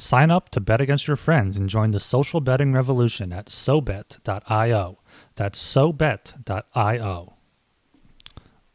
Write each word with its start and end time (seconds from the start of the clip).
Sign 0.00 0.30
up 0.30 0.48
to 0.50 0.60
bet 0.60 0.80
against 0.80 1.06
your 1.06 1.16
friends 1.16 1.58
and 1.58 1.68
join 1.68 1.90
the 1.90 2.00
social 2.00 2.40
betting 2.40 2.72
revolution 2.72 3.34
at 3.34 3.46
SoBet.io. 3.46 4.98
That's 5.36 5.62
SoBet.io. 5.62 7.34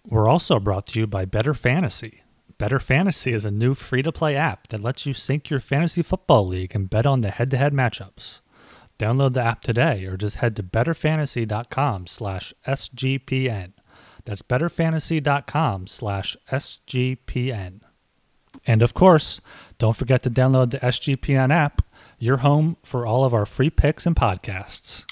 We're 0.08 0.30
also 0.30 0.60
brought 0.60 0.86
to 0.88 1.00
you 1.00 1.08
by 1.08 1.26
Better 1.26 1.56
Fantasy. 1.56 2.22
Better 2.60 2.78
Fantasy 2.78 3.34
is 3.34 3.44
a 3.44 3.50
new 3.50 3.74
free 3.74 4.04
to 4.04 4.12
play 4.12 4.36
app 4.36 4.68
that 4.68 4.84
lets 4.84 5.08
you 5.08 5.16
sync 5.16 5.50
your 5.50 5.60
fantasy 5.60 6.04
football 6.04 6.48
league 6.48 6.76
and 6.76 6.92
bet 6.92 7.08
on 7.08 7.22
the 7.22 7.32
head 7.32 7.50
to 7.50 7.58
head 7.58 7.74
matchups. 7.74 8.42
Download 9.00 9.34
the 9.34 9.42
app 9.42 9.62
today 9.62 10.06
or 10.06 10.18
just 10.18 10.38
head 10.38 10.56
to 10.58 10.64
betterfantasy.com 10.64 12.06
slash 12.06 12.54
SGPN. 12.68 13.74
That's 14.26 14.44
betterfantasy.com 14.44 15.88
slash 15.88 16.38
SGPN. 16.52 17.82
And 18.66 18.82
of 18.82 18.94
course, 18.94 19.42
don't 19.78 19.96
forget 19.96 20.24
to 20.24 20.30
download 20.30 20.72
the 20.72 20.80
SGPN 20.80 21.54
app, 21.54 21.82
your 22.20 22.38
home 22.38 22.78
for 22.84 23.06
all 23.06 23.26
of 23.26 23.34
our 23.34 23.46
free 23.46 23.70
picks 23.70 24.06
and 24.06 24.16
podcasts. 24.16 25.06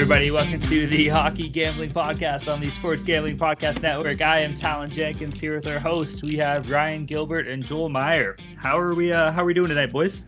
Everybody, 0.00 0.30
welcome 0.30 0.58
to 0.58 0.86
the 0.86 1.08
Hockey 1.08 1.46
Gambling 1.46 1.92
Podcast 1.92 2.50
on 2.50 2.58
the 2.58 2.70
Sports 2.70 3.02
Gambling 3.02 3.36
Podcast 3.36 3.82
Network. 3.82 4.22
I 4.22 4.40
am 4.40 4.54
Talon 4.54 4.88
Jenkins 4.88 5.38
here 5.38 5.56
with 5.56 5.66
our 5.66 5.78
host. 5.78 6.22
We 6.22 6.38
have 6.38 6.70
Ryan 6.70 7.04
Gilbert 7.04 7.46
and 7.46 7.62
Joel 7.62 7.90
Meyer. 7.90 8.38
How 8.56 8.78
are 8.78 8.94
we? 8.94 9.12
Uh, 9.12 9.30
how 9.30 9.42
are 9.42 9.44
we 9.44 9.52
doing 9.52 9.68
tonight, 9.68 9.92
boys? 9.92 10.24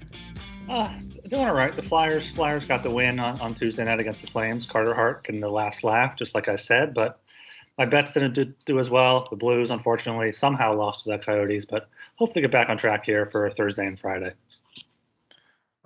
Uh, 0.68 0.92
doing 1.26 1.42
all 1.42 1.54
right. 1.54 1.74
The 1.74 1.82
Flyers 1.82 2.30
Flyers 2.32 2.66
got 2.66 2.82
the 2.82 2.90
win 2.90 3.18
on, 3.18 3.40
on 3.40 3.54
Tuesday 3.54 3.82
night 3.82 3.98
against 3.98 4.20
the 4.20 4.26
Flames. 4.26 4.66
Carter 4.66 4.92
Hart 4.92 5.24
getting 5.24 5.40
the 5.40 5.48
last 5.48 5.84
laugh, 5.84 6.16
just 6.16 6.34
like 6.34 6.48
I 6.48 6.56
said. 6.56 6.92
But 6.92 7.22
my 7.78 7.86
bets 7.86 8.12
didn't 8.12 8.34
do, 8.34 8.52
do 8.66 8.78
as 8.78 8.90
well. 8.90 9.26
The 9.30 9.36
Blues, 9.36 9.70
unfortunately, 9.70 10.32
somehow 10.32 10.74
lost 10.74 11.04
to 11.04 11.12
the 11.12 11.18
Coyotes. 11.18 11.64
But 11.64 11.88
hopefully 12.16 12.42
get 12.42 12.50
back 12.50 12.68
on 12.68 12.76
track 12.76 13.06
here 13.06 13.24
for 13.24 13.48
Thursday 13.50 13.86
and 13.86 13.98
Friday. 13.98 14.34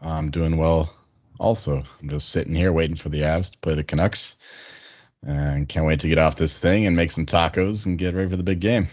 I'm 0.01 0.33
doing 0.33 0.57
well. 0.57 0.93
Also, 1.39 1.83
I'm 2.01 2.09
just 2.09 2.31
sitting 2.31 2.55
here 2.55 2.73
waiting 2.73 2.97
for 2.97 3.09
the 3.09 3.23
Avs 3.23 3.53
to 3.53 3.59
play 3.59 3.75
the 3.75 3.85
Canucks, 3.85 4.37
and 5.27 5.69
can't 5.69 5.87
wait 5.87 6.01
to 6.01 6.09
get 6.09 6.19
off 6.19 6.37
this 6.37 6.59
thing 6.59 6.87
and 6.87 6.97
make 6.97 7.11
some 7.11 7.27
tacos 7.27 7.87
and 7.87 7.99
get 7.99 8.15
ready 8.15 8.31
for 8.31 8.37
the 8.37 8.43
big 8.43 8.61
game. 8.61 8.89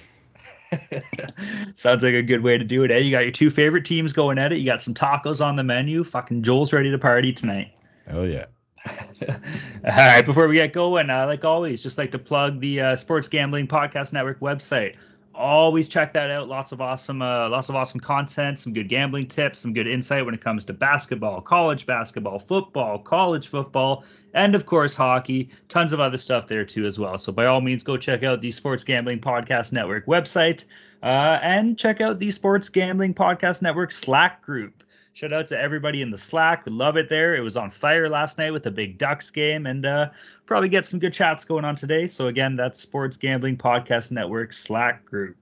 Sounds 1.76 2.03
like 2.03 2.14
a 2.14 2.24
good 2.24 2.42
way 2.42 2.58
to 2.58 2.64
do 2.64 2.84
it. 2.84 2.92
Eh? 2.92 2.98
You 3.00 3.12
got 3.12 3.24
your 3.24 3.32
two 3.32 3.50
favorite 3.50 3.86
teams 3.86 4.14
going 4.14 4.38
at 4.40 4.52
it. 4.52 4.58
You 4.58 4.66
got 4.66 4.82
some 4.82 4.94
tacos 4.94 5.46
on 5.46 5.56
the 5.56 5.64
menu. 5.64 6.03
Fucking 6.03 6.44
Joel's 6.44 6.74
ready 6.74 6.92
to 6.92 6.98
party 6.98 7.34
tonight. 7.34 7.72
Oh 8.09 8.24
yeah. 8.24 8.46
All 9.30 9.38
right, 9.84 10.26
before 10.26 10.48
we 10.48 10.58
get 10.58 10.74
going, 10.74 11.09
uh, 11.09 11.26
like 11.26 11.46
always, 11.46 11.82
just 11.82 11.98
like 11.98 12.12
to 12.12 12.20
plug 12.20 12.59
the 12.59 12.82
uh, 12.82 12.96
Sports 12.98 13.30
Gambling 13.30 13.68
Podcast 13.68 14.12
Network 14.12 14.40
website. 14.42 14.96
Always 15.36 15.88
check 15.88 16.14
that 16.14 16.30
out. 16.30 16.48
Lots 16.48 16.72
of 16.74 16.82
awesome, 16.82 17.22
uh, 17.22 17.50
lots 17.50 17.70
of 17.70 17.76
awesome 17.76 18.00
content, 18.00 18.60
some 18.60 18.72
good 18.72 18.88
gambling 18.88 19.28
tips, 19.28 19.60
some 19.60 19.74
good 19.74 19.88
insight 19.88 20.26
when 20.26 20.36
it 20.36 20.42
comes 20.42 20.66
to 20.66 20.74
basketball, 20.74 21.42
college 21.42 21.88
basketball, 21.88 22.38
football, 22.38 23.00
college 23.00 23.48
football, 23.48 24.04
and 24.36 24.54
of 24.54 24.68
course 24.68 24.94
hockey. 24.94 25.50
Tons 25.70 25.92
of 25.92 26.00
other 26.00 26.18
stuff 26.18 26.48
there 26.48 26.66
too 26.66 26.86
as 26.86 27.00
well. 27.00 27.18
So 27.18 27.32
by 27.32 27.48
all 27.48 27.62
means, 27.62 27.84
go 27.84 27.98
check 27.98 28.22
out 28.22 28.42
the 28.42 28.52
Sports 28.52 28.84
Gambling 28.84 29.22
Podcast 29.22 29.74
Network 29.74 30.06
website 30.06 30.66
uh, 31.02 31.40
and 31.42 31.80
check 31.80 32.00
out 32.00 32.20
the 32.20 32.30
Sports 32.30 32.70
Gambling 32.70 33.16
Podcast 33.16 33.64
Network 33.64 33.92
Slack 33.92 34.44
group. 34.44 34.83
Shout 35.16 35.31
out 35.31 35.46
to 35.47 35.59
everybody 35.59 36.01
in 36.01 36.09
the 36.09 36.18
Slack. 36.18 36.66
We 36.66 36.72
love 36.72 36.97
it 36.97 37.07
there. 37.07 37.35
It 37.35 37.41
was 37.41 37.56
on 37.56 37.69
fire 37.69 38.09
last 38.09 38.40
night 38.40 38.51
with 38.51 38.63
the 38.63 38.72
big 38.72 38.97
Ducks 38.97 39.29
game, 39.29 39.68
and 39.68 39.85
uh, 39.85 40.09
probably 40.47 40.69
get 40.69 40.88
some 40.88 41.00
good 41.00 41.13
chats 41.13 41.46
going 41.46 41.66
on 41.66 41.75
today. 41.75 42.07
So 42.07 42.28
again, 42.28 42.56
that's 42.56 42.79
Sports 42.79 43.16
Gambling 43.16 43.57
Podcast 43.57 44.12
Network 44.12 44.53
Slack 44.53 45.06
group. 45.06 45.38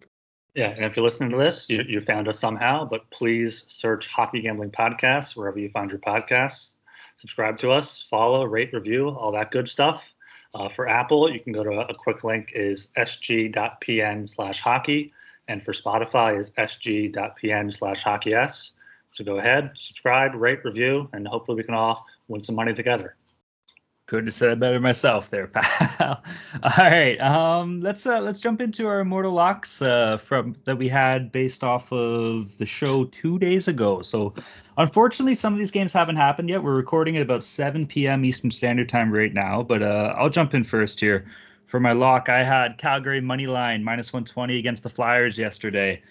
Yeah, 0.55 0.71
and 0.71 0.83
if 0.83 0.97
you're 0.97 1.05
listening 1.05 1.29
to 1.29 1.37
this, 1.37 1.69
you, 1.69 1.83
you 1.87 2.01
found 2.01 2.27
us 2.27 2.37
somehow, 2.37 2.83
but 2.83 3.09
please 3.11 3.63
search 3.67 4.07
Hockey 4.07 4.41
Gambling 4.41 4.71
Podcasts 4.71 5.37
wherever 5.37 5.57
you 5.57 5.69
find 5.69 5.89
your 5.89 5.99
podcasts. 5.99 6.75
Subscribe 7.15 7.57
to 7.59 7.71
us, 7.71 8.05
follow, 8.09 8.43
rate, 8.45 8.73
review, 8.73 9.07
all 9.09 9.31
that 9.31 9.51
good 9.51 9.69
stuff. 9.69 10.05
Uh, 10.53 10.67
for 10.67 10.89
Apple, 10.89 11.31
you 11.31 11.39
can 11.39 11.53
go 11.53 11.63
to 11.63 11.69
a, 11.69 11.85
a 11.85 11.93
quick 11.93 12.25
link 12.25 12.51
is 12.53 12.87
sg.pn 12.97 14.29
slash 14.29 14.59
hockey, 14.59 15.13
and 15.47 15.63
for 15.63 15.71
Spotify 15.71 16.37
is 16.37 16.49
sg.pn 16.51 17.73
slash 17.73 18.03
hockey 18.03 18.33
s. 18.33 18.71
So 19.11 19.23
go 19.23 19.37
ahead, 19.37 19.71
subscribe, 19.75 20.35
rate, 20.35 20.63
review, 20.63 21.09
and 21.13 21.27
hopefully 21.27 21.57
we 21.57 21.63
can 21.63 21.73
all 21.73 22.05
win 22.27 22.41
some 22.41 22.55
money 22.55 22.73
together. 22.73 23.15
Couldn't 24.05 24.27
have 24.27 24.33
said 24.33 24.51
it 24.51 24.59
better 24.59 24.79
myself 24.79 25.29
there, 25.29 25.47
pal. 25.53 26.21
All 26.63 26.71
right, 26.77 27.19
um, 27.21 27.81
let's 27.81 28.05
uh, 28.05 28.19
let's 28.19 28.39
jump 28.39 28.59
into 28.59 28.87
our 28.87 28.99
immortal 28.99 29.31
locks 29.31 29.81
uh, 29.81 30.17
from 30.17 30.55
that 30.65 30.77
we 30.77 30.89
had 30.89 31.31
based 31.31 31.63
off 31.63 31.91
of 31.93 32.57
the 32.57 32.65
show 32.65 33.05
two 33.05 33.39
days 33.39 33.67
ago. 33.67 34.01
So, 34.01 34.33
unfortunately, 34.77 35.35
some 35.35 35.53
of 35.53 35.59
these 35.59 35.71
games 35.71 35.93
haven't 35.93 36.17
happened 36.17 36.49
yet. 36.49 36.63
We're 36.63 36.75
recording 36.75 37.15
at 37.15 37.21
about 37.21 37.45
7 37.45 37.87
p.m. 37.87 38.25
Eastern 38.25 38.51
Standard 38.51 38.89
Time 38.89 39.13
right 39.13 39.33
now, 39.33 39.63
but 39.63 39.81
uh, 39.81 40.15
I'll 40.17 40.29
jump 40.29 40.53
in 40.53 40.63
first 40.63 40.99
here. 40.99 41.25
For 41.65 41.79
my 41.79 41.93
lock, 41.93 42.27
I 42.27 42.43
had 42.43 42.77
Calgary 42.77 43.21
money 43.21 43.47
line 43.47 43.81
minus 43.81 44.11
120 44.11 44.57
against 44.57 44.83
the 44.83 44.89
Flyers 44.89 45.37
yesterday. 45.37 46.01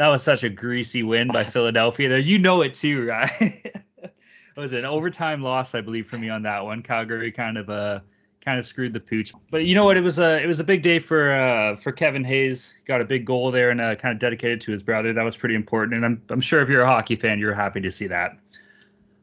That 0.00 0.08
was 0.08 0.22
such 0.22 0.44
a 0.44 0.48
greasy 0.48 1.02
win 1.02 1.28
by 1.28 1.44
Philadelphia. 1.56 2.08
There, 2.08 2.18
you 2.18 2.38
know 2.38 2.62
it 2.62 2.72
too, 2.72 3.06
right? 3.06 3.30
it 3.38 4.14
was 4.56 4.72
an 4.72 4.86
overtime 4.86 5.42
loss, 5.42 5.74
I 5.74 5.82
believe, 5.82 6.06
for 6.06 6.16
me 6.16 6.30
on 6.30 6.44
that 6.44 6.64
one. 6.64 6.82
Calgary 6.82 7.30
kind 7.30 7.58
of 7.58 7.68
uh 7.68 8.00
kind 8.42 8.58
of 8.58 8.64
screwed 8.64 8.94
the 8.94 9.00
pooch. 9.00 9.34
But 9.50 9.66
you 9.66 9.74
know 9.74 9.84
what? 9.84 9.98
It 9.98 10.02
was 10.02 10.18
a 10.18 10.42
it 10.42 10.46
was 10.46 10.58
a 10.58 10.64
big 10.64 10.80
day 10.80 11.00
for 11.00 11.32
uh 11.32 11.76
for 11.76 11.92
Kevin 11.92 12.24
Hayes. 12.24 12.72
Got 12.86 13.02
a 13.02 13.04
big 13.04 13.26
goal 13.26 13.50
there 13.50 13.68
and 13.68 13.78
uh, 13.78 13.94
kind 13.94 14.10
of 14.14 14.18
dedicated 14.18 14.62
to 14.62 14.72
his 14.72 14.82
brother. 14.82 15.12
That 15.12 15.22
was 15.22 15.36
pretty 15.36 15.54
important. 15.54 15.96
And 15.96 16.06
I'm 16.06 16.22
I'm 16.30 16.40
sure 16.40 16.62
if 16.62 16.70
you're 16.70 16.80
a 16.80 16.86
hockey 16.86 17.16
fan, 17.16 17.38
you're 17.38 17.52
happy 17.52 17.82
to 17.82 17.90
see 17.90 18.06
that. 18.06 18.38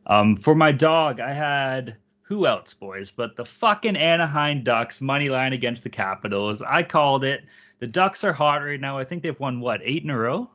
Um, 0.05 0.35
for 0.35 0.53
my 0.53 0.71
dog, 0.71 1.19
I 1.19 1.33
had 1.33 1.97
who 2.21 2.45
else, 2.45 2.75
boys? 2.75 3.09
But 3.09 3.35
the 3.35 3.45
fucking 3.45 3.97
Anaheim 3.97 4.61
Ducks 4.61 5.01
money 5.01 5.29
line 5.29 5.53
against 5.53 5.81
the 5.81 5.89
Capitals. 5.89 6.61
I 6.61 6.83
called 6.83 7.23
it. 7.23 7.45
The 7.79 7.87
Ducks 7.87 8.23
are 8.23 8.33
hot 8.33 8.57
right 8.57 8.79
now. 8.79 8.99
I 8.99 9.05
think 9.05 9.23
they've 9.23 9.39
won 9.39 9.59
what 9.59 9.81
eight 9.83 10.03
in 10.03 10.11
a 10.11 10.17
row. 10.19 10.51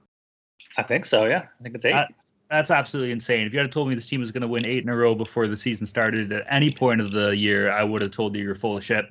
I 0.76 0.82
think 0.82 1.04
so, 1.04 1.24
yeah. 1.24 1.46
I 1.58 1.62
think 1.62 1.74
it's 1.74 1.84
eight. 1.84 1.92
Uh, 1.94 2.06
that's 2.50 2.70
absolutely 2.70 3.12
insane. 3.12 3.46
If 3.46 3.52
you 3.52 3.58
had 3.60 3.72
told 3.72 3.88
me 3.88 3.94
this 3.94 4.06
team 4.06 4.20
was 4.20 4.30
going 4.30 4.42
to 4.42 4.48
win 4.48 4.66
eight 4.66 4.82
in 4.82 4.88
a 4.90 4.96
row 4.96 5.14
before 5.14 5.46
the 5.48 5.56
season 5.56 5.86
started 5.86 6.32
at 6.32 6.44
any 6.50 6.70
point 6.70 7.00
of 7.00 7.10
the 7.10 7.30
year, 7.30 7.70
I 7.72 7.82
would 7.82 8.02
have 8.02 8.10
told 8.10 8.36
you 8.36 8.42
you're 8.42 8.54
full 8.54 8.76
of 8.76 8.84
shit. 8.84 9.06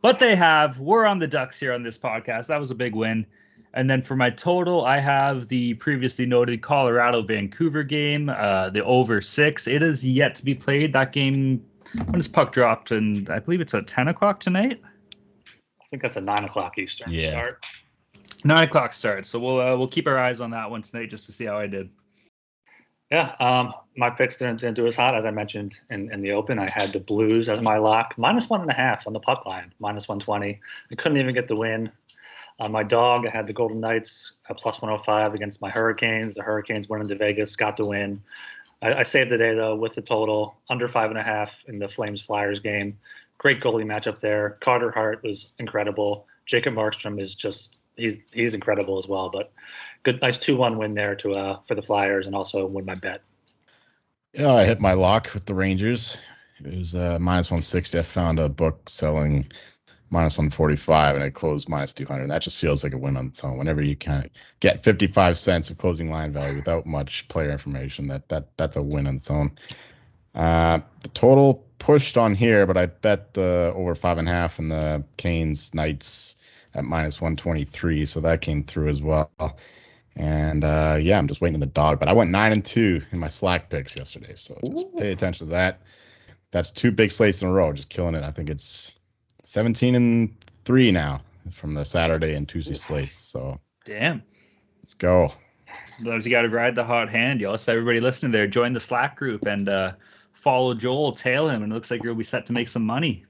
But 0.00 0.18
they 0.18 0.34
have. 0.34 0.80
We're 0.80 1.06
on 1.06 1.20
the 1.20 1.28
Ducks 1.28 1.60
here 1.60 1.72
on 1.72 1.84
this 1.84 1.96
podcast. 1.96 2.48
That 2.48 2.58
was 2.58 2.72
a 2.72 2.74
big 2.74 2.94
win. 2.94 3.24
And 3.74 3.88
then 3.88 4.02
for 4.02 4.16
my 4.16 4.30
total, 4.30 4.84
I 4.84 4.98
have 4.98 5.48
the 5.48 5.74
previously 5.74 6.26
noted 6.26 6.60
Colorado 6.60 7.22
Vancouver 7.22 7.84
game, 7.84 8.28
uh, 8.28 8.70
the 8.70 8.84
over 8.84 9.20
six. 9.20 9.66
It 9.68 9.82
is 9.82 10.04
yet 10.06 10.34
to 10.34 10.44
be 10.44 10.54
played. 10.54 10.92
That 10.92 11.12
game, 11.12 11.64
when 12.06 12.18
is 12.18 12.28
puck 12.28 12.52
dropped? 12.52 12.90
And 12.90 13.30
I 13.30 13.38
believe 13.38 13.60
it's 13.60 13.74
at 13.74 13.86
10 13.86 14.08
o'clock 14.08 14.40
tonight. 14.40 14.80
I 15.80 15.84
think 15.88 16.02
that's 16.02 16.16
a 16.16 16.20
nine 16.20 16.44
o'clock 16.44 16.78
Eastern 16.78 17.12
Yeah. 17.12 17.28
start. 17.28 17.64
Nine 18.44 18.64
o'clock 18.64 18.92
start. 18.92 19.26
So 19.26 19.38
we'll 19.38 19.60
uh, 19.60 19.76
we'll 19.76 19.88
keep 19.88 20.06
our 20.06 20.18
eyes 20.18 20.40
on 20.40 20.50
that 20.50 20.70
one 20.70 20.82
tonight 20.82 21.10
just 21.10 21.26
to 21.26 21.32
see 21.32 21.44
how 21.44 21.58
I 21.58 21.66
did. 21.66 21.90
Yeah, 23.10 23.34
um, 23.40 23.74
my 23.94 24.08
picks 24.08 24.38
didn't, 24.38 24.60
didn't 24.60 24.76
do 24.76 24.86
as 24.86 24.96
hot 24.96 25.14
as 25.14 25.26
I 25.26 25.30
mentioned 25.30 25.74
in, 25.90 26.10
in 26.10 26.22
the 26.22 26.32
open. 26.32 26.58
I 26.58 26.70
had 26.70 26.94
the 26.94 26.98
Blues 26.98 27.50
as 27.50 27.60
my 27.60 27.76
lock, 27.76 28.14
minus 28.16 28.48
one 28.48 28.62
and 28.62 28.70
a 28.70 28.74
half 28.74 29.06
on 29.06 29.12
the 29.12 29.20
puck 29.20 29.44
line, 29.44 29.70
minus 29.78 30.08
120. 30.08 30.58
I 30.90 30.94
couldn't 30.94 31.18
even 31.18 31.34
get 31.34 31.46
the 31.46 31.54
win. 31.54 31.92
On 32.58 32.72
my 32.72 32.82
dog, 32.82 33.26
I 33.26 33.30
had 33.30 33.46
the 33.46 33.52
Golden 33.52 33.80
Knights 33.80 34.32
at 34.48 34.56
plus 34.56 34.80
105 34.80 35.34
against 35.34 35.60
my 35.60 35.68
Hurricanes. 35.68 36.34
The 36.34 36.42
Hurricanes 36.42 36.88
went 36.88 37.02
into 37.02 37.16
Vegas, 37.16 37.54
got 37.54 37.76
the 37.76 37.84
win. 37.84 38.22
I, 38.80 38.94
I 38.94 39.02
saved 39.02 39.30
the 39.30 39.36
day 39.36 39.54
though 39.54 39.76
with 39.76 39.94
the 39.94 40.02
total 40.02 40.56
under 40.70 40.88
five 40.88 41.10
and 41.10 41.18
a 41.18 41.22
half 41.22 41.50
in 41.66 41.78
the 41.78 41.88
Flames 41.88 42.22
Flyers 42.22 42.60
game. 42.60 42.98
Great 43.36 43.60
goalie 43.60 43.84
matchup 43.84 44.20
there. 44.20 44.56
Carter 44.62 44.90
Hart 44.90 45.22
was 45.22 45.50
incredible. 45.58 46.26
Jacob 46.46 46.72
Markstrom 46.72 47.20
is 47.20 47.34
just 47.34 47.76
he's 47.96 48.18
he's 48.32 48.54
incredible 48.54 48.98
as 48.98 49.06
well. 49.06 49.30
But 49.30 49.52
good, 50.02 50.20
nice 50.20 50.38
two 50.38 50.56
one 50.56 50.78
win 50.78 50.94
there 50.94 51.14
to 51.16 51.34
uh 51.34 51.58
for 51.66 51.74
the 51.74 51.82
Flyers 51.82 52.26
and 52.26 52.34
also 52.34 52.66
win 52.66 52.84
my 52.84 52.94
bet. 52.94 53.22
Yeah, 54.32 54.52
I 54.52 54.64
hit 54.64 54.80
my 54.80 54.94
lock 54.94 55.32
with 55.34 55.44
the 55.44 55.54
Rangers. 55.54 56.18
It 56.64 56.74
was 56.74 56.94
uh, 56.94 57.18
minus 57.20 57.50
160. 57.50 57.98
I 57.98 58.02
found 58.02 58.38
a 58.38 58.48
book 58.48 58.88
selling 58.88 59.46
minus 60.10 60.36
145 60.36 61.16
and 61.16 61.24
it 61.24 61.32
closed 61.32 61.68
minus 61.68 61.94
200. 61.94 62.22
And 62.22 62.30
that 62.30 62.42
just 62.42 62.58
feels 62.58 62.84
like 62.84 62.92
a 62.92 62.98
win 62.98 63.16
on 63.16 63.26
its 63.26 63.42
own. 63.42 63.58
Whenever 63.58 63.82
you 63.82 63.96
can 63.96 64.30
get 64.60 64.84
55 64.84 65.36
cents 65.36 65.70
of 65.70 65.78
closing 65.78 66.10
line 66.10 66.32
value 66.32 66.56
without 66.56 66.86
much 66.86 67.26
player 67.28 67.50
information, 67.50 68.06
that 68.08 68.28
that 68.28 68.56
that's 68.56 68.76
a 68.76 68.82
win 68.82 69.06
on 69.06 69.16
its 69.16 69.30
own. 69.30 69.58
Uh, 70.34 70.80
the 71.00 71.08
total 71.08 71.66
pushed 71.78 72.16
on 72.16 72.34
here, 72.34 72.66
but 72.66 72.76
I 72.76 72.86
bet 72.86 73.34
the 73.34 73.72
over 73.74 73.94
five 73.94 74.18
and 74.18 74.28
a 74.28 74.30
half 74.30 74.58
and 74.58 74.70
the 74.70 75.04
Canes 75.16 75.74
Knights 75.74 76.36
at 76.74 76.84
minus 76.84 77.20
123. 77.20 78.06
So 78.06 78.20
that 78.20 78.40
came 78.40 78.64
through 78.64 78.88
as 78.88 79.02
well. 79.02 79.30
And 80.16 80.64
uh, 80.64 80.98
yeah, 81.00 81.18
I'm 81.18 81.28
just 81.28 81.40
waiting 81.40 81.56
on 81.56 81.60
the 81.60 81.66
dog. 81.66 81.98
But 81.98 82.08
I 82.08 82.12
went 82.12 82.30
nine 82.30 82.52
and 82.52 82.64
two 82.64 83.02
in 83.12 83.18
my 83.18 83.28
slack 83.28 83.70
picks 83.70 83.96
yesterday. 83.96 84.34
So 84.34 84.58
just 84.64 84.86
Ooh. 84.86 84.98
pay 84.98 85.12
attention 85.12 85.48
to 85.48 85.52
that. 85.52 85.80
That's 86.50 86.70
two 86.70 86.92
big 86.92 87.10
slates 87.10 87.42
in 87.42 87.48
a 87.48 87.52
row, 87.52 87.72
just 87.72 87.88
killing 87.88 88.14
it. 88.14 88.24
I 88.24 88.30
think 88.30 88.50
it's 88.50 88.98
17 89.44 89.94
and 89.94 90.36
three 90.64 90.92
now 90.92 91.22
from 91.50 91.74
the 91.74 91.84
Saturday 91.84 92.34
and 92.34 92.48
Tuesday 92.48 92.74
slates. 92.74 93.14
So 93.14 93.58
damn, 93.84 94.22
let's 94.76 94.94
go. 94.94 95.32
Sometimes 95.86 96.26
you 96.26 96.30
got 96.30 96.42
to 96.42 96.48
ride 96.48 96.74
the 96.74 96.84
hot 96.84 97.08
hand, 97.08 97.40
y'all. 97.40 97.56
So 97.58 97.72
everybody 97.72 98.00
listening 98.00 98.32
there, 98.32 98.46
join 98.46 98.72
the 98.72 98.80
Slack 98.80 99.16
group 99.16 99.46
and 99.46 99.68
uh, 99.68 99.92
follow 100.32 100.74
Joel, 100.74 101.12
tail 101.12 101.48
him, 101.48 101.62
and 101.62 101.72
it 101.72 101.74
looks 101.74 101.90
like 101.90 102.02
you'll 102.02 102.14
be 102.14 102.24
set 102.24 102.46
to 102.46 102.52
make 102.52 102.68
some 102.68 102.84
money. 102.84 103.24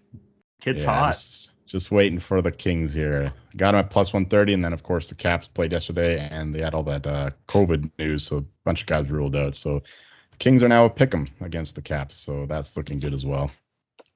Kid's 0.61 0.83
yeah, 0.83 0.93
hot. 0.93 1.09
Just, 1.09 1.52
just, 1.73 1.91
waiting 1.91 2.19
for 2.19 2.43
the 2.43 2.53
Kings 2.53 2.93
here. 2.93 3.33
Got 3.57 3.75
him 3.75 3.81
at 3.81 3.91
plus 3.91 4.13
130, 4.13 4.55
and 4.55 4.65
then 4.65 4.73
of 4.73 4.83
course 4.83 5.09
the 5.09 5.15
Caps 5.15 5.49
played 5.49 5.73
yesterday, 5.73 6.29
and 6.31 6.55
they 6.55 6.61
had 6.61 6.75
all 6.75 6.83
that 6.85 7.07
uh, 7.07 7.31
COVID 7.49 7.91
news, 7.99 8.25
so 8.25 8.39
a 8.39 8.45
bunch 8.65 8.83
of 8.83 8.87
guys 8.87 9.11
ruled 9.11 9.35
out. 9.35 9.57
So 9.57 9.83
the 10.31 10.37
Kings 10.39 10.63
are 10.63 10.69
now 10.69 10.85
a 10.85 10.91
pick 10.91 11.15
'em 11.15 11.29
against 11.41 11.75
the 11.75 11.83
Caps, 11.83 12.15
so 12.15 12.47
that's 12.47 12.77
looking 12.77 13.01
good 13.01 13.15
as 13.15 13.25
well. 13.25 13.51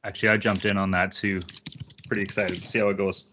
Actually, 0.05 0.29
I 0.29 0.37
jumped 0.37 0.65
in 0.65 0.77
on 0.77 0.93
that 0.93 1.13
too. 1.13 1.41
Pretty 2.07 2.23
excited 2.23 2.63
to 2.63 2.67
see 2.67 2.79
how 2.79 2.91
it 2.91 2.97
goes. 2.97 3.29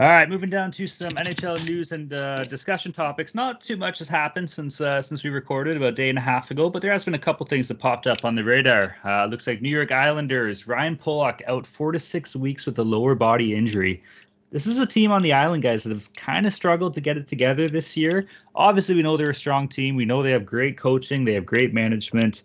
All 0.00 0.08
right, 0.08 0.28
moving 0.28 0.50
down 0.50 0.72
to 0.72 0.88
some 0.88 1.10
NHL 1.10 1.68
news 1.68 1.92
and 1.92 2.12
uh, 2.12 2.42
discussion 2.42 2.92
topics. 2.92 3.32
Not 3.32 3.60
too 3.60 3.76
much 3.76 4.00
has 4.00 4.08
happened 4.08 4.50
since 4.50 4.80
uh, 4.80 5.00
since 5.00 5.22
we 5.22 5.30
recorded 5.30 5.76
about 5.76 5.90
a 5.90 5.92
day 5.92 6.08
and 6.08 6.18
a 6.18 6.20
half 6.20 6.50
ago, 6.50 6.68
but 6.68 6.82
there 6.82 6.90
has 6.90 7.04
been 7.04 7.14
a 7.14 7.18
couple 7.18 7.46
things 7.46 7.68
that 7.68 7.78
popped 7.78 8.08
up 8.08 8.24
on 8.24 8.34
the 8.34 8.42
radar. 8.42 8.96
Uh, 9.04 9.26
looks 9.26 9.46
like 9.46 9.62
New 9.62 9.68
York 9.68 9.92
Islanders 9.92 10.66
Ryan 10.66 10.96
Pulock 10.96 11.42
out 11.46 11.64
four 11.64 11.92
to 11.92 12.00
six 12.00 12.34
weeks 12.34 12.66
with 12.66 12.76
a 12.80 12.82
lower 12.82 13.14
body 13.14 13.54
injury. 13.54 14.02
This 14.50 14.66
is 14.66 14.80
a 14.80 14.86
team 14.86 15.12
on 15.12 15.22
the 15.22 15.32
island, 15.32 15.62
guys, 15.62 15.84
that 15.84 15.90
have 15.90 16.12
kind 16.14 16.44
of 16.44 16.52
struggled 16.52 16.94
to 16.94 17.00
get 17.00 17.16
it 17.16 17.28
together 17.28 17.68
this 17.68 17.96
year. 17.96 18.26
Obviously, 18.56 18.96
we 18.96 19.02
know 19.02 19.16
they're 19.16 19.30
a 19.30 19.34
strong 19.34 19.68
team. 19.68 19.94
We 19.94 20.06
know 20.06 20.24
they 20.24 20.32
have 20.32 20.44
great 20.44 20.76
coaching, 20.76 21.24
they 21.24 21.34
have 21.34 21.46
great 21.46 21.72
management 21.72 22.42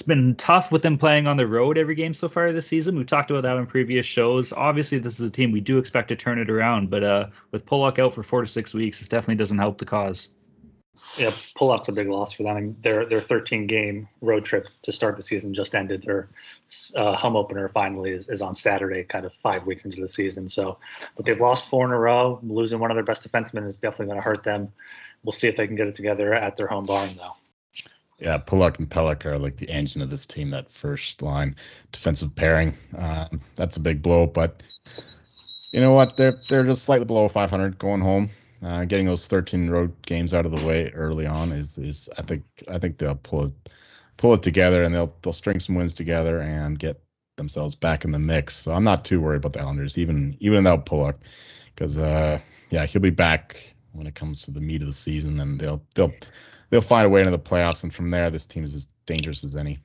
it's 0.00 0.06
been 0.06 0.34
tough 0.34 0.72
with 0.72 0.80
them 0.80 0.96
playing 0.96 1.26
on 1.26 1.36
the 1.36 1.46
road 1.46 1.76
every 1.76 1.94
game 1.94 2.14
so 2.14 2.26
far 2.26 2.50
this 2.54 2.66
season. 2.66 2.96
We've 2.96 3.06
talked 3.06 3.30
about 3.30 3.42
that 3.42 3.58
in 3.58 3.66
previous 3.66 4.06
shows. 4.06 4.50
Obviously, 4.50 4.96
this 4.96 5.20
is 5.20 5.28
a 5.28 5.30
team 5.30 5.52
we 5.52 5.60
do 5.60 5.76
expect 5.76 6.08
to 6.08 6.16
turn 6.16 6.38
it 6.38 6.48
around, 6.48 6.88
but 6.88 7.04
uh, 7.04 7.26
with 7.50 7.66
Pulock 7.66 7.98
out 7.98 8.14
for 8.14 8.22
four 8.22 8.40
to 8.40 8.46
six 8.46 8.72
weeks, 8.72 9.00
this 9.00 9.08
definitely 9.08 9.34
doesn't 9.34 9.58
help 9.58 9.76
the 9.76 9.84
cause. 9.84 10.28
Yeah, 11.18 11.34
Pulock's 11.54 11.88
a 11.88 11.92
big 11.92 12.08
loss 12.08 12.32
for 12.32 12.44
them. 12.44 12.56
I 12.56 12.60
mean, 12.62 12.76
their 12.80 13.04
their 13.04 13.20
13 13.20 13.66
game 13.66 14.08
road 14.22 14.46
trip 14.46 14.68
to 14.82 14.92
start 14.92 15.18
the 15.18 15.22
season 15.22 15.52
just 15.52 15.74
ended. 15.74 16.04
Their 16.06 16.30
uh, 16.96 17.14
home 17.14 17.36
opener 17.36 17.68
finally 17.68 18.12
is, 18.12 18.30
is 18.30 18.40
on 18.40 18.54
Saturday, 18.54 19.04
kind 19.04 19.26
of 19.26 19.34
five 19.42 19.66
weeks 19.66 19.84
into 19.84 20.00
the 20.00 20.08
season. 20.08 20.48
So, 20.48 20.78
but 21.14 21.26
they've 21.26 21.40
lost 21.40 21.68
four 21.68 21.84
in 21.84 21.90
a 21.90 21.98
row. 21.98 22.40
Losing 22.42 22.78
one 22.78 22.90
of 22.90 22.94
their 22.94 23.04
best 23.04 23.30
defensemen 23.30 23.66
is 23.66 23.74
definitely 23.74 24.06
going 24.06 24.18
to 24.18 24.22
hurt 24.22 24.44
them. 24.44 24.72
We'll 25.24 25.32
see 25.32 25.48
if 25.48 25.56
they 25.56 25.66
can 25.66 25.76
get 25.76 25.88
it 25.88 25.94
together 25.94 26.32
at 26.32 26.56
their 26.56 26.68
home 26.68 26.86
barn, 26.86 27.16
though. 27.18 27.34
Yeah, 28.20 28.36
Pulock 28.38 28.78
and 28.78 28.88
Pelech 28.88 29.24
are 29.24 29.38
like 29.38 29.56
the 29.56 29.70
engine 29.70 30.02
of 30.02 30.10
this 30.10 30.26
team. 30.26 30.50
That 30.50 30.70
first 30.70 31.22
line 31.22 31.56
defensive 31.90 32.34
pairing, 32.34 32.76
um, 32.98 33.40
that's 33.54 33.76
a 33.76 33.80
big 33.80 34.02
blow. 34.02 34.26
But 34.26 34.62
you 35.72 35.80
know 35.80 35.92
what? 35.92 36.16
They're 36.16 36.38
they're 36.48 36.64
just 36.64 36.84
slightly 36.84 37.06
below 37.06 37.28
500 37.28 37.78
going 37.78 38.00
home. 38.00 38.30
Uh, 38.62 38.84
getting 38.84 39.06
those 39.06 39.26
13 39.26 39.70
road 39.70 39.94
games 40.02 40.34
out 40.34 40.44
of 40.44 40.54
the 40.54 40.66
way 40.66 40.90
early 40.90 41.26
on 41.26 41.50
is 41.50 41.78
is 41.78 42.10
I 42.18 42.22
think 42.22 42.44
I 42.68 42.78
think 42.78 42.98
they'll 42.98 43.14
pull 43.14 43.46
it 43.46 43.52
pull 44.18 44.34
it 44.34 44.42
together 44.42 44.82
and 44.82 44.94
they'll 44.94 45.14
they'll 45.22 45.32
string 45.32 45.60
some 45.60 45.76
wins 45.76 45.94
together 45.94 46.40
and 46.40 46.78
get 46.78 47.02
themselves 47.36 47.74
back 47.74 48.04
in 48.04 48.12
the 48.12 48.18
mix. 48.18 48.54
So 48.54 48.74
I'm 48.74 48.84
not 48.84 49.04
too 49.04 49.20
worried 49.20 49.38
about 49.38 49.54
the 49.54 49.60
Islanders, 49.60 49.96
even 49.96 50.36
even 50.40 50.58
without 50.58 50.84
Pulock, 50.84 51.20
because 51.74 51.96
uh, 51.96 52.38
yeah, 52.68 52.84
he'll 52.84 53.00
be 53.00 53.10
back 53.10 53.74
when 53.92 54.06
it 54.06 54.14
comes 54.14 54.42
to 54.42 54.50
the 54.50 54.60
meat 54.60 54.82
of 54.82 54.86
the 54.86 54.92
season, 54.92 55.40
and 55.40 55.58
they'll 55.58 55.82
they'll 55.94 56.12
they'll 56.70 56.80
find 56.80 57.06
a 57.06 57.08
way 57.08 57.20
into 57.20 57.30
the 57.30 57.38
playoffs, 57.38 57.82
and 57.82 57.92
from 57.92 58.10
there, 58.10 58.30
this 58.30 58.46
team 58.46 58.64
is 58.64 58.74
as 58.74 58.86
dangerous 59.06 59.44
as 59.44 59.56
any. 59.56 59.80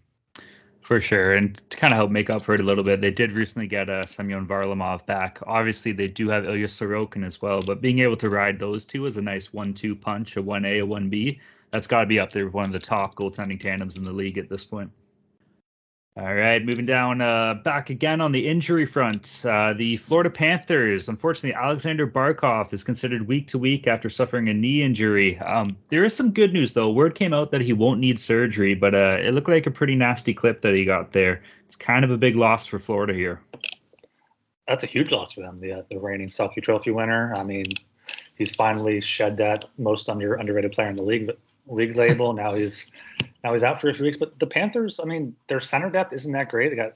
For 0.81 1.01
sure, 1.01 1.33
and 1.33 1.55
to 1.71 1.77
kind 1.77 1.91
of 1.93 1.97
help 1.97 2.11
make 2.11 2.29
up 2.29 2.43
for 2.43 2.53
it 2.53 2.59
a 2.59 2.63
little 2.63 2.83
bit, 2.83 3.01
they 3.01 3.09
did 3.09 3.31
recently 3.31 3.65
get 3.65 3.89
uh, 3.89 4.05
Semyon 4.05 4.45
Varlamov 4.45 5.03
back. 5.07 5.39
Obviously, 5.47 5.91
they 5.91 6.07
do 6.07 6.29
have 6.29 6.45
Ilya 6.45 6.67
Sorokin 6.67 7.25
as 7.25 7.41
well, 7.41 7.63
but 7.63 7.81
being 7.81 7.99
able 7.99 8.17
to 8.17 8.29
ride 8.29 8.59
those 8.59 8.85
two 8.85 9.07
is 9.07 9.17
a 9.17 9.21
nice 9.21 9.51
one-two 9.51 9.95
punch, 9.95 10.37
a 10.37 10.43
one 10.43 10.63
A, 10.63 10.79
a 10.79 10.85
one 10.85 11.09
B. 11.09 11.41
That's 11.71 11.87
got 11.87 12.01
to 12.01 12.05
be 12.05 12.19
up 12.19 12.31
there 12.31 12.45
with 12.45 12.53
one 12.53 12.67
of 12.67 12.71
the 12.71 12.79
top 12.79 13.15
goaltending 13.15 13.59
tandems 13.59 13.97
in 13.97 14.03
the 14.03 14.13
league 14.13 14.37
at 14.37 14.47
this 14.47 14.63
point. 14.63 14.91
All 16.17 16.33
right, 16.33 16.63
moving 16.63 16.85
down 16.85 17.19
uh, 17.19 17.55
back 17.55 17.89
again 17.89 18.21
on 18.21 18.31
the 18.31 18.47
injury 18.47 18.85
front. 18.85 19.43
Uh, 19.45 19.73
the 19.73 19.97
Florida 19.97 20.29
Panthers, 20.29 21.09
unfortunately, 21.09 21.53
Alexander 21.53 22.07
Barkov 22.07 22.71
is 22.71 22.85
considered 22.85 23.27
week 23.27 23.49
to 23.49 23.57
week 23.57 23.85
after 23.85 24.09
suffering 24.09 24.47
a 24.47 24.53
knee 24.53 24.81
injury. 24.81 25.37
Um, 25.39 25.75
there 25.89 26.05
is 26.05 26.15
some 26.15 26.31
good 26.31 26.53
news, 26.53 26.71
though. 26.71 26.89
Word 26.89 27.15
came 27.15 27.33
out 27.33 27.51
that 27.51 27.59
he 27.59 27.73
won't 27.73 27.99
need 27.99 28.17
surgery, 28.17 28.75
but 28.75 28.95
uh, 28.95 29.17
it 29.19 29.33
looked 29.33 29.49
like 29.49 29.67
a 29.67 29.71
pretty 29.71 29.95
nasty 29.95 30.33
clip 30.33 30.61
that 30.61 30.73
he 30.73 30.85
got 30.85 31.11
there. 31.11 31.43
It's 31.65 31.75
kind 31.75 32.05
of 32.05 32.11
a 32.11 32.17
big 32.17 32.37
loss 32.37 32.65
for 32.65 32.79
Florida 32.79 33.13
here. 33.13 33.41
That's 34.69 34.85
a 34.85 34.87
huge 34.87 35.11
loss 35.11 35.33
for 35.33 35.41
them, 35.41 35.57
the, 35.57 35.73
uh, 35.73 35.81
the 35.89 35.99
reigning 35.99 36.29
Selke 36.29 36.63
Trophy 36.63 36.91
winner. 36.91 37.35
I 37.35 37.43
mean, 37.43 37.65
he's 38.37 38.55
finally 38.55 39.01
shed 39.01 39.35
that 39.37 39.65
most 39.77 40.07
under 40.07 40.35
underrated 40.35 40.71
player 40.71 40.87
in 40.87 40.95
the 40.95 41.03
league 41.03 41.29
league 41.67 41.95
label. 41.95 42.33
now 42.33 42.53
he's 42.53 42.87
now 43.43 43.53
he's 43.53 43.63
out 43.63 43.79
for 43.79 43.89
a 43.89 43.93
few 43.93 44.05
weeks. 44.05 44.17
But 44.17 44.39
the 44.39 44.47
Panthers, 44.47 44.99
I 44.99 45.05
mean, 45.05 45.35
their 45.47 45.61
center 45.61 45.89
depth 45.89 46.13
isn't 46.13 46.31
that 46.31 46.49
great. 46.49 46.69
They 46.69 46.75
got 46.75 46.93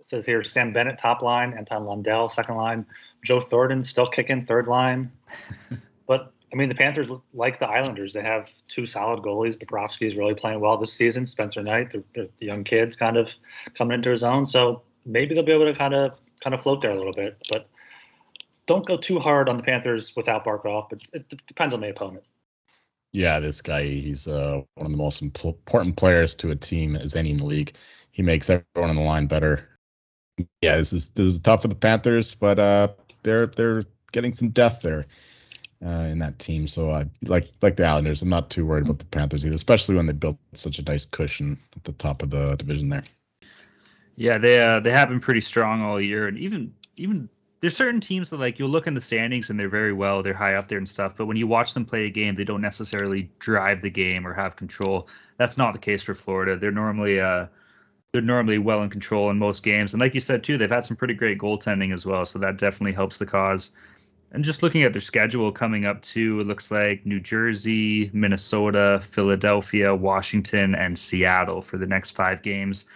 says 0.00 0.26
here 0.26 0.42
Sam 0.42 0.72
Bennett 0.72 0.98
top 0.98 1.22
line, 1.22 1.54
Anton 1.54 1.84
Lundell 1.84 2.28
second 2.28 2.56
line, 2.56 2.86
Joe 3.24 3.40
Thornton 3.40 3.84
still 3.84 4.06
kicking 4.06 4.46
third 4.46 4.66
line. 4.66 5.12
but 6.06 6.32
I 6.52 6.56
mean, 6.56 6.68
the 6.68 6.74
Panthers 6.74 7.10
like 7.32 7.58
the 7.58 7.66
Islanders. 7.66 8.12
They 8.12 8.22
have 8.22 8.50
two 8.68 8.84
solid 8.84 9.22
goalies. 9.22 9.56
Bobrovsky 9.56 10.06
is 10.06 10.16
really 10.16 10.34
playing 10.34 10.60
well 10.60 10.76
this 10.76 10.92
season. 10.92 11.26
Spencer 11.26 11.62
Knight, 11.62 11.90
the, 11.90 12.04
the, 12.14 12.28
the 12.38 12.46
young 12.46 12.64
kids, 12.64 12.94
kind 12.94 13.16
of 13.16 13.30
coming 13.74 13.94
into 13.94 14.10
his 14.10 14.22
own. 14.22 14.46
So 14.46 14.82
maybe 15.06 15.34
they'll 15.34 15.44
be 15.44 15.52
able 15.52 15.66
to 15.66 15.74
kind 15.74 15.94
of 15.94 16.12
kind 16.40 16.54
of 16.54 16.62
float 16.62 16.82
there 16.82 16.90
a 16.90 16.96
little 16.96 17.12
bit. 17.12 17.36
But 17.48 17.68
don't 18.66 18.86
go 18.86 18.96
too 18.96 19.18
hard 19.18 19.48
on 19.48 19.56
the 19.56 19.62
Panthers 19.62 20.14
without 20.14 20.44
Barkov. 20.44 20.88
But 20.90 21.00
it 21.12 21.46
depends 21.46 21.74
on 21.74 21.80
the 21.80 21.90
opponent. 21.90 22.24
Yeah, 23.12 23.40
this 23.40 23.60
guy, 23.60 23.84
he's 23.84 24.26
uh, 24.26 24.62
one 24.74 24.86
of 24.86 24.92
the 24.92 24.98
most 24.98 25.20
important 25.20 25.96
players 25.96 26.34
to 26.36 26.50
a 26.50 26.56
team 26.56 26.96
as 26.96 27.14
any 27.14 27.30
in 27.30 27.38
the 27.38 27.44
league. 27.44 27.74
He 28.10 28.22
makes 28.22 28.48
everyone 28.48 28.90
on 28.90 28.96
the 28.96 29.02
line 29.02 29.26
better. 29.26 29.68
Yeah, 30.62 30.76
this 30.76 30.92
is 30.92 31.10
this 31.10 31.26
is 31.26 31.38
tough 31.38 31.62
for 31.62 31.68
the 31.68 31.74
Panthers, 31.74 32.34
but 32.34 32.58
uh, 32.58 32.88
they're 33.22 33.46
they're 33.46 33.82
getting 34.12 34.32
some 34.32 34.48
depth 34.48 34.82
there 34.82 35.06
uh, 35.84 36.08
in 36.10 36.18
that 36.20 36.38
team. 36.38 36.66
So 36.66 36.90
I 36.90 37.04
like 37.26 37.50
like 37.60 37.76
the 37.76 37.84
Islanders. 37.84 38.22
I'm 38.22 38.30
not 38.30 38.50
too 38.50 38.64
worried 38.64 38.84
about 38.84 38.98
the 38.98 39.04
Panthers 39.06 39.44
either, 39.44 39.56
especially 39.56 39.94
when 39.94 40.06
they 40.06 40.12
built 40.12 40.38
such 40.54 40.78
a 40.78 40.82
nice 40.82 41.04
cushion 41.04 41.58
at 41.76 41.84
the 41.84 41.92
top 41.92 42.22
of 42.22 42.30
the 42.30 42.56
division 42.56 42.88
there. 42.88 43.04
Yeah, 44.16 44.38
they 44.38 44.60
uh, 44.60 44.80
they 44.80 44.90
have 44.90 45.08
been 45.08 45.20
pretty 45.20 45.40
strong 45.40 45.82
all 45.82 46.00
year, 46.00 46.28
and 46.28 46.38
even 46.38 46.74
even 46.96 47.28
there's 47.62 47.76
certain 47.76 48.00
teams 48.00 48.28
that 48.30 48.40
like 48.40 48.58
you'll 48.58 48.68
look 48.68 48.88
in 48.88 48.94
the 48.94 49.00
standings 49.00 49.48
and 49.48 49.58
they're 49.58 49.68
very 49.68 49.92
well, 49.92 50.22
they're 50.22 50.34
high 50.34 50.56
up 50.56 50.68
there 50.68 50.78
and 50.78 50.88
stuff, 50.88 51.14
but 51.16 51.26
when 51.26 51.36
you 51.36 51.46
watch 51.46 51.72
them 51.74 51.86
play 51.86 52.06
a 52.06 52.10
game, 52.10 52.34
they 52.34 52.44
don't 52.44 52.60
necessarily 52.60 53.30
drive 53.38 53.80
the 53.80 53.88
game 53.88 54.26
or 54.26 54.34
have 54.34 54.56
control. 54.56 55.08
That's 55.38 55.56
not 55.56 55.72
the 55.72 55.78
case 55.78 56.02
for 56.02 56.12
Florida. 56.12 56.56
They're 56.56 56.72
normally 56.72 57.20
uh 57.20 57.46
they're 58.12 58.20
normally 58.20 58.58
well 58.58 58.82
in 58.82 58.90
control 58.90 59.30
in 59.30 59.38
most 59.38 59.62
games. 59.62 59.94
And 59.94 60.00
like 60.00 60.12
you 60.12 60.20
said 60.20 60.42
too, 60.42 60.58
they've 60.58 60.68
had 60.68 60.84
some 60.84 60.96
pretty 60.96 61.14
great 61.14 61.38
goaltending 61.38 61.94
as 61.94 62.04
well, 62.04 62.26
so 62.26 62.40
that 62.40 62.58
definitely 62.58 62.92
helps 62.94 63.18
the 63.18 63.26
cause. 63.26 63.70
And 64.32 64.42
just 64.42 64.62
looking 64.62 64.82
at 64.82 64.92
their 64.92 65.00
schedule 65.00 65.52
coming 65.52 65.86
up 65.86 66.02
too, 66.02 66.40
it 66.40 66.48
looks 66.48 66.72
like 66.72 67.06
New 67.06 67.20
Jersey, 67.20 68.10
Minnesota, 68.12 69.00
Philadelphia, 69.02 69.94
Washington, 69.94 70.74
and 70.74 70.98
Seattle 70.98 71.62
for 71.62 71.78
the 71.78 71.86
next 71.86 72.10
five 72.10 72.42
games. 72.42 72.86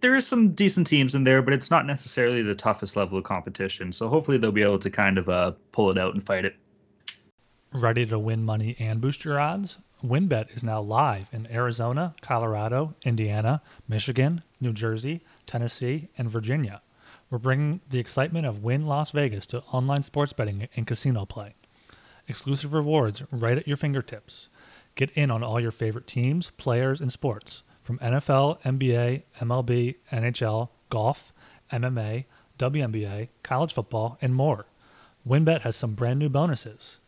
There 0.00 0.14
are 0.14 0.20
some 0.20 0.50
decent 0.50 0.86
teams 0.86 1.14
in 1.14 1.24
there, 1.24 1.40
but 1.42 1.54
it's 1.54 1.70
not 1.70 1.86
necessarily 1.86 2.42
the 2.42 2.54
toughest 2.54 2.96
level 2.96 3.18
of 3.18 3.24
competition. 3.24 3.92
So 3.92 4.08
hopefully 4.08 4.38
they'll 4.38 4.52
be 4.52 4.62
able 4.62 4.78
to 4.80 4.90
kind 4.90 5.18
of 5.18 5.28
uh, 5.28 5.52
pull 5.72 5.90
it 5.90 5.98
out 5.98 6.14
and 6.14 6.24
fight 6.24 6.44
it. 6.44 6.56
Ready 7.72 8.06
to 8.06 8.18
win 8.18 8.44
money 8.44 8.76
and 8.78 9.00
boost 9.00 9.24
your 9.24 9.38
odds? 9.38 9.78
WynnBET 10.02 10.54
is 10.56 10.62
now 10.62 10.80
live 10.80 11.28
in 11.32 11.46
Arizona, 11.48 12.14
Colorado, 12.20 12.94
Indiana, 13.04 13.62
Michigan, 13.88 14.42
New 14.60 14.72
Jersey, 14.72 15.22
Tennessee, 15.44 16.08
and 16.16 16.30
Virginia. 16.30 16.82
We're 17.30 17.38
bringing 17.38 17.80
the 17.90 17.98
excitement 17.98 18.46
of 18.46 18.62
Wynn 18.62 18.86
Las 18.86 19.10
Vegas 19.10 19.44
to 19.46 19.62
online 19.72 20.02
sports 20.02 20.32
betting 20.32 20.68
and 20.76 20.86
casino 20.86 21.26
play. 21.26 21.54
Exclusive 22.26 22.72
rewards 22.72 23.22
right 23.32 23.58
at 23.58 23.68
your 23.68 23.76
fingertips. 23.76 24.48
Get 24.94 25.10
in 25.10 25.30
on 25.30 25.42
all 25.42 25.60
your 25.60 25.70
favorite 25.70 26.06
teams, 26.06 26.52
players, 26.56 27.00
and 27.00 27.12
sports 27.12 27.62
from 27.88 27.98
NFL, 28.00 28.60
NBA, 28.64 29.22
MLB, 29.40 29.94
NHL, 30.12 30.68
golf, 30.90 31.32
MMA, 31.72 32.26
WNBA, 32.58 33.28
college 33.42 33.72
football, 33.72 34.18
and 34.20 34.34
more. 34.34 34.66
WynnBET 35.26 35.62
has 35.62 35.74
some 35.74 35.94
brand 35.94 36.18
new 36.18 36.28
bonuses. 36.28 36.98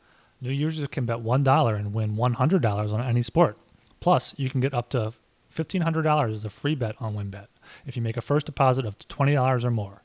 New 0.41 0.51
users 0.51 0.89
can 0.89 1.05
bet 1.05 1.19
$1 1.19 1.79
and 1.79 1.93
win 1.93 2.17
$100 2.17 2.93
on 2.95 3.03
any 3.03 3.21
sport. 3.21 3.59
Plus, 4.01 4.33
you 4.39 4.49
can 4.49 4.63
get 4.63 4.73
up 4.73 4.89
to 4.89 5.13
$1,500 5.55 6.33
as 6.33 6.47
a 6.47 6.49
free 6.49 6.75
bet 6.75 6.95
on 6.99 7.15
WynnBET 7.15 7.49
if 7.85 7.95
you 7.95 8.01
make 8.01 8.17
a 8.17 8.23
first 8.23 8.47
deposit 8.47 8.87
of 8.87 8.99
$20 9.01 9.63
or 9.63 9.71
more. 9.71 10.03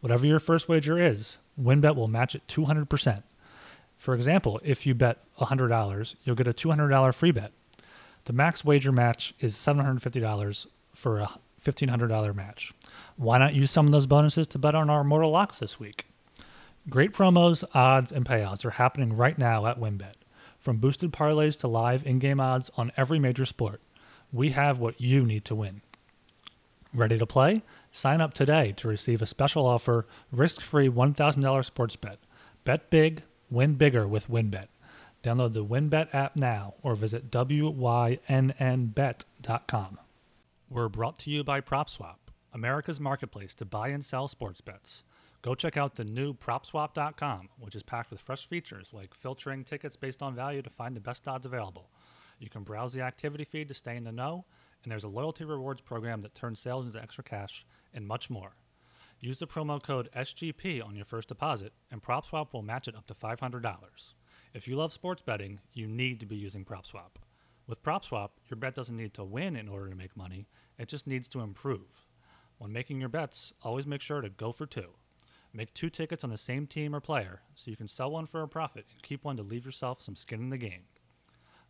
Whatever 0.00 0.26
your 0.26 0.40
first 0.40 0.68
wager 0.68 0.98
is, 0.98 1.38
WynnBET 1.56 1.94
will 1.94 2.08
match 2.08 2.34
it 2.34 2.42
200%. 2.48 3.22
For 3.96 4.12
example, 4.12 4.60
if 4.64 4.86
you 4.86 4.92
bet 4.92 5.18
$100, 5.38 6.16
you'll 6.24 6.34
get 6.34 6.48
a 6.48 6.52
$200 6.52 7.14
free 7.14 7.30
bet. 7.30 7.52
The 8.26 8.32
max 8.32 8.64
wager 8.64 8.90
match 8.90 9.34
is 9.38 9.54
$750 9.54 10.66
for 10.92 11.20
a 11.20 11.30
$1,500 11.64 12.34
match. 12.34 12.72
Why 13.16 13.38
not 13.38 13.54
use 13.54 13.70
some 13.70 13.86
of 13.86 13.92
those 13.92 14.06
bonuses 14.06 14.48
to 14.48 14.58
bet 14.58 14.74
on 14.74 14.90
our 14.90 15.04
Mortal 15.04 15.30
Locks 15.30 15.60
this 15.60 15.78
week? 15.78 16.06
Great 16.90 17.12
promos, 17.12 17.62
odds, 17.72 18.10
and 18.10 18.24
payouts 18.24 18.64
are 18.64 18.70
happening 18.70 19.14
right 19.14 19.38
now 19.38 19.66
at 19.66 19.78
WynnBET. 19.78 20.14
From 20.58 20.78
boosted 20.78 21.12
parlays 21.12 21.58
to 21.60 21.68
live 21.68 22.04
in 22.04 22.18
game 22.18 22.40
odds 22.40 22.68
on 22.76 22.90
every 22.96 23.20
major 23.20 23.46
sport, 23.46 23.80
we 24.32 24.50
have 24.50 24.80
what 24.80 25.00
you 25.00 25.24
need 25.24 25.44
to 25.44 25.54
win. 25.54 25.82
Ready 26.92 27.18
to 27.18 27.26
play? 27.26 27.62
Sign 27.92 28.20
up 28.20 28.34
today 28.34 28.72
to 28.78 28.88
receive 28.88 29.22
a 29.22 29.26
special 29.26 29.66
offer 29.66 30.04
risk 30.32 30.60
free 30.60 30.88
$1,000 30.88 31.64
sports 31.64 31.94
bet. 31.94 32.18
Bet 32.64 32.90
big, 32.90 33.22
win 33.50 33.74
bigger 33.74 34.08
with 34.08 34.28
WynnBET. 34.28 34.66
Download 35.26 35.52
the 35.52 35.64
WynnBET 35.64 36.14
app 36.14 36.36
now 36.36 36.74
or 36.84 36.94
visit 36.94 37.32
WYNNBet.com. 37.32 37.58
We're 40.70 40.88
brought 40.88 41.18
to 41.18 41.30
you 41.30 41.42
by 41.42 41.60
PropSwap, 41.60 42.18
America's 42.52 43.00
marketplace 43.00 43.52
to 43.56 43.64
buy 43.64 43.88
and 43.88 44.04
sell 44.04 44.28
sports 44.28 44.60
bets. 44.60 45.02
Go 45.42 45.56
check 45.56 45.76
out 45.76 45.96
the 45.96 46.04
new 46.04 46.32
PropSwap.com, 46.32 47.48
which 47.58 47.74
is 47.74 47.82
packed 47.82 48.12
with 48.12 48.20
fresh 48.20 48.46
features 48.48 48.90
like 48.92 49.14
filtering 49.14 49.64
tickets 49.64 49.96
based 49.96 50.22
on 50.22 50.36
value 50.36 50.62
to 50.62 50.70
find 50.70 50.94
the 50.94 51.00
best 51.00 51.26
odds 51.26 51.44
available. 51.44 51.90
You 52.38 52.48
can 52.48 52.62
browse 52.62 52.92
the 52.92 53.02
activity 53.02 53.42
feed 53.42 53.66
to 53.66 53.74
stay 53.74 53.96
in 53.96 54.04
the 54.04 54.12
know, 54.12 54.44
and 54.84 54.92
there's 54.92 55.02
a 55.02 55.08
loyalty 55.08 55.44
rewards 55.44 55.80
program 55.80 56.22
that 56.22 56.36
turns 56.36 56.60
sales 56.60 56.86
into 56.86 57.02
extra 57.02 57.24
cash, 57.24 57.66
and 57.92 58.06
much 58.06 58.30
more. 58.30 58.54
Use 59.18 59.40
the 59.40 59.48
promo 59.48 59.82
code 59.82 60.08
SGP 60.16 60.86
on 60.86 60.94
your 60.94 61.04
first 61.04 61.26
deposit, 61.26 61.72
and 61.90 62.00
PropSwap 62.00 62.52
will 62.52 62.62
match 62.62 62.86
it 62.86 62.94
up 62.94 63.08
to 63.08 63.14
$500. 63.14 64.12
If 64.56 64.66
you 64.66 64.74
love 64.74 64.90
sports 64.90 65.20
betting, 65.20 65.60
you 65.74 65.86
need 65.86 66.18
to 66.20 66.24
be 66.24 66.34
using 66.34 66.64
PropSwap. 66.64 67.20
With 67.66 67.82
PropSwap, 67.82 68.30
your 68.48 68.56
bet 68.56 68.74
doesn't 68.74 68.96
need 68.96 69.12
to 69.12 69.22
win 69.22 69.54
in 69.54 69.68
order 69.68 69.90
to 69.90 69.94
make 69.94 70.16
money, 70.16 70.46
it 70.78 70.88
just 70.88 71.06
needs 71.06 71.28
to 71.28 71.40
improve. 71.40 72.06
When 72.56 72.72
making 72.72 72.98
your 72.98 73.10
bets, 73.10 73.52
always 73.60 73.86
make 73.86 74.00
sure 74.00 74.22
to 74.22 74.30
go 74.30 74.52
for 74.52 74.64
two. 74.64 74.94
Make 75.52 75.74
two 75.74 75.90
tickets 75.90 76.24
on 76.24 76.30
the 76.30 76.38
same 76.38 76.66
team 76.66 76.94
or 76.94 77.00
player 77.00 77.42
so 77.54 77.70
you 77.70 77.76
can 77.76 77.86
sell 77.86 78.10
one 78.10 78.26
for 78.26 78.40
a 78.40 78.48
profit 78.48 78.86
and 78.90 79.02
keep 79.02 79.24
one 79.24 79.36
to 79.36 79.42
leave 79.42 79.66
yourself 79.66 80.00
some 80.00 80.16
skin 80.16 80.40
in 80.40 80.48
the 80.48 80.56
game. 80.56 80.84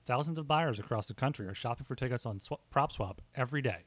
Thousands 0.06 0.38
of 0.38 0.46
buyers 0.46 0.78
across 0.78 1.08
the 1.08 1.14
country 1.14 1.48
are 1.48 1.54
shopping 1.54 1.86
for 1.86 1.96
tickets 1.96 2.24
on 2.24 2.40
Sw- 2.40 2.52
PropSwap 2.72 3.18
every 3.34 3.62
day. 3.62 3.86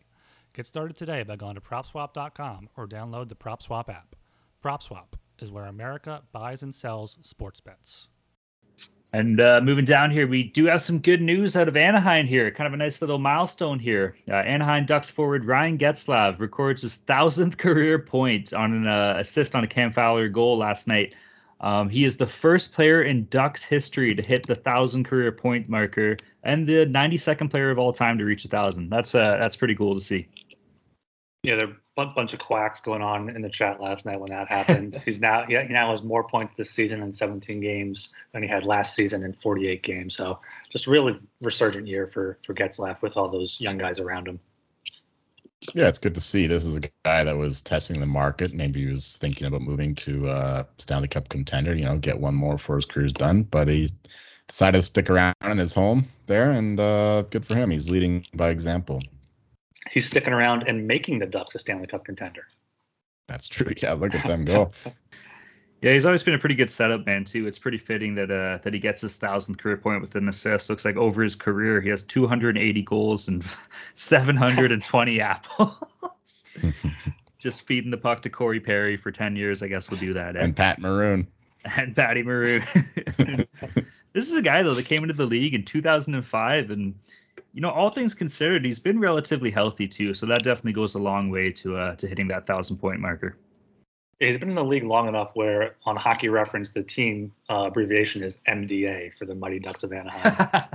Get 0.52 0.68
started 0.68 0.98
today 0.98 1.24
by 1.24 1.38
going 1.38 1.56
to 1.56 1.62
PropSwap.com 1.62 2.68
or 2.76 2.86
download 2.86 3.30
the 3.30 3.36
PropSwap 3.36 3.88
app. 3.88 4.18
PropSwap 4.62 5.14
is 5.42 5.52
where 5.52 5.68
America 5.68 6.24
buys 6.34 6.62
and 6.62 6.76
sells 6.76 7.18
sports 7.22 7.62
bets. 7.62 8.10
And 9.12 9.42
uh, 9.42 9.60
moving 9.64 9.86
down 9.86 10.12
here, 10.12 10.28
we 10.28 10.44
do 10.44 10.66
have 10.66 10.84
some 10.84 11.00
good 11.00 11.22
news 11.22 11.56
out 11.56 11.68
of 11.68 11.76
Anaheim 11.76 12.28
here. 12.28 12.52
Kind 12.52 12.68
of 12.68 12.74
a 12.74 12.78
nice 12.78 13.02
little 13.02 13.18
milestone 13.18 13.80
here. 13.80 14.16
Uh, 14.30 14.36
Anaheim 14.36 14.86
Ducks 14.86 15.10
forward 15.10 15.46
Ryan 15.46 15.80
Getzlaf 15.80 16.40
records 16.40 16.84
his 16.84 16.98
thousandth 16.98 17.58
career 17.58 17.98
point 17.98 18.54
on 18.54 18.74
an 18.74 18.88
uh, 18.88 19.16
assist 19.18 19.56
on 19.56 19.64
a 19.64 19.68
Cam 19.68 19.92
Fowler 19.92 20.30
goal 20.30 20.58
last 20.58 20.88
night. 20.88 21.16
Um, 21.62 21.90
he 21.90 22.06
is 22.06 22.18
the 22.18 22.28
first 22.28 22.74
player 22.74 23.02
in 23.02 23.26
Ducks 23.26 23.64
history 23.64 24.14
to 24.16 24.24
hit 24.24 24.46
the 24.46 24.56
thousand 24.56 25.06
career 25.06 25.32
point 25.32 25.68
marker, 25.68 26.16
and 26.44 26.66
the 26.68 26.86
92nd 26.86 27.50
player 27.50 27.70
of 27.70 27.80
all 27.80 27.92
time 27.92 28.18
to 28.20 28.24
reach 28.24 28.46
a 28.46 28.48
thousand. 28.48 28.90
That's 28.90 29.16
uh, 29.16 29.38
that's 29.38 29.56
pretty 29.56 29.76
cool 29.76 29.96
to 29.96 30.00
see. 30.00 30.28
Yeah, 31.44 31.56
a 31.56 31.68
bunch 32.08 32.34
of 32.34 32.40
quacks 32.40 32.82
going 32.82 33.02
on 33.02 33.30
in 33.30 33.42
the 33.42 33.50
chat 33.50 33.82
last 33.82 34.06
night 34.06 34.20
when 34.20 34.30
that 34.32 34.48
happened. 34.50 35.02
He's 35.06 35.20
now 35.20 35.46
he 35.46 35.56
now 35.70 35.92
has 35.92 36.04
more 36.04 36.28
points 36.28 36.54
this 36.58 36.72
season 36.72 37.02
in 37.02 37.12
17 37.12 37.60
games 37.60 38.10
than 38.34 38.44
he 38.44 38.50
had 38.50 38.64
last 38.64 38.96
season 38.96 39.24
in 39.24 39.34
48 39.34 39.84
games. 39.84 40.16
So 40.16 40.40
just 40.70 40.88
really 40.88 41.18
resurgent 41.42 41.88
year 41.88 42.08
for 42.08 42.38
for 42.46 42.54
Getzlaf 42.54 43.02
with 43.02 43.18
all 43.18 43.30
those 43.30 43.60
young 43.60 43.78
guys 43.78 44.00
around 44.00 44.28
him. 44.28 44.40
Yeah, 45.76 45.88
it's 45.88 45.98
good 45.98 46.16
to 46.16 46.22
see. 46.22 46.48
This 46.48 46.66
is 46.66 46.78
a 46.78 46.82
guy 47.04 47.26
that 47.26 47.38
was 47.38 47.62
testing 47.62 48.00
the 48.00 48.06
market. 48.06 48.54
Maybe 48.54 48.86
he 48.86 48.92
was 48.92 49.18
thinking 49.18 49.46
about 49.46 49.62
moving 49.62 49.94
to 49.96 50.30
uh, 50.30 50.64
Stanley 50.78 51.10
Cup 51.10 51.28
contender. 51.28 51.76
You 51.76 51.86
know, 51.86 51.98
get 51.98 52.20
one 52.20 52.34
more 52.34 52.58
for 52.58 52.78
his 52.78 52.86
career's 52.86 53.12
done. 53.12 53.44
But 53.44 53.68
he 53.68 53.90
decided 54.48 54.80
to 54.80 54.84
stick 54.84 55.10
around 55.10 55.36
in 55.44 55.58
his 55.58 55.74
home 55.74 56.08
there, 56.28 56.52
and 56.52 56.80
uh, 56.80 57.24
good 57.24 57.46
for 57.46 57.56
him. 57.56 57.72
He's 57.72 57.90
leading 57.90 58.26
by 58.34 58.50
example 58.50 59.02
he's 59.92 60.08
sticking 60.08 60.34
around 60.34 60.64
and 60.68 60.88
making 60.88 61.20
the 61.20 61.26
Ducks 61.26 61.56
a 61.56 61.60
Stanley 61.60 61.88
Cup 61.88 62.06
contender. 62.06 62.48
That's 63.28 63.48
true. 63.48 63.72
Yeah, 63.78 63.94
look 63.94 64.16
at 64.16 64.26
them 64.26 64.44
go. 64.46 64.72
yeah, 65.82 65.94
he's 65.94 66.06
always 66.06 66.24
been 66.24 66.34
a 66.34 66.40
pretty 66.40 66.56
good 66.56 66.70
setup 66.70 67.06
man 67.06 67.26
too. 67.26 67.48
It's 67.48 67.60
pretty 67.60 67.78
fitting 67.78 68.16
that 68.16 68.32
uh, 68.32 68.60
that 68.64 68.74
he 68.74 68.80
gets 68.80 69.02
his 69.02 69.18
thousandth 69.18 69.60
career 69.60 69.78
point 69.78 70.02
with 70.02 70.16
an 70.16 70.28
assist. 70.28 70.70
Looks 70.70 70.86
like 70.86 70.96
over 70.98 71.22
his 71.22 71.36
career 71.36 71.80
he 71.82 71.90
has 71.90 72.04
280 72.04 72.82
goals 72.84 73.28
and 73.28 73.44
720 73.96 75.22
apples. 75.22 76.46
Just 77.38 77.62
feeding 77.66 77.92
the 77.92 77.98
puck 77.98 78.22
to 78.24 78.30
Corey 78.30 78.60
Perry 78.60 78.98
for 78.98 79.12
10 79.12 79.36
years, 79.38 79.64
I 79.64 79.68
guess 79.68 79.90
we'll 79.90 80.00
do 80.00 80.14
that. 80.14 80.36
Eh? 80.36 80.40
And 80.42 80.56
Pat 80.56 80.80
Maroon. 80.80 81.28
And 81.78 81.96
Patty 81.96 82.24
Maroon. 82.24 82.64
this 84.14 84.30
is 84.30 84.36
a 84.36 84.42
guy 84.42 84.64
though 84.64 84.74
that 84.74 84.86
came 84.86 85.04
into 85.04 85.14
the 85.14 85.26
league 85.26 85.54
in 85.54 85.64
2005 85.64 86.72
and 86.72 86.96
you 87.60 87.62
know, 87.62 87.72
all 87.72 87.90
things 87.90 88.16
considered, 88.16 88.64
he's 88.64 88.80
been 88.80 89.02
relatively 89.02 89.52
healthy 89.52 89.86
too, 89.86 90.14
so 90.14 90.26
that 90.28 90.44
definitely 90.44 90.72
goes 90.72 90.96
a 90.96 90.98
long 90.98 91.30
way 91.30 91.52
to 91.52 91.76
uh, 91.76 91.96
to 91.96 92.08
hitting 92.08 92.30
that 92.30 92.48
thousand 92.48 92.78
point 92.78 93.02
marker. 93.02 93.36
he's 94.18 94.38
been 94.38 94.48
in 94.48 94.56
the 94.56 94.64
league 94.64 94.86
long 94.86 95.10
enough 95.10 95.32
where 95.34 95.76
on 95.84 95.98
Hockey 95.98 96.30
Reference 96.30 96.70
the 96.70 96.84
team 96.84 97.34
uh, 97.50 97.66
abbreviation 97.68 98.24
is 98.24 98.40
MDA 98.48 99.14
for 99.18 99.26
the 99.26 99.36
Mighty 99.36 99.60
Ducks 99.60 99.84
of 99.84 99.92
Anaheim. 99.92 100.72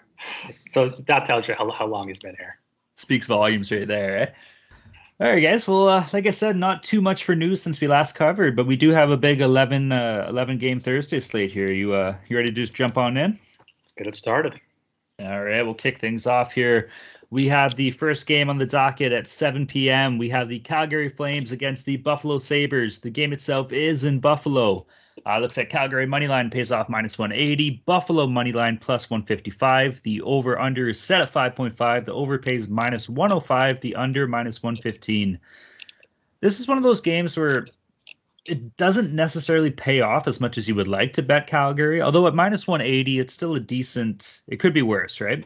so 0.72 0.88
that 1.06 1.26
tells 1.26 1.46
you 1.46 1.56
how, 1.56 1.70
how 1.70 1.84
long 1.86 2.08
he's 2.08 2.20
been 2.20 2.36
here. 2.36 2.56
Speaks 2.94 3.26
volumes 3.26 3.70
right 3.70 3.86
there. 3.86 4.18
Eh? 4.20 4.26
All 5.20 5.30
right, 5.30 5.42
guys. 5.42 5.68
Well, 5.68 5.88
uh, 5.88 6.06
like 6.14 6.26
I 6.26 6.30
said, 6.30 6.56
not 6.56 6.82
too 6.82 7.02
much 7.02 7.24
for 7.24 7.36
news 7.36 7.60
since 7.60 7.82
we 7.82 7.86
last 7.86 8.14
covered, 8.14 8.56
but 8.56 8.66
we 8.66 8.76
do 8.76 8.88
have 8.92 9.10
a 9.10 9.18
big 9.18 9.42
11, 9.42 9.92
uh, 9.92 10.24
11 10.30 10.56
game 10.56 10.80
Thursday 10.80 11.20
slate 11.20 11.52
here. 11.52 11.70
You 11.70 11.92
uh, 11.92 12.16
you 12.28 12.36
ready 12.38 12.48
to 12.48 12.54
just 12.54 12.72
jump 12.72 12.96
on 12.96 13.18
in? 13.18 13.38
Let's 13.82 13.92
get 13.92 14.06
it 14.06 14.14
started. 14.14 14.58
All 15.20 15.44
right, 15.44 15.62
we'll 15.62 15.74
kick 15.74 16.00
things 16.00 16.26
off 16.26 16.52
here. 16.52 16.90
We 17.30 17.46
have 17.46 17.76
the 17.76 17.92
first 17.92 18.26
game 18.26 18.50
on 18.50 18.58
the 18.58 18.66
docket 18.66 19.12
at 19.12 19.28
7 19.28 19.64
p.m. 19.66 20.18
We 20.18 20.28
have 20.30 20.48
the 20.48 20.58
Calgary 20.58 21.08
Flames 21.08 21.52
against 21.52 21.86
the 21.86 21.96
Buffalo 21.98 22.40
Sabres. 22.40 22.98
The 22.98 23.10
game 23.10 23.32
itself 23.32 23.72
is 23.72 24.04
in 24.04 24.18
Buffalo. 24.18 24.86
Uh, 25.24 25.38
looks 25.38 25.56
like 25.56 25.70
Calgary 25.70 26.06
money 26.06 26.26
line 26.26 26.50
pays 26.50 26.72
off 26.72 26.88
minus 26.88 27.16
180. 27.16 27.82
Buffalo 27.86 28.26
money 28.26 28.50
line 28.50 28.76
plus 28.76 29.08
155. 29.08 30.02
The 30.02 30.20
over 30.22 30.58
under 30.58 30.88
is 30.88 31.00
set 31.00 31.20
at 31.20 31.32
5.5. 31.32 32.04
The 32.04 32.12
over 32.12 32.36
pays 32.36 32.68
minus 32.68 33.08
105. 33.08 33.80
The 33.80 33.94
under 33.94 34.26
minus 34.26 34.64
115. 34.64 35.38
This 36.40 36.58
is 36.58 36.66
one 36.66 36.76
of 36.76 36.82
those 36.82 37.00
games 37.00 37.36
where 37.36 37.68
it 38.46 38.76
doesn't 38.76 39.14
necessarily 39.14 39.70
pay 39.70 40.00
off 40.00 40.28
as 40.28 40.40
much 40.40 40.58
as 40.58 40.68
you 40.68 40.74
would 40.74 40.88
like 40.88 41.14
to 41.14 41.22
bet 41.22 41.46
Calgary. 41.46 42.02
Although 42.02 42.26
at 42.26 42.34
minus 42.34 42.66
180, 42.66 43.18
it's 43.18 43.34
still 43.34 43.54
a 43.54 43.60
decent. 43.60 44.42
It 44.48 44.60
could 44.60 44.74
be 44.74 44.82
worse, 44.82 45.20
right? 45.20 45.44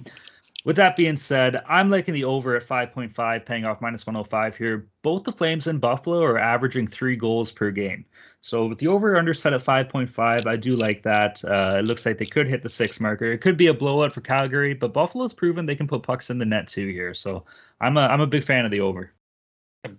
With 0.64 0.76
that 0.76 0.96
being 0.96 1.16
said, 1.16 1.62
I'm 1.68 1.90
liking 1.90 2.14
the 2.14 2.24
over 2.24 2.56
at 2.56 2.66
5.5, 2.66 3.46
paying 3.46 3.64
off 3.64 3.80
minus 3.80 4.06
105 4.06 4.56
here. 4.56 4.88
Both 5.02 5.24
the 5.24 5.32
Flames 5.32 5.68
and 5.68 5.80
Buffalo 5.80 6.22
are 6.24 6.38
averaging 6.38 6.88
three 6.88 7.14
goals 7.16 7.52
per 7.52 7.70
game. 7.70 8.04
So 8.42 8.66
with 8.66 8.78
the 8.78 8.88
over 8.88 9.16
under 9.16 9.34
set 9.34 9.52
at 9.52 9.62
5.5, 9.62 10.46
I 10.46 10.56
do 10.56 10.76
like 10.76 11.04
that. 11.04 11.42
Uh, 11.44 11.76
it 11.78 11.84
looks 11.84 12.04
like 12.04 12.18
they 12.18 12.26
could 12.26 12.48
hit 12.48 12.62
the 12.62 12.68
six 12.68 13.00
marker. 13.00 13.26
It 13.26 13.38
could 13.38 13.56
be 13.56 13.68
a 13.68 13.74
blowout 13.74 14.12
for 14.12 14.20
Calgary, 14.20 14.74
but 14.74 14.92
Buffalo's 14.92 15.32
proven 15.32 15.66
they 15.66 15.76
can 15.76 15.88
put 15.88 16.02
pucks 16.02 16.30
in 16.30 16.38
the 16.38 16.44
net 16.44 16.66
too 16.68 16.88
here. 16.88 17.14
So 17.14 17.44
I'm 17.80 17.96
a 17.96 18.00
I'm 18.00 18.20
a 18.20 18.26
big 18.26 18.44
fan 18.44 18.64
of 18.64 18.70
the 18.70 18.80
over. 18.80 19.12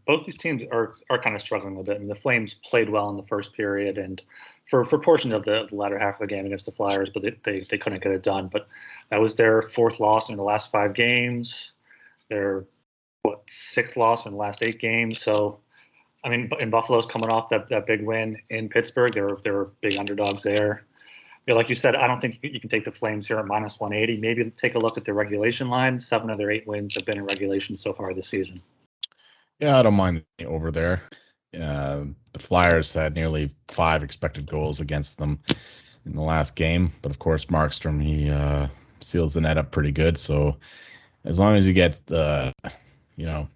Both 0.06 0.26
these 0.26 0.38
teams 0.38 0.64
are 0.72 0.96
are 1.10 1.22
kind 1.22 1.36
of 1.36 1.42
struggling 1.42 1.76
a 1.76 1.80
with 1.80 1.90
it, 1.90 2.00
and 2.00 2.10
the 2.10 2.16
Flames 2.16 2.54
played 2.54 2.90
well 2.90 3.10
in 3.10 3.18
the 3.18 3.24
first 3.24 3.54
period 3.54 3.98
and 3.98 4.22
for 4.70 4.86
for 4.86 5.00
portions 5.00 5.34
of 5.34 5.44
the, 5.46 5.66
the 5.70 5.76
latter 5.76 5.98
half 5.98 6.16
of 6.16 6.28
the 6.28 6.28
game 6.28 6.46
against 6.46 6.66
the 6.66 6.72
Flyers, 6.72 7.10
but 7.10 7.24
they, 7.24 7.36
they, 7.44 7.60
they 7.62 7.78
couldn't 7.78 8.02
get 8.02 8.12
it 8.12 8.24
done. 8.24 8.50
But 8.52 8.68
that 9.10 9.20
was 9.20 9.36
their 9.36 9.64
fourth 9.64 10.00
loss 10.00 10.30
in 10.30 10.38
the 10.38 10.44
last 10.44 10.72
five 10.72 10.94
games. 10.94 11.74
Their 12.30 12.66
what 13.24 13.42
sixth 13.48 13.98
loss 13.98 14.26
in 14.26 14.32
the 14.32 14.38
last 14.38 14.64
eight 14.64 14.80
games. 14.80 15.22
So 15.22 15.60
I 16.24 16.30
mean, 16.30 16.50
in 16.60 16.70
Buffalo's 16.70 17.06
coming 17.06 17.30
off 17.30 17.50
that, 17.50 17.70
that 17.70 17.88
big 17.88 18.04
win 18.04 18.38
in 18.50 18.70
Pittsburgh. 18.70 19.14
They're 19.14 19.38
they're 19.44 19.66
big 19.82 19.98
underdogs 19.98 20.44
there. 20.44 20.86
Like 21.48 21.70
you 21.70 21.76
said, 21.76 21.96
I 21.96 22.06
don't 22.06 22.20
think 22.20 22.38
you 22.44 22.60
can 22.60 22.70
take 22.70 22.86
the 22.86 22.92
Flames 22.92 23.26
here 23.26 23.40
at 23.40 23.48
minus 23.48 23.80
180. 23.80 24.22
Maybe 24.22 24.52
take 24.52 24.76
a 24.76 24.80
look 24.80 24.98
at 24.98 25.06
the 25.06 25.14
regulation 25.14 25.68
line. 25.70 26.00
Seven 26.00 26.30
of 26.30 26.38
their 26.38 26.52
eight 26.52 26.68
wins 26.68 26.94
have 26.94 27.06
been 27.06 27.18
in 27.18 27.26
regulation 27.26 27.76
so 27.76 27.92
far 27.92 28.14
this 28.14 28.28
season. 28.28 28.62
Yeah, 29.60 29.78
I 29.78 29.82
don't 29.82 29.96
mind 29.96 30.24
over 30.46 30.72
there. 30.72 31.02
Uh, 31.54 32.06
the 32.32 32.40
Flyers 32.40 32.94
had 32.94 33.16
nearly 33.16 33.52
five 33.68 34.04
expected 34.04 34.46
goals 34.46 34.80
against 34.80 35.18
them 35.18 35.40
in 36.06 36.16
the 36.16 36.22
last 36.22 36.56
game, 36.56 36.92
but 37.02 37.12
of 37.12 37.20
course 37.20 37.46
Markstrom 37.46 38.02
he 38.02 38.30
uh, 38.30 38.68
seals 39.00 39.34
the 39.34 39.42
net 39.42 39.58
up 39.58 39.72
pretty 39.72 39.92
good. 39.92 40.18
So 40.18 40.58
as 41.26 41.40
long 41.40 41.56
as 41.56 41.68
you 41.68 41.74
get 41.74 42.00
the, 42.06 42.54
you 43.16 43.26
know, 43.26 43.50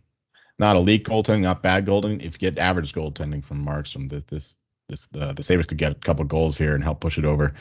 not 0.59 0.75
elite 0.75 1.05
goaltending, 1.05 1.41
not 1.41 1.63
bad 1.63 1.85
goaltending. 1.85 2.23
If 2.23 2.33
you 2.33 2.51
get 2.51 2.57
average 2.57 2.93
goaltending 2.93 3.43
from 3.43 3.65
Markstrom, 3.65 4.09
this 4.09 4.23
this 4.25 4.55
this 4.89 5.07
the 5.07 5.33
the 5.33 5.43
Sabres 5.43 5.67
could 5.67 5.77
get 5.77 5.91
a 5.93 5.95
couple 5.95 6.25
goals 6.25 6.57
here 6.57 6.75
and 6.75 6.83
help 6.83 6.99
push 6.99 7.17
it 7.17 7.25
over. 7.25 7.53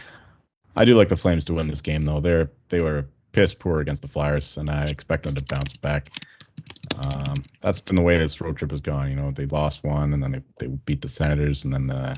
I 0.75 0.85
do 0.85 0.95
like 0.95 1.09
the 1.09 1.17
Flames 1.17 1.45
to 1.47 1.55
win 1.55 1.69
this 1.69 1.83
game 1.83 2.05
though. 2.07 2.21
They're 2.21 2.51
they 2.69 2.81
were 2.81 3.07
piss 3.33 3.55
poor 3.55 3.81
against 3.81 4.03
the 4.03 4.09
Flyers, 4.09 4.57
and 4.57 4.69
I 4.69 4.87
expect 4.87 5.25
them 5.25 5.35
to 5.35 5.45
bounce 5.45 5.77
back. 5.77 6.11
Um, 6.99 7.43
that's 7.61 7.81
been 7.81 7.97
the 7.97 8.03
way 8.03 8.19
this 8.19 8.41
road 8.41 8.57
trip 8.57 8.71
has 8.71 8.81
gone. 8.81 9.11
You 9.11 9.17
know, 9.17 9.31
they 9.31 9.47
lost 9.47 9.85
one, 9.85 10.13
and 10.13 10.23
then 10.23 10.33
they, 10.33 10.43
they 10.59 10.67
beat 10.67 11.01
the 11.01 11.09
Senators, 11.09 11.65
and 11.65 11.73
then 11.73 11.91
uh, 11.91 12.17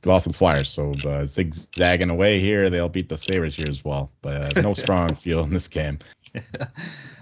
they 0.00 0.10
lost 0.10 0.26
the 0.26 0.32
Flyers. 0.32 0.68
So 0.68 0.94
uh, 1.06 1.26
zigzagging 1.26 2.10
away 2.10 2.40
here, 2.40 2.70
they'll 2.70 2.88
beat 2.88 3.08
the 3.08 3.18
Sabres 3.18 3.54
here 3.54 3.68
as 3.68 3.84
well. 3.84 4.10
But 4.22 4.56
uh, 4.56 4.60
no 4.60 4.74
strong 4.74 5.14
feel 5.16 5.42
in 5.44 5.50
this 5.50 5.68
game. 5.68 5.98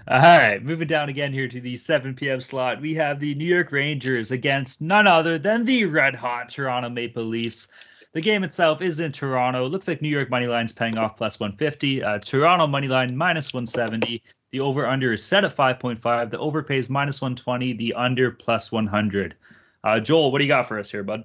All 0.07 0.17
right, 0.17 0.63
moving 0.63 0.87
down 0.87 1.09
again 1.09 1.33
here 1.33 1.47
to 1.47 1.61
the 1.61 1.77
7 1.77 2.15
p.m. 2.15 2.41
slot. 2.41 2.81
We 2.81 2.95
have 2.95 3.19
the 3.19 3.35
New 3.35 3.45
York 3.45 3.71
Rangers 3.71 4.31
against 4.31 4.81
none 4.81 5.07
other 5.07 5.37
than 5.37 5.65
the 5.65 5.85
red 5.85 6.15
hot 6.15 6.49
Toronto 6.49 6.89
Maple 6.89 7.23
Leafs. 7.23 7.67
The 8.13 8.21
game 8.21 8.43
itself 8.43 8.81
is 8.81 8.99
in 8.99 9.11
Toronto. 9.11 9.67
Looks 9.67 9.87
like 9.87 10.01
New 10.01 10.09
York 10.09 10.29
money 10.29 10.47
line's 10.47 10.73
paying 10.73 10.97
off 10.97 11.17
plus 11.17 11.39
150. 11.39 12.03
Uh, 12.03 12.19
Toronto 12.19 12.67
money 12.67 12.87
line 12.87 13.15
minus 13.15 13.53
170. 13.53 14.21
The 14.51 14.59
over 14.59 14.85
under 14.85 15.13
is 15.13 15.23
set 15.23 15.45
at 15.45 15.55
5.5. 15.55 16.31
The 16.31 16.39
over 16.39 16.61
pays 16.61 16.89
minus 16.89 17.21
120. 17.21 17.73
The 17.73 17.93
under 17.93 18.31
plus 18.31 18.71
100. 18.71 19.35
Uh, 19.83 19.99
Joel, 19.99 20.31
what 20.31 20.39
do 20.39 20.43
you 20.43 20.49
got 20.49 20.67
for 20.67 20.77
us 20.77 20.91
here, 20.91 21.03
bud? 21.03 21.23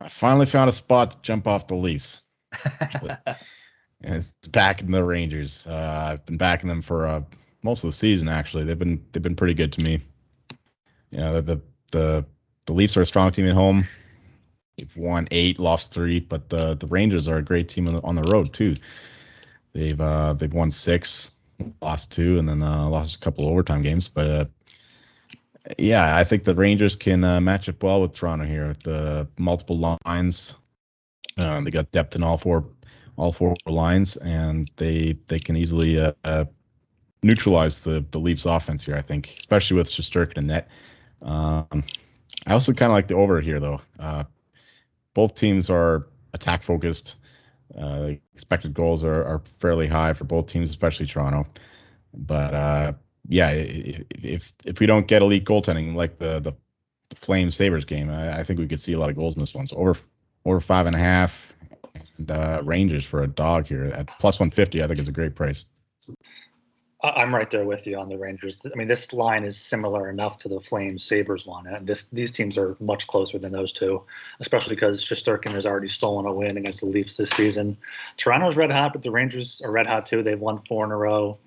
I 0.00 0.08
finally 0.08 0.46
found 0.46 0.68
a 0.68 0.72
spot 0.72 1.12
to 1.12 1.16
jump 1.22 1.46
off 1.46 1.68
the 1.68 1.76
Leafs. 1.76 2.22
it's 4.02 4.32
backing 4.50 4.90
the 4.90 5.04
Rangers. 5.04 5.66
Uh, 5.66 6.10
I've 6.12 6.26
been 6.26 6.36
backing 6.36 6.68
them 6.68 6.82
for 6.82 7.06
uh, 7.06 7.22
most 7.62 7.84
of 7.84 7.88
the 7.88 7.92
season. 7.92 8.28
Actually, 8.28 8.64
they've 8.64 8.78
been 8.78 9.04
they've 9.12 9.22
been 9.22 9.36
pretty 9.36 9.54
good 9.54 9.72
to 9.74 9.80
me. 9.80 10.00
You 11.10 11.18
know, 11.18 11.40
the 11.40 11.60
the 11.92 12.24
the 12.66 12.72
Leafs 12.72 12.96
are 12.96 13.02
a 13.02 13.06
strong 13.06 13.30
team 13.30 13.46
at 13.46 13.54
home. 13.54 13.86
They've 14.76 14.96
won 14.96 15.28
eight, 15.30 15.58
lost 15.58 15.92
three, 15.92 16.20
but 16.20 16.48
the 16.48 16.74
the 16.74 16.86
Rangers 16.86 17.28
are 17.28 17.38
a 17.38 17.42
great 17.42 17.68
team 17.68 17.88
on 17.88 17.94
the, 17.94 18.02
on 18.02 18.16
the 18.16 18.24
road 18.24 18.52
too. 18.52 18.76
They've 19.72 20.00
uh, 20.00 20.34
they've 20.34 20.52
won 20.52 20.70
six, 20.70 21.32
lost 21.80 22.12
two, 22.12 22.38
and 22.38 22.48
then 22.48 22.62
uh, 22.62 22.88
lost 22.88 23.16
a 23.16 23.18
couple 23.20 23.48
overtime 23.48 23.82
games. 23.82 24.08
But 24.08 24.30
uh, 24.30 24.44
yeah, 25.78 26.16
I 26.16 26.24
think 26.24 26.44
the 26.44 26.54
Rangers 26.54 26.96
can 26.96 27.24
uh, 27.24 27.40
match 27.40 27.68
up 27.68 27.82
well 27.82 28.02
with 28.02 28.14
Toronto 28.14 28.44
here. 28.44 28.68
With 28.68 28.82
the 28.82 29.28
multiple 29.38 29.96
lines, 30.04 30.54
uh, 31.38 31.60
they 31.60 31.70
got 31.70 31.92
depth 31.92 32.16
in 32.16 32.22
all 32.22 32.36
four 32.36 32.64
all 33.16 33.32
four 33.32 33.54
lines, 33.66 34.16
and 34.16 34.70
they 34.76 35.16
they 35.26 35.38
can 35.38 35.56
easily 35.56 36.00
uh, 36.00 36.12
uh, 36.24 36.44
neutralize 37.22 37.80
the 37.80 38.04
the 38.10 38.18
Leafs 38.18 38.46
offense 38.46 38.84
here. 38.84 38.96
I 38.96 39.02
think, 39.02 39.34
especially 39.38 39.76
with 39.76 39.90
Shesterkin 39.90 40.38
and 40.38 40.48
net. 40.48 40.68
Um, 41.22 41.84
I 42.46 42.52
also 42.52 42.72
kind 42.72 42.90
of 42.90 42.94
like 42.94 43.08
the 43.08 43.14
over 43.14 43.40
here 43.40 43.60
though. 43.60 43.80
Uh, 43.98 44.24
both 45.14 45.34
teams 45.34 45.70
are 45.70 46.06
attack 46.32 46.62
focused. 46.62 47.16
Uh, 47.78 48.12
expected 48.32 48.74
goals 48.74 49.04
are, 49.04 49.24
are 49.24 49.42
fairly 49.58 49.86
high 49.86 50.12
for 50.12 50.24
both 50.24 50.46
teams, 50.46 50.70
especially 50.70 51.06
Toronto. 51.06 51.46
But 52.12 52.54
uh, 52.54 52.92
yeah, 53.28 53.50
if 53.50 54.52
if 54.64 54.80
we 54.80 54.86
don't 54.86 55.06
get 55.06 55.22
elite 55.22 55.44
goaltending 55.44 55.94
like 55.94 56.18
the 56.18 56.40
the, 56.40 56.52
the 57.10 57.16
Flames 57.16 57.56
Sabres 57.56 57.84
game, 57.84 58.10
I, 58.10 58.40
I, 58.40 58.42
think 58.44 58.60
we 58.60 58.68
could 58.68 58.80
see 58.80 58.92
a 58.92 58.98
lot 58.98 59.10
of 59.10 59.16
goals 59.16 59.36
in 59.36 59.40
this 59.40 59.54
one. 59.54 59.66
So 59.66 59.76
over 59.76 59.96
over 60.44 60.60
five 60.60 60.86
and 60.86 60.94
a 60.94 60.98
half 60.98 61.52
and 62.18 62.30
uh, 62.30 62.60
Rangers 62.64 63.04
for 63.04 63.22
a 63.22 63.26
dog 63.26 63.66
here 63.66 63.84
at 63.84 64.06
plus 64.18 64.38
150. 64.38 64.82
I 64.82 64.86
think 64.86 65.00
is 65.00 65.08
a 65.08 65.12
great 65.12 65.34
price. 65.34 65.64
I'm 67.04 67.34
right 67.34 67.50
there 67.50 67.64
with 67.64 67.86
you 67.86 67.98
on 67.98 68.08
the 68.08 68.16
Rangers. 68.16 68.56
I 68.64 68.74
mean, 68.76 68.88
this 68.88 69.12
line 69.12 69.44
is 69.44 69.58
similar 69.58 70.08
enough 70.08 70.38
to 70.38 70.48
the 70.48 70.60
Flames 70.60 71.04
Sabres 71.04 71.44
one, 71.44 71.66
and 71.66 71.86
this 71.86 72.04
these 72.04 72.32
teams 72.32 72.56
are 72.56 72.76
much 72.80 73.06
closer 73.06 73.38
than 73.38 73.52
those 73.52 73.72
two, 73.72 74.02
especially 74.40 74.74
because 74.74 75.04
Shesterkin 75.04 75.52
has 75.52 75.66
already 75.66 75.88
stolen 75.88 76.24
a 76.24 76.32
win 76.32 76.56
against 76.56 76.80
the 76.80 76.86
Leafs 76.86 77.16
this 77.16 77.30
season. 77.30 77.76
Toronto's 78.16 78.56
red 78.56 78.72
hot, 78.72 78.94
but 78.94 79.02
the 79.02 79.10
Rangers 79.10 79.60
are 79.62 79.70
red 79.70 79.86
hot 79.86 80.06
too. 80.06 80.22
They've 80.22 80.40
won 80.40 80.62
four 80.66 80.84
in 80.86 80.92
a 80.92 80.96
row. 80.96 81.38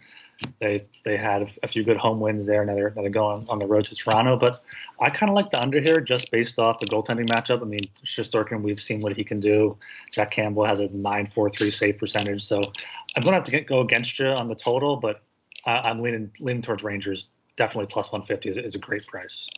They 0.60 0.86
they 1.04 1.18
had 1.18 1.52
a 1.64 1.68
few 1.68 1.84
good 1.84 1.98
home 1.98 2.20
wins 2.20 2.46
there. 2.46 2.64
Now 2.64 2.76
they're, 2.76 2.94
now 2.96 3.02
they're 3.02 3.10
going 3.10 3.48
on 3.50 3.58
the 3.58 3.66
road 3.66 3.86
to 3.86 3.96
Toronto. 3.96 4.38
But 4.38 4.62
I 5.02 5.10
kind 5.10 5.32
of 5.32 5.36
like 5.36 5.50
the 5.50 5.60
under 5.60 5.82
here 5.82 6.00
just 6.02 6.30
based 6.30 6.60
off 6.60 6.80
the 6.80 6.86
goaltending 6.86 7.28
matchup. 7.28 7.64
I 7.64 7.66
mean, 7.66 7.90
Shesterkin, 8.06 8.62
we've 8.62 8.80
seen 8.80 9.02
what 9.02 9.16
he 9.18 9.24
can 9.24 9.40
do. 9.40 9.76
Jack 10.12 10.30
Campbell 10.30 10.66
has 10.66 10.80
a 10.80 10.88
9.43 10.90 11.74
save 11.74 11.98
percentage. 11.98 12.44
So 12.44 12.58
I'm 13.16 13.24
going 13.24 13.32
to 13.32 13.38
have 13.38 13.46
to 13.46 13.52
get, 13.52 13.66
go 13.66 13.80
against 13.80 14.20
you 14.20 14.28
on 14.28 14.48
the 14.48 14.54
total, 14.54 14.98
but 14.98 15.24
I, 15.68 15.92
am 15.92 16.00
leaning 16.00 16.32
leaning 16.40 16.62
towards 16.62 16.84
Rangers. 16.84 17.28
Definitely 17.58 17.92
plus 17.92 18.12
150 18.12 18.50
is, 18.50 18.58
is 18.58 18.76
a 18.76 18.80
great 18.80 19.06
price. 19.06 19.50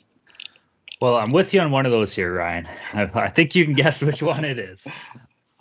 Well, 1.01 1.15
I'm 1.15 1.31
with 1.31 1.53
you 1.53 1.61
on 1.61 1.71
one 1.71 1.85
of 1.85 1.91
those 1.91 2.13
here, 2.13 2.33
Ryan. 2.33 2.67
I, 2.93 3.09
I 3.13 3.29
think 3.29 3.55
you 3.55 3.63
can 3.63 3.73
guess 3.73 4.01
which 4.01 4.21
one 4.21 4.43
it 4.43 4.59
is. 4.59 4.87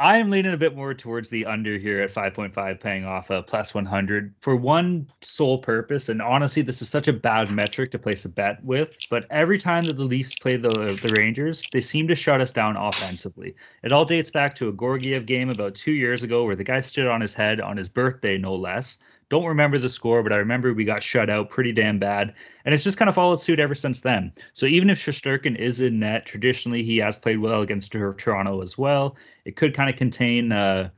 I 0.01 0.19
am 0.19 0.31
leaning 0.31 0.53
a 0.53 0.57
bit 0.57 0.77
more 0.77 0.95
towards 0.95 1.29
the 1.29 1.45
under 1.47 1.77
here 1.77 2.01
at 2.01 2.11
5.5, 2.11 2.81
paying 2.81 3.05
off 3.05 3.31
a 3.31 3.43
plus 3.43 3.75
100 3.75 4.33
for 4.41 4.55
one 4.55 5.11
sole 5.23 5.59
purpose. 5.59 6.09
And 6.09 6.23
honestly, 6.23 6.63
this 6.63 6.81
is 6.81 6.89
such 6.89 7.09
a 7.09 7.13
bad 7.13 7.51
metric 7.51 7.91
to 7.91 7.99
place 7.99 8.25
a 8.25 8.29
bet 8.29 8.63
with. 8.63 8.97
But 9.11 9.27
every 9.31 9.59
time 9.59 9.87
that 9.87 9.97
the 9.97 10.05
Leafs 10.05 10.37
play 10.37 10.57
the, 10.57 10.97
the 11.03 11.13
Rangers, 11.17 11.65
they 11.73 11.81
seem 11.81 12.07
to 12.09 12.15
shut 12.15 12.41
us 12.41 12.53
down 12.53 12.77
offensively. 12.77 13.57
It 13.83 13.91
all 13.91 14.05
dates 14.05 14.31
back 14.31 14.55
to 14.57 14.69
a 14.69 14.73
Georgiev 14.73 15.27
game 15.27 15.51
about 15.51 15.75
two 15.75 15.93
years 15.93 16.23
ago 16.23 16.45
where 16.45 16.57
the 16.57 16.63
guy 16.63 16.81
stood 16.81 17.09
on 17.09 17.21
his 17.21 17.35
head 17.35 17.61
on 17.61 17.77
his 17.77 17.89
birthday, 17.89 18.39
no 18.39 18.55
less. 18.55 18.99
Don't 19.31 19.45
remember 19.45 19.79
the 19.79 19.91
score, 19.91 20.23
but 20.23 20.33
I 20.33 20.37
remember 20.37 20.73
we 20.73 20.85
got 20.85 21.03
shut 21.03 21.29
out 21.29 21.51
pretty 21.51 21.73
damn 21.73 21.99
bad. 21.99 22.35
And 22.65 22.75
it's 22.75 22.85
just 22.85 22.97
kind 22.97 23.09
of 23.09 23.15
followed 23.15 23.41
suit 23.41 23.61
ever 23.61 23.75
since 23.75 24.01
then. 24.01 24.33
So 24.55 24.65
even 24.67 24.89
if 24.89 25.05
Shesterkin 25.05 25.57
is 25.57 25.81
in 25.81 25.99
net, 25.99 26.25
traditionally 26.25 26.83
he 26.83 26.97
has 26.99 27.19
played 27.19 27.39
well 27.39 27.61
against 27.61 27.93
Toronto 27.93 28.63
as 28.63 28.79
well. 28.79 29.17
It 29.45 29.57
could 29.57 29.75
kind 29.75 29.91
of 29.91 29.97
contain 29.97 30.53
uh, 30.53 30.91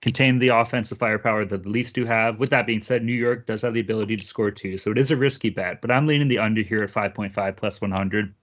contain 0.00 0.38
the 0.38 0.48
offensive 0.48 0.98
firepower 0.98 1.44
that 1.44 1.62
the 1.62 1.68
Leafs 1.68 1.92
do 1.92 2.04
have. 2.04 2.38
With 2.38 2.50
that 2.50 2.66
being 2.66 2.80
said, 2.80 3.02
New 3.02 3.14
York 3.14 3.46
does 3.46 3.62
have 3.62 3.74
the 3.74 3.80
ability 3.80 4.16
to 4.16 4.24
score 4.24 4.50
too. 4.50 4.76
So 4.76 4.90
it 4.90 4.98
is 4.98 5.10
a 5.10 5.16
risky 5.16 5.50
bet, 5.50 5.80
but 5.80 5.90
I'm 5.90 6.06
leaning 6.06 6.28
the 6.28 6.38
under 6.38 6.62
here 6.62 6.82
at 6.82 6.90
5.5 6.90 7.56
plus 7.56 7.80
100. 7.80 8.34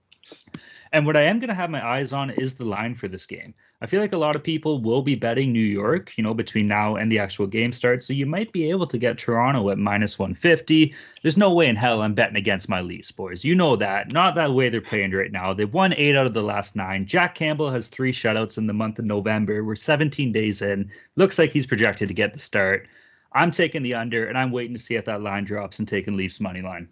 And 0.94 1.06
what 1.06 1.16
I 1.16 1.22
am 1.22 1.38
going 1.38 1.48
to 1.48 1.54
have 1.54 1.70
my 1.70 1.84
eyes 1.84 2.12
on 2.12 2.28
is 2.28 2.54
the 2.54 2.66
line 2.66 2.94
for 2.94 3.08
this 3.08 3.24
game. 3.24 3.54
I 3.80 3.86
feel 3.86 4.02
like 4.02 4.12
a 4.12 4.18
lot 4.18 4.36
of 4.36 4.42
people 4.42 4.82
will 4.82 5.00
be 5.00 5.14
betting 5.14 5.50
New 5.50 5.58
York, 5.58 6.12
you 6.18 6.22
know, 6.22 6.34
between 6.34 6.68
now 6.68 6.96
and 6.96 7.10
the 7.10 7.18
actual 7.18 7.46
game 7.46 7.72
starts. 7.72 8.06
So 8.06 8.12
you 8.12 8.26
might 8.26 8.52
be 8.52 8.68
able 8.68 8.86
to 8.86 8.98
get 8.98 9.16
Toronto 9.16 9.70
at 9.70 9.78
minus 9.78 10.18
150. 10.18 10.94
There's 11.22 11.38
no 11.38 11.54
way 11.54 11.68
in 11.68 11.76
hell 11.76 12.02
I'm 12.02 12.12
betting 12.12 12.36
against 12.36 12.68
my 12.68 12.82
Leafs, 12.82 13.10
boys. 13.10 13.42
You 13.42 13.54
know 13.54 13.74
that. 13.76 14.12
Not 14.12 14.34
that 14.34 14.52
way 14.52 14.68
they're 14.68 14.82
playing 14.82 15.12
right 15.12 15.32
now. 15.32 15.54
They've 15.54 15.72
won 15.72 15.94
eight 15.94 16.14
out 16.14 16.26
of 16.26 16.34
the 16.34 16.42
last 16.42 16.76
nine. 16.76 17.06
Jack 17.06 17.34
Campbell 17.34 17.70
has 17.70 17.88
three 17.88 18.12
shutouts 18.12 18.58
in 18.58 18.66
the 18.66 18.74
month 18.74 18.98
of 18.98 19.06
November. 19.06 19.64
We're 19.64 19.76
17 19.76 20.30
days 20.30 20.60
in. 20.60 20.90
Looks 21.16 21.38
like 21.38 21.52
he's 21.52 21.66
projected 21.66 22.08
to 22.08 22.14
get 22.14 22.34
the 22.34 22.38
start. 22.38 22.86
I'm 23.32 23.50
taking 23.50 23.82
the 23.82 23.94
under, 23.94 24.26
and 24.26 24.36
I'm 24.36 24.52
waiting 24.52 24.76
to 24.76 24.82
see 24.82 24.96
if 24.96 25.06
that 25.06 25.22
line 25.22 25.44
drops 25.44 25.78
and 25.78 25.88
taking 25.88 26.18
Leafs 26.18 26.38
money 26.38 26.60
line. 26.60 26.88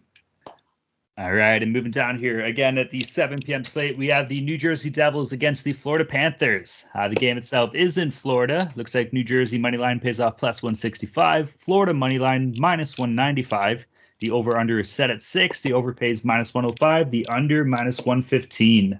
All 1.20 1.34
right, 1.34 1.62
and 1.62 1.70
moving 1.70 1.90
down 1.90 2.18
here 2.18 2.40
again 2.40 2.78
at 2.78 2.90
the 2.90 3.04
7 3.04 3.42
p.m. 3.42 3.62
slate, 3.62 3.98
we 3.98 4.06
have 4.06 4.30
the 4.30 4.40
New 4.40 4.56
Jersey 4.56 4.88
Devils 4.88 5.32
against 5.32 5.64
the 5.64 5.74
Florida 5.74 6.02
Panthers. 6.02 6.88
Uh, 6.94 7.08
the 7.08 7.14
game 7.14 7.36
itself 7.36 7.74
is 7.74 7.98
in 7.98 8.10
Florida. 8.10 8.70
Looks 8.74 8.94
like 8.94 9.12
New 9.12 9.22
Jersey 9.22 9.58
money 9.58 9.76
line 9.76 10.00
pays 10.00 10.18
off 10.18 10.38
plus 10.38 10.62
165, 10.62 11.50
Florida 11.58 11.92
money 11.92 12.18
line 12.18 12.54
minus 12.56 12.96
195. 12.96 13.84
The 14.20 14.30
over 14.30 14.56
under 14.56 14.80
is 14.80 14.90
set 14.90 15.10
at 15.10 15.20
six. 15.20 15.60
The 15.60 15.74
over 15.74 15.92
pays 15.92 16.24
minus 16.24 16.54
105. 16.54 17.10
The 17.10 17.26
under 17.26 17.66
minus 17.66 17.98
115. 17.98 18.98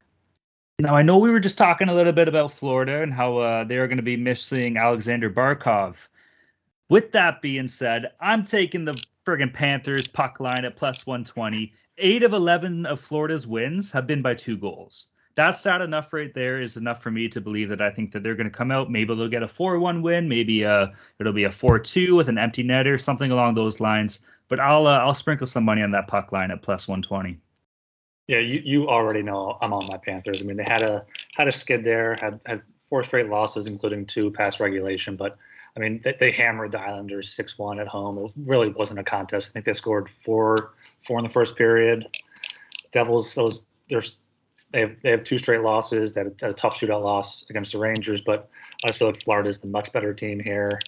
Now 0.81 0.95
I 0.95 1.01
know 1.01 1.17
we 1.17 1.31
were 1.31 1.41
just 1.41 1.57
talking 1.57 1.89
a 1.89 1.95
little 1.95 2.13
bit 2.13 2.29
about 2.29 2.53
Florida 2.53 3.03
and 3.03 3.15
how 3.15 3.39
uh, 3.39 3.65
they 3.65 3.79
are 3.79 3.87
going 3.87 3.97
to 3.97 4.03
be 4.03 4.19
missing 4.19 4.77
Alexander 4.77 5.31
Barkov. 5.31 6.09
With 6.91 7.13
that 7.13 7.41
being 7.41 7.69
said, 7.69 8.13
I'm 8.21 8.45
taking 8.45 8.85
the 8.85 9.03
friggin' 9.25 9.55
Panthers 9.55 10.07
puck 10.07 10.39
line 10.39 10.67
at 10.67 10.77
plus 10.77 11.07
120 11.07 11.73
eight 12.01 12.23
of 12.23 12.33
11 12.33 12.87
of 12.87 13.01
Florida's 13.01 13.47
wins 13.47 13.93
have 13.93 14.07
been 14.07 14.23
by 14.23 14.35
two 14.35 14.57
goals. 14.57 15.07
That's 15.37 15.65
not 15.65 15.81
enough 15.81 16.13
right 16.13 16.35
there 16.35 16.61
is 16.61 16.77
enough 16.77 17.03
for 17.03 17.11
me 17.11 17.29
to 17.29 17.41
believe 17.41 17.69
that 17.69 17.81
I 17.81 17.91
think 17.91 18.13
that 18.13 18.23
they're 18.23 18.35
going 18.35 18.51
to 18.51 18.57
come 18.57 18.71
out. 18.71 18.91
Maybe 18.91 19.15
they'll 19.15 19.29
get 19.29 19.43
a 19.43 19.49
4 19.49 19.79
1 19.79 20.03
win. 20.03 20.29
Maybe 20.29 20.65
uh, 20.65 20.89
it'll 21.19 21.33
be 21.33 21.45
a 21.45 21.51
4 21.51 21.79
2 21.79 22.17
with 22.17 22.29
an 22.29 22.39
empty 22.39 22.63
net 22.63 22.87
or 22.87 22.99
something 22.99 23.31
along 23.31 23.55
those 23.55 23.81
lines. 23.81 24.27
But 24.49 24.61
I'll 24.61 24.87
uh, 24.87 24.99
I'll 24.99 25.15
sprinkle 25.15 25.47
some 25.47 25.65
money 25.65 25.83
on 25.83 25.93
that 25.93 26.09
puck 26.09 26.33
line 26.33 26.51
at 26.51 26.63
plus 26.63 26.89
120. 26.89 27.39
Yeah, 28.27 28.39
you, 28.39 28.61
you 28.65 28.89
already 28.89 29.23
know 29.23 29.57
I'm 29.61 29.73
on 29.73 29.87
my 29.87 29.97
Panthers. 29.97 30.43
I 30.43 30.45
mean, 30.45 30.57
they 30.57 30.65
had 30.65 30.83
a 30.83 31.05
had 31.37 31.49
a 31.49 31.53
skid 31.53 31.85
there, 31.85 32.17
had 32.17 32.41
had 32.45 32.63
four 32.89 33.05
straight 33.05 33.29
losses, 33.29 33.67
including 33.67 34.07
two 34.07 34.31
past 34.33 34.61
regulation. 34.61 35.17
But 35.17 35.39
I 35.77 35.81
mean, 35.81 36.01
they, 36.03 36.17
they 36.19 36.33
hammered 36.33 36.73
the 36.73 36.83
Islanders 36.83 37.31
6 37.31 37.57
1 37.57 37.79
at 37.79 37.87
home. 37.87 38.19
It 38.19 38.33
really 38.49 38.69
wasn't 38.69 38.99
a 38.99 39.05
contest. 39.05 39.49
I 39.49 39.53
think 39.53 39.65
they 39.65 39.75
scored 39.75 40.11
four 40.25 40.75
four 41.07 41.19
in 41.19 41.25
the 41.25 41.33
first 41.33 41.57
period. 41.57 42.07
Devils, 42.93 43.35
those 43.35 43.63
there's 43.89 44.23
they 44.73 44.81
have 44.81 44.97
they 45.03 45.11
have 45.11 45.25
two 45.25 45.39
straight 45.39 45.63
losses. 45.63 46.15
They 46.15 46.23
had 46.23 46.35
a, 46.43 46.51
a 46.51 46.53
tough 46.53 46.79
shootout 46.79 47.03
loss 47.03 47.45
against 47.51 47.73
the 47.73 47.79
Rangers, 47.79 48.21
but 48.21 48.49
I 48.85 48.89
just 48.89 48.99
feel 48.99 49.09
like 49.09 49.23
Florida 49.23 49.49
is 49.49 49.59
the 49.59 49.67
much 49.67 49.93
better 49.93 50.15
team 50.15 50.41
here. 50.41 50.79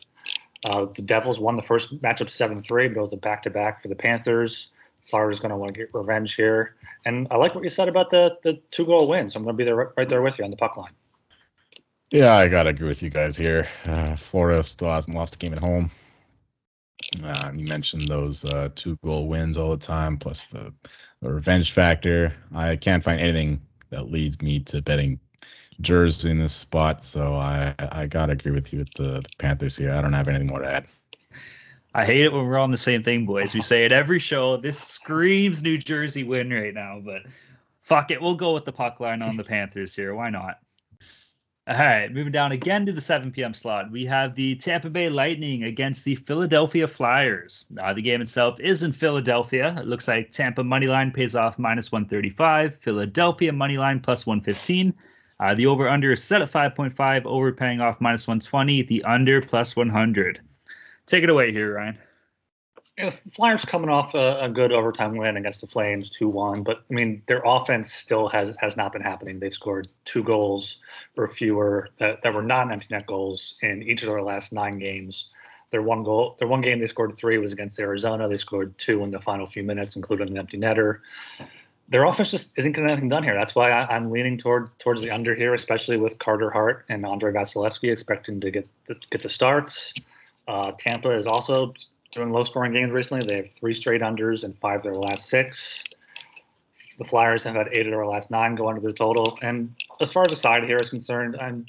Uh, 0.64 0.86
the 0.94 1.02
Devils 1.02 1.38
won 1.38 1.56
the 1.56 1.62
first 1.62 2.00
matchup 2.02 2.30
seven 2.30 2.62
three, 2.62 2.88
but 2.88 2.98
it 2.98 3.00
was 3.00 3.12
a 3.12 3.16
back 3.16 3.42
to 3.42 3.50
back 3.50 3.82
for 3.82 3.88
the 3.88 3.96
Panthers. 3.96 4.70
Florida's 5.02 5.40
going 5.40 5.50
to 5.50 5.56
want 5.56 5.74
to 5.74 5.80
get 5.80 5.92
revenge 5.92 6.34
here, 6.34 6.76
and 7.04 7.26
I 7.32 7.36
like 7.36 7.56
what 7.56 7.64
you 7.64 7.70
said 7.70 7.88
about 7.88 8.10
the 8.10 8.36
the 8.44 8.60
two 8.70 8.86
goal 8.86 9.08
wins. 9.08 9.34
I'm 9.34 9.42
going 9.42 9.56
to 9.56 9.58
be 9.58 9.64
there 9.64 9.90
right 9.96 10.08
there 10.08 10.22
with 10.22 10.38
you 10.38 10.44
on 10.44 10.50
the 10.50 10.56
puck 10.56 10.76
line. 10.76 10.92
Yeah, 12.12 12.34
I 12.34 12.48
gotta 12.48 12.68
agree 12.68 12.88
with 12.88 13.02
you 13.02 13.08
guys 13.08 13.38
here. 13.38 13.66
Uh, 13.86 14.16
Florida 14.16 14.62
still 14.62 14.90
hasn't 14.90 15.16
lost 15.16 15.34
a 15.34 15.38
game 15.38 15.54
at 15.54 15.58
home. 15.58 15.90
Uh, 17.22 17.50
you 17.54 17.66
mentioned 17.66 18.08
those 18.08 18.44
uh, 18.44 18.68
two 18.74 18.96
goal 19.04 19.28
wins 19.28 19.56
all 19.56 19.70
the 19.70 19.86
time, 19.86 20.16
plus 20.16 20.46
the, 20.46 20.72
the, 21.20 21.32
revenge 21.32 21.72
factor. 21.72 22.34
I 22.54 22.76
can't 22.76 23.02
find 23.02 23.20
anything 23.20 23.60
that 23.90 24.10
leads 24.10 24.40
me 24.40 24.60
to 24.60 24.82
betting 24.82 25.20
Jersey 25.80 26.30
in 26.30 26.38
this 26.38 26.52
spot, 26.52 27.02
so 27.02 27.34
I 27.34 27.74
I 27.78 28.06
gotta 28.06 28.32
agree 28.32 28.52
with 28.52 28.72
you 28.72 28.80
with 28.80 28.94
the, 28.94 29.20
the 29.20 29.28
Panthers 29.38 29.76
here. 29.76 29.92
I 29.92 30.00
don't 30.00 30.12
have 30.12 30.28
anything 30.28 30.46
more 30.46 30.60
to 30.60 30.72
add. 30.72 30.86
I 31.94 32.06
hate 32.06 32.22
it 32.22 32.32
when 32.32 32.46
we're 32.46 32.58
on 32.58 32.70
the 32.70 32.78
same 32.78 33.02
thing, 33.02 33.26
boys. 33.26 33.54
We 33.54 33.60
say 33.60 33.84
it 33.84 33.92
every 33.92 34.18
show. 34.18 34.56
This 34.56 34.78
screams 34.78 35.62
New 35.62 35.76
Jersey 35.76 36.24
win 36.24 36.50
right 36.50 36.72
now, 36.72 37.00
but 37.04 37.22
fuck 37.82 38.10
it, 38.10 38.22
we'll 38.22 38.36
go 38.36 38.54
with 38.54 38.64
the 38.64 38.72
puck 38.72 39.00
line 39.00 39.20
on 39.20 39.36
the 39.36 39.44
Panthers 39.44 39.94
here. 39.94 40.14
Why 40.14 40.30
not? 40.30 40.58
All 41.68 41.76
right, 41.76 42.12
moving 42.12 42.32
down 42.32 42.50
again 42.50 42.86
to 42.86 42.92
the 42.92 43.00
7 43.00 43.30
p.m. 43.30 43.54
slot, 43.54 43.88
we 43.88 44.04
have 44.06 44.34
the 44.34 44.56
Tampa 44.56 44.90
Bay 44.90 45.08
Lightning 45.08 45.62
against 45.62 46.04
the 46.04 46.16
Philadelphia 46.16 46.88
Flyers. 46.88 47.66
Uh, 47.80 47.94
the 47.94 48.02
game 48.02 48.20
itself 48.20 48.58
is 48.58 48.82
in 48.82 48.92
Philadelphia. 48.92 49.76
It 49.78 49.86
looks 49.86 50.08
like 50.08 50.32
Tampa 50.32 50.64
money 50.64 50.88
line 50.88 51.12
pays 51.12 51.36
off 51.36 51.60
minus 51.60 51.92
135, 51.92 52.78
Philadelphia 52.78 53.52
money 53.52 53.78
line 53.78 54.00
plus 54.00 54.26
115. 54.26 54.92
Uh, 55.38 55.54
the 55.54 55.66
over 55.66 55.88
under 55.88 56.10
is 56.10 56.24
set 56.24 56.42
at 56.42 56.50
5.5, 56.50 57.26
over 57.26 57.52
paying 57.52 57.80
off 57.80 58.00
minus 58.00 58.26
120, 58.26 58.82
the 58.82 59.04
under 59.04 59.40
plus 59.40 59.76
100. 59.76 60.40
Take 61.06 61.22
it 61.22 61.30
away 61.30 61.52
here, 61.52 61.74
Ryan. 61.74 61.96
Flyers 63.34 63.64
coming 63.64 63.90
off 63.90 64.14
a, 64.14 64.38
a, 64.40 64.48
good 64.48 64.72
overtime 64.72 65.16
win 65.16 65.36
against 65.36 65.60
the 65.60 65.66
Flames, 65.66 66.08
two 66.08 66.28
one. 66.28 66.62
But 66.62 66.84
I 66.90 66.94
mean, 66.94 67.22
their 67.26 67.42
offense 67.44 67.92
still 67.92 68.28
has 68.28 68.56
has 68.60 68.76
not 68.76 68.92
been 68.92 69.02
happening. 69.02 69.38
They've 69.38 69.52
scored 69.52 69.88
two 70.04 70.22
goals 70.22 70.76
or 71.16 71.28
fewer 71.28 71.88
that, 71.98 72.22
that 72.22 72.34
were 72.34 72.42
not 72.42 72.70
empty 72.70 72.88
net 72.90 73.06
goals 73.06 73.54
in 73.62 73.82
each 73.82 74.02
of 74.02 74.08
their 74.08 74.22
last 74.22 74.52
nine 74.52 74.78
games. 74.78 75.28
Their 75.70 75.82
one 75.82 76.02
goal, 76.02 76.36
their 76.38 76.48
one 76.48 76.60
game 76.60 76.80
they 76.80 76.86
scored 76.86 77.16
three 77.16 77.38
was 77.38 77.52
against 77.52 77.78
Arizona. 77.80 78.28
They 78.28 78.36
scored 78.36 78.76
two 78.78 79.02
in 79.04 79.10
the 79.10 79.20
final 79.20 79.46
few 79.46 79.62
minutes, 79.62 79.96
including 79.96 80.28
an 80.28 80.38
empty 80.38 80.58
netter. 80.58 80.98
Their 81.88 82.04
offense 82.04 82.30
just 82.30 82.52
isn't 82.56 82.72
getting 82.72 82.90
anything 82.90 83.08
done 83.08 83.22
here. 83.22 83.34
That's 83.34 83.54
why 83.54 83.70
I, 83.70 83.96
am 83.96 84.10
leaning 84.10 84.38
towards 84.38 84.74
towards 84.74 85.02
the 85.02 85.10
under 85.10 85.34
here, 85.34 85.54
especially 85.54 85.96
with 85.96 86.18
Carter 86.18 86.50
Hart 86.50 86.84
and 86.88 87.04
Andre 87.04 87.32
Vasilevskiy 87.32 87.90
expecting 87.90 88.40
to 88.40 88.50
get 88.50 88.68
the, 88.86 88.96
get 89.10 89.22
the 89.22 89.28
starts. 89.28 89.92
Uh, 90.48 90.72
Tampa 90.78 91.10
is 91.10 91.26
also 91.26 91.72
doing 92.12 92.30
low 92.30 92.44
scoring 92.44 92.72
games 92.72 92.92
recently. 92.92 93.26
They 93.26 93.36
have 93.36 93.50
three 93.50 93.74
straight 93.74 94.02
unders 94.02 94.44
and 94.44 94.56
five 94.58 94.78
of 94.78 94.82
their 94.84 94.94
last 94.94 95.28
six. 95.28 95.82
The 96.98 97.04
Flyers 97.04 97.42
have 97.44 97.56
had 97.56 97.68
eight 97.72 97.86
of 97.86 97.92
their 97.92 98.06
last 98.06 98.30
nine 98.30 98.54
go 98.54 98.68
under 98.68 98.80
the 98.80 98.92
total. 98.92 99.38
And 99.42 99.74
as 100.00 100.12
far 100.12 100.24
as 100.24 100.30
the 100.30 100.36
side 100.36 100.64
here 100.64 100.78
is 100.78 100.90
concerned, 100.90 101.36
I'm 101.40 101.66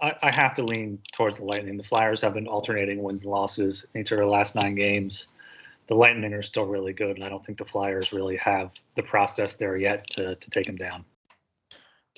I, 0.00 0.14
I 0.22 0.30
have 0.30 0.54
to 0.54 0.64
lean 0.64 0.98
towards 1.12 1.38
the 1.38 1.44
Lightning. 1.44 1.76
The 1.76 1.84
Flyers 1.84 2.20
have 2.20 2.34
been 2.34 2.48
alternating 2.48 3.02
wins 3.02 3.22
and 3.22 3.30
losses 3.30 3.86
in 3.94 4.00
each 4.00 4.10
of 4.10 4.18
their 4.18 4.26
last 4.26 4.54
nine 4.54 4.74
games. 4.74 5.28
The 5.86 5.94
Lightning 5.94 6.32
are 6.32 6.42
still 6.42 6.64
really 6.64 6.92
good, 6.92 7.16
and 7.16 7.24
I 7.24 7.28
don't 7.28 7.44
think 7.44 7.58
the 7.58 7.64
Flyers 7.64 8.12
really 8.12 8.36
have 8.36 8.72
the 8.96 9.02
process 9.02 9.54
there 9.54 9.76
yet 9.76 10.08
to 10.10 10.34
to 10.34 10.50
take 10.50 10.66
them 10.66 10.76
down. 10.76 11.04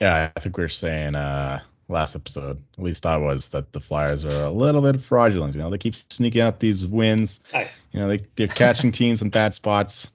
Yeah, 0.01 0.31
I 0.35 0.41
think 0.41 0.57
we 0.57 0.65
are 0.65 0.69
saying 0.69 1.15
uh, 1.15 1.63
last 1.89 2.17
episode. 2.17 2.63
At 2.77 2.85
least 2.85 3.07
I 3.07 3.17
was 3.17 3.49
that 3.49 3.73
the 3.73 3.81
Flyers 3.81 4.25
are 4.25 4.45
a 4.45 4.51
little 4.51 4.81
bit 4.81 5.01
fraudulent. 5.01 5.55
You 5.55 5.61
know, 5.61 5.71
they 5.71 5.79
keep 5.79 5.95
sneaking 6.11 6.41
out 6.41 6.61
these 6.61 6.87
wins. 6.87 7.45
Aye. 7.55 7.71
You 7.93 8.01
know, 8.01 8.09
they 8.09 8.21
they're 8.35 8.49
catching 8.49 8.93
teams 8.93 9.23
in 9.23 9.31
bad 9.31 9.55
spots. 9.55 10.11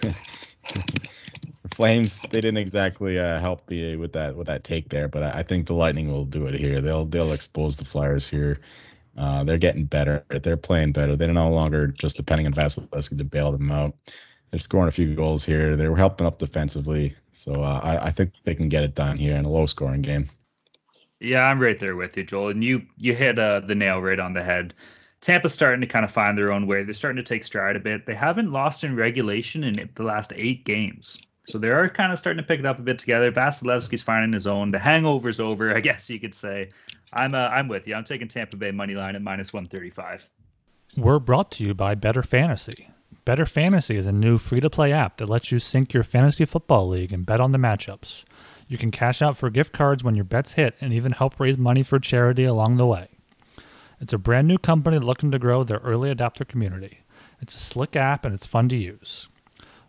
the 0.00 0.14
Flames 1.74 2.22
they 2.22 2.40
didn't 2.40 2.56
exactly 2.58 3.18
uh, 3.18 3.40
help 3.40 3.68
me 3.70 3.96
with 3.96 4.12
that 4.12 4.36
with 4.36 4.46
that 4.46 4.64
take 4.64 4.88
there, 4.88 5.08
but 5.08 5.22
I, 5.22 5.38
I, 5.38 5.42
think 5.42 5.66
the 5.66 5.74
Lightning 5.74 6.10
will 6.10 6.24
do 6.24 6.46
it 6.46 6.54
here. 6.54 6.80
They'll 6.80 7.04
they'll 7.04 7.32
expose 7.32 7.76
the 7.76 7.84
Flyers 7.84 8.28
here. 8.28 8.60
Uh, 9.16 9.44
they're 9.44 9.58
getting 9.58 9.86
better. 9.86 10.24
They're 10.28 10.56
playing 10.56 10.92
better. 10.92 11.16
They're 11.16 11.32
no 11.32 11.50
longer 11.50 11.86
just 11.86 12.16
depending 12.16 12.46
on 12.46 12.52
Vasilevskiy 12.52 13.18
to 13.18 13.24
bail 13.24 13.50
them 13.50 13.70
out. 13.70 13.94
They're 14.50 14.60
scoring 14.60 14.88
a 14.88 14.92
few 14.92 15.14
goals 15.14 15.44
here. 15.44 15.74
They're 15.74 15.96
helping 15.96 16.26
up 16.26 16.38
defensively. 16.38 17.16
So 17.32 17.62
uh, 17.62 17.80
I, 17.82 18.06
I 18.06 18.10
think 18.10 18.32
they 18.44 18.54
can 18.54 18.68
get 18.68 18.84
it 18.84 18.94
done 18.94 19.16
here 19.16 19.36
in 19.36 19.44
a 19.44 19.50
low 19.50 19.66
scoring 19.66 20.02
game. 20.02 20.28
Yeah, 21.20 21.42
I'm 21.42 21.60
right 21.60 21.78
there 21.78 21.96
with 21.96 22.16
you, 22.16 22.24
Joel. 22.24 22.50
And 22.50 22.62
you 22.62 22.82
you 22.96 23.14
hit 23.14 23.38
uh, 23.38 23.60
the 23.60 23.74
nail 23.74 24.00
right 24.00 24.20
on 24.20 24.34
the 24.34 24.42
head. 24.42 24.74
Tampa's 25.20 25.54
starting 25.54 25.80
to 25.80 25.86
kind 25.86 26.04
of 26.04 26.10
find 26.10 26.36
their 26.36 26.52
own 26.52 26.66
way. 26.66 26.84
They're 26.84 26.94
starting 26.94 27.16
to 27.16 27.28
take 27.28 27.42
stride 27.42 27.74
a 27.76 27.80
bit. 27.80 28.06
They 28.06 28.14
haven't 28.14 28.52
lost 28.52 28.84
in 28.84 28.94
regulation 28.94 29.64
in 29.64 29.88
the 29.94 30.02
last 30.02 30.32
eight 30.36 30.64
games. 30.64 31.20
So 31.44 31.58
they 31.58 31.68
are 31.68 31.88
kind 31.88 32.12
of 32.12 32.18
starting 32.18 32.42
to 32.42 32.46
pick 32.46 32.60
it 32.60 32.66
up 32.66 32.78
a 32.78 32.82
bit 32.82 32.98
together. 32.98 33.30
Vasilevskiy's 33.30 34.02
finding 34.02 34.32
his 34.32 34.46
own. 34.46 34.70
The 34.70 34.78
hangover's 34.78 35.40
over, 35.40 35.74
I 35.74 35.80
guess 35.88 36.10
you 36.10 36.20
could 36.20 36.34
say. 36.34 36.70
I'm 37.12 37.34
uh, 37.34 37.48
I'm 37.48 37.68
with 37.68 37.86
you. 37.86 37.94
I'm 37.94 38.04
taking 38.04 38.28
Tampa 38.28 38.56
Bay 38.56 38.72
money 38.72 38.94
line 38.94 39.16
at 39.16 39.22
minus 39.22 39.52
135. 39.52 40.26
We're 40.96 41.18
brought 41.18 41.50
to 41.52 41.64
you 41.64 41.74
by 41.74 41.94
Better 41.94 42.22
Fantasy. 42.22 42.88
Better 43.24 43.46
Fantasy 43.46 43.96
is 43.96 44.06
a 44.06 44.12
new 44.12 44.38
free 44.38 44.60
to 44.60 44.70
play 44.70 44.92
app 44.92 45.16
that 45.18 45.28
lets 45.28 45.50
you 45.50 45.58
sync 45.58 45.92
your 45.92 46.02
fantasy 46.02 46.44
football 46.44 46.88
league 46.88 47.12
and 47.12 47.26
bet 47.26 47.40
on 47.40 47.52
the 47.52 47.58
matchups. 47.58 48.24
You 48.68 48.78
can 48.78 48.90
cash 48.90 49.22
out 49.22 49.36
for 49.36 49.48
gift 49.50 49.72
cards 49.72 50.02
when 50.02 50.14
your 50.14 50.24
bets 50.24 50.52
hit 50.52 50.74
and 50.80 50.92
even 50.92 51.12
help 51.12 51.38
raise 51.38 51.56
money 51.56 51.82
for 51.82 51.98
charity 51.98 52.44
along 52.44 52.76
the 52.76 52.86
way. 52.86 53.08
It's 54.00 54.12
a 54.12 54.18
brand 54.18 54.48
new 54.48 54.58
company 54.58 54.98
looking 54.98 55.30
to 55.30 55.38
grow 55.38 55.64
their 55.64 55.78
early 55.78 56.14
adopter 56.14 56.46
community. 56.46 57.00
It's 57.40 57.54
a 57.54 57.58
slick 57.58 57.96
app 57.96 58.24
and 58.24 58.34
it's 58.34 58.46
fun 58.46 58.68
to 58.70 58.76
use. 58.76 59.28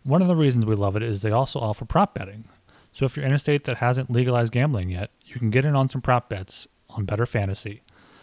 One 0.04 0.22
of 0.22 0.28
the 0.28 0.36
reasons 0.36 0.64
we 0.64 0.76
love 0.76 0.96
it 0.96 1.02
is 1.02 1.20
they 1.20 1.30
also 1.30 1.58
offer 1.58 1.84
prop 1.84 2.14
betting. 2.14 2.44
So 2.92 3.04
if 3.04 3.16
you're 3.16 3.26
in 3.26 3.34
a 3.34 3.38
state 3.38 3.64
that 3.64 3.78
hasn't 3.78 4.10
legalized 4.10 4.52
gambling 4.52 4.90
yet, 4.90 5.10
you 5.24 5.36
can 5.38 5.50
get 5.50 5.64
in 5.64 5.76
on 5.76 5.88
some 5.88 6.00
prop 6.00 6.28
bets 6.28 6.66
on 6.90 7.04
Better 7.04 7.26
Fantasy. 7.26 7.82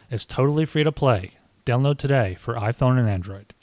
It's 0.09 0.25
totally 0.25 0.65
free 0.65 0.83
to 0.83 0.91
play. 0.91 1.33
Download 1.65 1.97
today 1.97 2.35
for 2.39 2.55
iPhone 2.55 2.97
and 2.99 3.09
Android. 3.09 3.53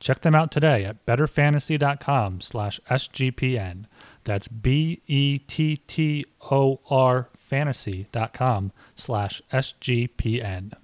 Check 0.00 0.20
them 0.20 0.34
out 0.34 0.50
today 0.50 0.84
at 0.84 1.04
betterfantasy.com 1.06 2.40
slash 2.40 2.80
SGPN. 2.90 3.86
That's 4.28 4.46
B 4.46 5.00
E 5.06 5.38
T 5.38 5.76
T 5.76 6.24
O 6.50 6.80
R 6.90 7.30
fantasy.com 7.34 8.72
slash 8.94 9.40
SGPN. 9.50 10.74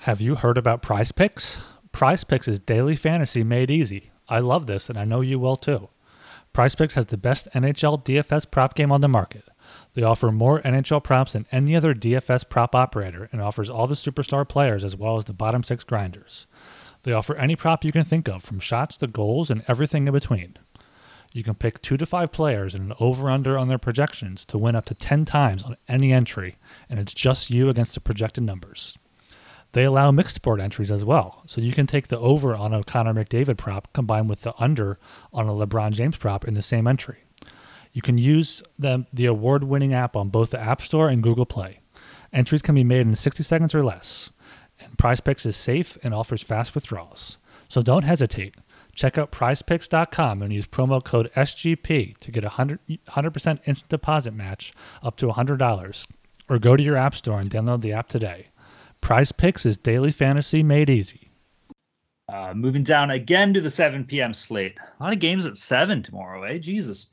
Have 0.00 0.20
you 0.20 0.34
heard 0.34 0.58
about 0.58 0.82
Prize 0.82 1.10
Picks? 1.10 1.58
Prize 1.90 2.22
Picks 2.22 2.46
is 2.46 2.60
daily 2.60 2.94
fantasy 2.94 3.42
made 3.42 3.70
easy. 3.70 4.10
I 4.28 4.40
love 4.40 4.66
this 4.66 4.90
and 4.90 4.98
I 4.98 5.06
know 5.06 5.22
you 5.22 5.38
will 5.38 5.56
too. 5.56 5.88
Prize 6.52 6.74
Picks 6.74 6.92
has 6.94 7.06
the 7.06 7.16
best 7.16 7.48
NHL 7.54 8.04
DFS 8.04 8.50
prop 8.50 8.74
game 8.74 8.92
on 8.92 9.00
the 9.00 9.08
market. 9.08 9.44
They 9.94 10.02
offer 10.02 10.30
more 10.30 10.60
NHL 10.60 11.02
props 11.02 11.32
than 11.32 11.46
any 11.50 11.74
other 11.74 11.94
DFS 11.94 12.46
prop 12.46 12.74
operator 12.74 13.30
and 13.32 13.40
offers 13.40 13.70
all 13.70 13.86
the 13.86 13.94
superstar 13.94 14.46
players 14.46 14.84
as 14.84 14.94
well 14.94 15.16
as 15.16 15.24
the 15.24 15.32
bottom 15.32 15.62
six 15.62 15.82
grinders. 15.82 16.46
They 17.04 17.12
offer 17.12 17.36
any 17.36 17.56
prop 17.56 17.84
you 17.84 17.92
can 17.92 18.04
think 18.04 18.28
of, 18.28 18.42
from 18.42 18.60
shots 18.60 18.98
to 18.98 19.06
goals 19.06 19.50
and 19.50 19.64
everything 19.66 20.06
in 20.06 20.12
between. 20.12 20.58
You 21.36 21.44
can 21.44 21.54
pick 21.54 21.82
two 21.82 21.98
to 21.98 22.06
five 22.06 22.32
players 22.32 22.74
and 22.74 22.90
an 22.90 22.96
over 22.98 23.28
under 23.28 23.58
on 23.58 23.68
their 23.68 23.76
projections 23.76 24.46
to 24.46 24.56
win 24.56 24.74
up 24.74 24.86
to 24.86 24.94
10 24.94 25.26
times 25.26 25.64
on 25.64 25.76
any 25.86 26.10
entry, 26.10 26.56
and 26.88 26.98
it's 26.98 27.12
just 27.12 27.50
you 27.50 27.68
against 27.68 27.92
the 27.92 28.00
projected 28.00 28.42
numbers. 28.42 28.96
They 29.72 29.84
allow 29.84 30.10
mixed 30.10 30.36
sport 30.36 30.62
entries 30.62 30.90
as 30.90 31.04
well, 31.04 31.42
so 31.44 31.60
you 31.60 31.74
can 31.74 31.86
take 31.86 32.08
the 32.08 32.18
over 32.18 32.54
on 32.54 32.72
a 32.72 32.82
Connor 32.82 33.12
McDavid 33.12 33.58
prop 33.58 33.92
combined 33.92 34.30
with 34.30 34.40
the 34.40 34.54
under 34.58 34.98
on 35.30 35.46
a 35.46 35.52
LeBron 35.52 35.92
James 35.92 36.16
prop 36.16 36.48
in 36.48 36.54
the 36.54 36.62
same 36.62 36.86
entry. 36.86 37.18
You 37.92 38.00
can 38.00 38.16
use 38.16 38.62
the, 38.78 39.04
the 39.12 39.26
award 39.26 39.62
winning 39.62 39.92
app 39.92 40.16
on 40.16 40.30
both 40.30 40.52
the 40.52 40.60
App 40.60 40.80
Store 40.80 41.10
and 41.10 41.22
Google 41.22 41.44
Play. 41.44 41.80
Entries 42.32 42.62
can 42.62 42.74
be 42.74 42.82
made 42.82 43.02
in 43.02 43.14
60 43.14 43.42
seconds 43.42 43.74
or 43.74 43.82
less, 43.82 44.30
and 44.80 44.96
PrizePicks 44.96 45.44
is 45.44 45.54
safe 45.54 45.98
and 46.02 46.14
offers 46.14 46.40
fast 46.40 46.74
withdrawals. 46.74 47.36
So 47.68 47.82
don't 47.82 48.04
hesitate. 48.04 48.54
Check 48.96 49.18
out 49.18 49.30
prizepicks.com 49.30 50.42
and 50.42 50.52
use 50.52 50.66
promo 50.66 51.04
code 51.04 51.30
SGP 51.36 52.16
to 52.16 52.30
get 52.32 52.44
a 52.44 52.48
100, 52.48 52.80
100% 52.88 53.58
instant 53.66 53.88
deposit 53.90 54.32
match 54.32 54.72
up 55.02 55.16
to 55.18 55.26
$100. 55.26 56.06
Or 56.48 56.58
go 56.58 56.76
to 56.76 56.82
your 56.82 56.96
app 56.96 57.14
store 57.14 57.38
and 57.38 57.50
download 57.50 57.82
the 57.82 57.92
app 57.92 58.08
today. 58.08 58.46
Prize 59.02 59.32
Picks 59.32 59.66
is 59.66 59.76
daily 59.76 60.10
fantasy 60.10 60.62
made 60.62 60.88
easy. 60.88 61.28
Uh, 62.32 62.54
moving 62.54 62.82
down 62.82 63.10
again 63.10 63.54
to 63.54 63.60
the 63.60 63.70
7 63.70 64.04
p.m. 64.04 64.32
slate. 64.34 64.76
A 64.98 65.02
lot 65.02 65.12
of 65.12 65.20
games 65.20 65.46
at 65.46 65.58
7 65.58 66.02
tomorrow, 66.02 66.42
eh? 66.44 66.58
Jesus. 66.58 67.08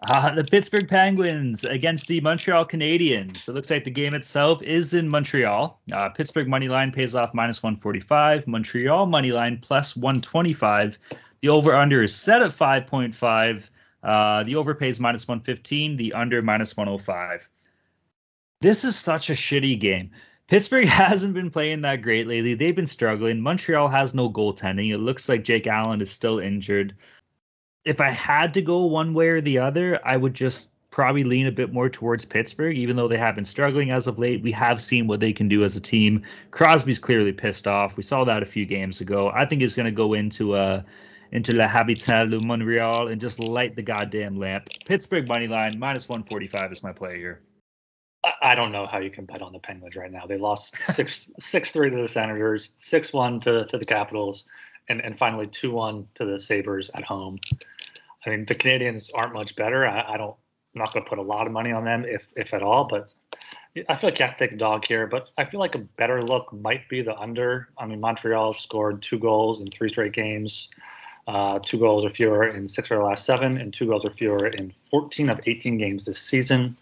Uh, 0.00 0.32
the 0.32 0.44
Pittsburgh 0.44 0.88
Penguins 0.88 1.64
against 1.64 2.06
the 2.06 2.20
Montreal 2.20 2.64
Canadiens. 2.64 3.48
It 3.48 3.52
looks 3.52 3.68
like 3.68 3.82
the 3.82 3.90
game 3.90 4.14
itself 4.14 4.62
is 4.62 4.94
in 4.94 5.08
Montreal. 5.08 5.80
Uh, 5.92 6.08
Pittsburgh 6.10 6.46
money 6.46 6.68
line 6.68 6.92
pays 6.92 7.16
off 7.16 7.34
minus 7.34 7.62
145. 7.62 8.46
Montreal 8.46 9.06
money 9.06 9.32
line 9.32 9.58
plus 9.60 9.96
125. 9.96 10.98
The 11.40 11.48
over 11.48 11.74
under 11.74 12.02
is 12.02 12.14
set 12.14 12.42
at 12.42 12.52
5.5. 12.52 13.70
Uh, 14.04 14.44
the 14.44 14.54
over 14.54 14.72
pays 14.72 15.00
minus 15.00 15.26
115. 15.26 15.96
The 15.96 16.12
under 16.12 16.42
minus 16.42 16.76
105. 16.76 17.48
This 18.60 18.84
is 18.84 18.96
such 18.96 19.30
a 19.30 19.34
shitty 19.34 19.80
game. 19.80 20.12
Pittsburgh 20.46 20.86
hasn't 20.88 21.34
been 21.34 21.50
playing 21.50 21.80
that 21.80 22.02
great 22.02 22.28
lately. 22.28 22.54
They've 22.54 22.74
been 22.74 22.86
struggling. 22.86 23.40
Montreal 23.40 23.88
has 23.88 24.14
no 24.14 24.30
goaltending. 24.30 24.92
It 24.92 24.98
looks 24.98 25.28
like 25.28 25.42
Jake 25.42 25.66
Allen 25.66 26.00
is 26.00 26.10
still 26.10 26.38
injured 26.38 26.94
if 27.84 28.00
I 28.00 28.10
had 28.10 28.54
to 28.54 28.62
go 28.62 28.86
one 28.86 29.14
way 29.14 29.28
or 29.28 29.40
the 29.40 29.58
other, 29.58 30.00
I 30.06 30.16
would 30.16 30.34
just 30.34 30.72
probably 30.90 31.24
lean 31.24 31.46
a 31.46 31.52
bit 31.52 31.72
more 31.72 31.88
towards 31.88 32.24
Pittsburgh, 32.24 32.76
even 32.76 32.96
though 32.96 33.08
they 33.08 33.18
have 33.18 33.34
been 33.34 33.44
struggling 33.44 33.90
as 33.90 34.06
of 34.06 34.18
late. 34.18 34.42
We 34.42 34.52
have 34.52 34.82
seen 34.82 35.06
what 35.06 35.20
they 35.20 35.32
can 35.32 35.48
do 35.48 35.62
as 35.62 35.76
a 35.76 35.80
team. 35.80 36.22
Crosby's 36.50 36.98
clearly 36.98 37.32
pissed 37.32 37.66
off. 37.66 37.96
We 37.96 38.02
saw 38.02 38.24
that 38.24 38.42
a 38.42 38.46
few 38.46 38.66
games 38.66 39.00
ago. 39.00 39.30
I 39.32 39.44
think 39.44 39.60
he's 39.60 39.76
going 39.76 39.86
to 39.86 39.92
go 39.92 40.14
into 40.14 40.56
a 40.56 40.62
uh, 40.62 40.82
into 41.30 41.52
La 41.52 41.68
Habitat 41.68 42.30
de 42.30 42.40
Montreal 42.40 43.08
and 43.08 43.20
just 43.20 43.38
light 43.38 43.76
the 43.76 43.82
goddamn 43.82 44.38
lamp. 44.38 44.70
Pittsburgh 44.86 45.28
money 45.28 45.46
line 45.46 45.78
minus 45.78 46.08
145 46.08 46.72
is 46.72 46.82
my 46.82 46.92
play 46.92 47.18
here. 47.18 47.42
I 48.42 48.54
don't 48.54 48.72
know 48.72 48.86
how 48.86 48.98
you 48.98 49.10
can 49.10 49.26
bet 49.26 49.42
on 49.42 49.52
the 49.52 49.58
Penguins 49.58 49.94
right 49.94 50.10
now. 50.10 50.26
They 50.26 50.38
lost 50.38 50.76
six 50.82 51.20
six 51.38 51.70
three 51.70 51.90
to 51.90 51.96
the 51.96 52.08
Senators, 52.08 52.70
six 52.78 53.12
one 53.12 53.40
to 53.40 53.66
to 53.66 53.78
the 53.78 53.84
Capitals, 53.84 54.44
and 54.88 55.00
and 55.00 55.18
finally 55.18 55.46
two 55.46 55.70
one 55.70 56.06
to 56.14 56.24
the 56.24 56.40
Sabres 56.40 56.90
at 56.94 57.04
home. 57.04 57.38
I 58.26 58.30
mean, 58.30 58.44
the 58.46 58.54
Canadiens 58.54 59.10
aren't 59.14 59.32
much 59.32 59.56
better. 59.56 59.86
I, 59.86 60.14
I 60.14 60.16
don't. 60.16 60.36
I'm 60.74 60.80
not 60.80 60.92
going 60.92 61.04
to 61.04 61.08
put 61.08 61.18
a 61.18 61.22
lot 61.22 61.46
of 61.46 61.52
money 61.52 61.72
on 61.72 61.84
them, 61.84 62.04
if 62.04 62.26
if 62.36 62.52
at 62.54 62.62
all. 62.62 62.84
But 62.84 63.10
I 63.88 63.96
feel 63.96 64.10
like 64.10 64.18
you 64.18 64.26
have 64.26 64.36
to 64.36 64.46
take 64.46 64.52
a 64.52 64.58
dog 64.58 64.84
here. 64.84 65.06
But 65.06 65.28
I 65.38 65.44
feel 65.44 65.60
like 65.60 65.74
a 65.74 65.78
better 65.78 66.22
look 66.22 66.52
might 66.52 66.88
be 66.88 67.02
the 67.02 67.16
under. 67.16 67.68
I 67.78 67.86
mean, 67.86 68.00
Montreal 68.00 68.52
scored 68.52 69.02
two 69.02 69.18
goals 69.18 69.60
in 69.60 69.66
three 69.68 69.88
straight 69.88 70.12
games. 70.12 70.68
Uh, 71.26 71.58
two 71.58 71.78
goals 71.78 72.06
or 72.06 72.10
fewer 72.10 72.48
in 72.48 72.66
six 72.66 72.90
of 72.90 72.96
the 72.96 73.04
last 73.04 73.26
seven, 73.26 73.58
and 73.58 73.74
two 73.74 73.86
goals 73.86 74.02
or 74.02 74.10
fewer 74.14 74.46
in 74.46 74.72
14 74.90 75.28
of 75.28 75.38
18 75.46 75.76
games 75.76 76.06
this 76.06 76.18
season. 76.18 76.74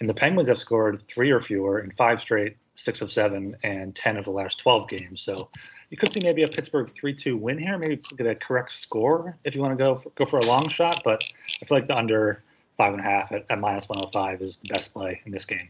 And 0.00 0.08
the 0.08 0.12
Penguins 0.12 0.50
have 0.50 0.58
scored 0.58 1.02
three 1.08 1.30
or 1.30 1.40
fewer 1.40 1.80
in 1.80 1.90
five 1.92 2.20
straight, 2.20 2.58
six 2.74 3.00
of 3.00 3.10
seven, 3.10 3.56
and 3.62 3.94
10 3.94 4.18
of 4.18 4.26
the 4.26 4.30
last 4.30 4.58
12 4.58 4.88
games. 4.90 5.22
So 5.22 5.48
you 5.90 5.96
could 5.96 6.12
see 6.12 6.20
maybe 6.22 6.42
a 6.42 6.48
Pittsburgh 6.48 6.90
three-two 6.90 7.36
win 7.36 7.58
here. 7.58 7.78
Maybe 7.78 8.00
get 8.16 8.26
a 8.26 8.34
correct 8.34 8.72
score 8.72 9.36
if 9.44 9.54
you 9.54 9.60
want 9.60 9.72
to 9.72 9.82
go 9.82 9.96
for, 9.96 10.10
go 10.10 10.26
for 10.26 10.38
a 10.38 10.46
long 10.46 10.68
shot. 10.68 11.02
But 11.04 11.24
I 11.62 11.64
feel 11.64 11.78
like 11.78 11.86
the 11.86 11.96
under 11.96 12.42
five 12.76 12.92
and 12.92 13.00
a 13.00 13.04
half 13.04 13.32
at, 13.32 13.46
at 13.48 13.58
minus 13.58 13.88
one 13.88 13.98
hundred 13.98 14.08
oh 14.08 14.12
five 14.12 14.42
is 14.42 14.58
the 14.58 14.68
best 14.68 14.92
play 14.92 15.20
in 15.24 15.32
this 15.32 15.44
game. 15.44 15.68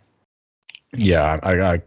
Yeah, 0.93 1.39
I 1.43 1.57
got 1.57 1.81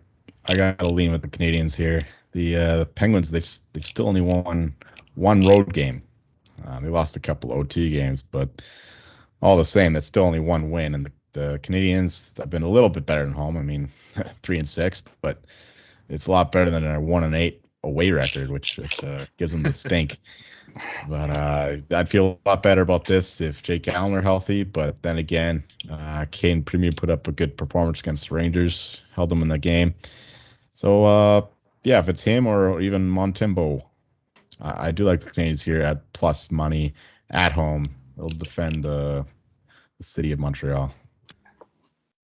I 0.46 0.56
got 0.56 0.80
to 0.80 0.88
lean 0.88 1.12
with 1.12 1.22
the 1.22 1.28
Canadiens 1.28 1.76
here. 1.76 2.06
The 2.32 2.56
uh, 2.56 2.86
Penguins 2.86 3.32
they've 3.32 3.60
they've 3.74 3.86
still 3.86 4.08
only 4.08 4.22
won 4.22 4.76
one 5.16 5.46
road 5.46 5.74
game. 5.74 6.04
Uh, 6.68 6.80
they 6.80 6.90
lost 6.90 7.16
a 7.16 7.20
couple 7.20 7.54
OT 7.54 7.90
games, 7.90 8.22
but 8.22 8.62
all 9.42 9.58
the 9.58 9.66
same, 9.66 9.94
that's 9.94 10.06
still 10.06 10.24
only 10.24 10.40
one 10.40 10.72
win. 10.72 10.94
And 10.94 11.06
the, 11.06 11.12
the 11.32 11.60
Canadiens 11.64 12.38
have 12.38 12.50
been 12.50 12.64
a 12.64 12.70
little 12.70 12.90
bit 12.90 13.06
better 13.06 13.24
than 13.24 13.34
home. 13.34 13.58
I 13.58 13.62
mean, 13.62 13.90
three 14.44 14.60
and 14.60 14.68
six, 14.68 15.02
but 15.22 15.42
it's 16.10 16.28
a 16.28 16.32
lot 16.32 16.52
better 16.52 16.70
than 16.70 16.86
a 16.86 17.00
one 17.00 17.24
and 17.24 17.34
eight 17.36 17.64
away 17.84 18.12
record, 18.12 18.50
which, 18.50 18.78
which 18.78 19.04
uh, 19.04 19.26
gives 19.38 19.52
them 19.52 19.64
the 19.64 19.74
stink. 19.74 20.20
but 21.08 21.30
uh, 21.30 21.78
I'd 21.92 22.10
feel 22.10 22.40
a 22.46 22.50
lot 22.50 22.64
better 22.64 22.82
about 22.82 23.06
this 23.06 23.42
if 23.42 23.64
Jake 23.64 23.88
Allen 23.88 24.12
were 24.12 24.22
healthy. 24.22 24.64
But 24.64 25.02
then 25.02 25.18
again, 25.18 25.64
uh, 25.90 26.26
Cayden 26.32 26.64
Primeau 26.64 26.92
put 26.92 27.10
up 27.10 27.28
a 27.28 27.32
good 27.32 27.58
performance 27.58 28.00
against 28.00 28.30
the 28.30 28.36
Rangers, 28.36 29.04
held 29.14 29.30
them 29.30 29.42
in 29.42 29.48
the 29.48 29.58
game. 29.58 29.94
So 30.74 31.06
uh, 31.06 31.46
yeah, 31.84 32.00
if 32.00 32.10
it's 32.10 32.24
him 32.24 32.48
or 32.48 32.82
even 32.82 33.10
Montembeault, 33.10 33.82
I, 34.62 34.88
I 34.88 34.92
do 34.92 35.06
like 35.06 35.22
the 35.22 35.32
Canadiens 35.32 35.64
here 35.64 35.82
at 35.82 36.12
plus 36.14 36.52
money 36.52 36.94
at 37.30 37.52
home. 37.52 37.96
They'll 38.18 38.30
defend 38.30 38.84
the 38.84 39.26
the 39.98 40.04
city 40.04 40.32
of 40.32 40.40
Montreal. 40.40 40.94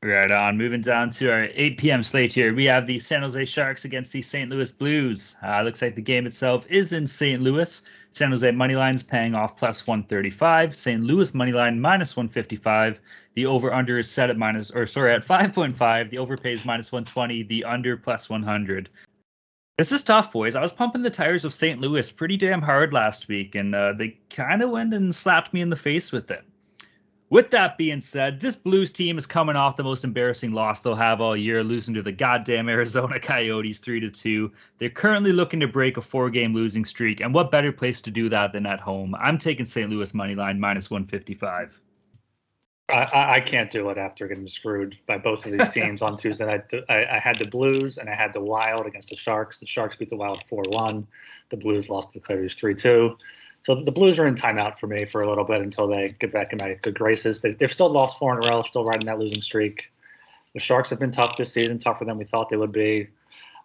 Right 0.06 0.30
on. 0.30 0.56
Moving 0.56 0.82
down 0.82 1.10
to 1.12 1.32
our 1.32 1.48
8 1.52 1.80
p.m. 1.80 2.04
slate 2.04 2.32
here, 2.32 2.54
we 2.54 2.66
have 2.66 2.86
the 2.86 3.00
San 3.00 3.24
Jose 3.24 3.44
Sharks 3.46 3.86
against 3.86 4.14
the 4.14 4.22
St. 4.22 4.52
Louis 4.52 4.72
Blues. 4.72 5.36
Uh, 5.44 5.64
looks 5.64 5.82
like 5.82 5.96
the 5.96 6.02
game 6.04 6.28
itself 6.28 6.64
is 6.70 6.94
in 6.94 7.08
St. 7.08 7.42
Louis. 7.42 7.84
San 8.12 8.30
Jose 8.30 8.52
money 8.52 8.76
lines 8.76 9.02
paying 9.02 9.34
off 9.34 9.58
plus 9.58 9.88
135. 9.88 10.76
St. 10.76 11.02
Louis 11.02 11.34
money 11.34 11.54
line 11.54 11.82
minus 11.82 12.16
155. 12.16 13.00
The 13.34 13.48
over 13.48 13.74
under 13.74 13.98
is 13.98 14.08
set 14.08 14.30
at 14.30 14.38
minus, 14.38 14.70
or 14.70 14.86
sorry, 14.86 15.12
at 15.12 15.26
5.5. 15.26 16.12
The 16.12 16.20
over 16.20 16.38
pays 16.38 16.64
minus 16.64 16.92
120. 16.92 17.42
The 17.42 17.64
under 17.64 17.98
plus 17.98 18.30
100. 18.30 18.90
This 19.80 19.92
is 19.92 20.04
tough, 20.04 20.32
boys. 20.32 20.54
I 20.54 20.62
was 20.62 20.72
pumping 20.72 21.02
the 21.02 21.10
tires 21.10 21.46
of 21.46 21.54
St. 21.54 21.82
Louis 21.82 22.12
pretty 22.12 22.38
damn 22.38 22.62
hard 22.62 22.94
last 22.94 23.28
week, 23.28 23.56
and 23.56 23.74
uh, 23.74 23.94
they 23.94 24.20
kind 24.30 24.62
of 24.62 24.70
went 24.70 24.94
and 24.94 25.16
slapped 25.16 25.52
me 25.52 25.62
in 25.62 25.72
the 25.72 25.76
face 25.76 26.12
with 26.12 26.30
it. 26.30 26.46
With 27.32 27.50
that 27.52 27.78
being 27.78 28.02
said, 28.02 28.40
this 28.40 28.56
Blues 28.56 28.92
team 28.92 29.18
is 29.18 29.26
coming 29.26 29.56
off 29.56 29.78
the 29.78 29.84
most 29.84 30.04
embarrassing 30.04 30.52
loss 30.52 30.82
they'll 30.82 30.94
have 30.96 31.22
all 31.22 31.36
year, 31.36 31.64
losing 31.64 31.96
to 31.96 32.04
the 32.04 32.12
goddamn 32.12 32.70
Arizona 32.70 33.20
Coyotes 33.20 33.80
3 33.80 34.00
to 34.02 34.10
2. 34.12 34.52
They're 34.78 34.90
currently 34.90 35.32
looking 35.32 35.60
to 35.62 35.68
break 35.68 35.98
a 35.98 36.02
four-game 36.02 36.54
losing 36.54 36.86
streak, 36.86 37.22
and 37.22 37.34
what 37.34 37.50
better 37.50 37.72
place 37.72 38.00
to 38.02 38.12
do 38.12 38.30
that 38.30 38.54
than 38.54 38.68
at 38.68 38.80
home? 38.80 39.16
I'm 39.20 39.40
taking 39.40 39.66
St. 39.66 39.90
Louis 39.90 40.14
money 40.14 40.36
line 40.36 40.60
minus 40.60 40.92
155. 40.92 41.82
I, 42.88 43.38
I 43.38 43.40
can't 43.40 43.72
do 43.72 43.90
it 43.90 43.98
after 43.98 44.28
getting 44.28 44.48
screwed 44.48 44.96
by 45.08 45.18
both 45.18 45.44
of 45.46 45.52
these 45.52 45.70
teams 45.70 46.04
on 46.04 46.18
Tuesday 46.18 46.46
night. 46.46 46.66
I, 46.90 47.06
I, 47.16 47.20
had 47.20 47.38
the 47.38 47.48
Blues 47.48 47.98
and 47.98 48.08
I 48.08 48.14
had 48.14 48.32
the 48.32 48.42
Wild 48.42 48.86
against 48.86 49.10
the 49.10 49.16
Sharks. 49.16 49.58
The 49.58 49.66
Sharks 49.66 49.96
beat 49.96 50.10
the 50.10 50.16
Wild 50.16 50.44
4 50.48 50.66
1. 50.68 51.08
The 51.50 51.58
Blues 51.58 51.90
lost 51.90 52.12
to 52.12 52.20
the 52.20 52.26
Coyotes 52.26 52.54
3 52.54 52.76
2. 52.76 53.18
So 53.66 53.74
the 53.74 53.92
Blues 53.92 54.20
are 54.20 54.28
in 54.28 54.36
timeout 54.36 54.78
for 54.78 54.86
me 54.86 55.06
for 55.06 55.22
a 55.22 55.28
little 55.28 55.44
bit 55.44 55.60
until 55.60 55.88
they 55.88 56.16
get 56.20 56.32
back 56.32 56.54
in 56.54 56.60
my 56.60 56.78
good 56.84 56.94
graces. 56.94 57.40
They, 57.40 57.52
have 57.60 57.72
still 57.72 57.90
lost 57.90 58.20
four 58.20 58.38
in 58.38 58.46
a 58.46 58.48
row, 58.48 58.62
still 58.62 58.86
riding 58.86 59.08
that 59.08 59.18
losing 59.18 59.42
streak. 59.42 59.92
The 60.54 60.60
Sharks 60.60 60.92
have 60.92 61.00
been 61.00 61.10
tough 61.10 61.36
this 61.36 61.52
season, 61.52 61.80
tougher 61.80 62.06
than 62.06 62.20
we 62.20 62.26
thought 62.26 62.50
they 62.50 62.58
would 62.58 62.72
be. 62.72 63.08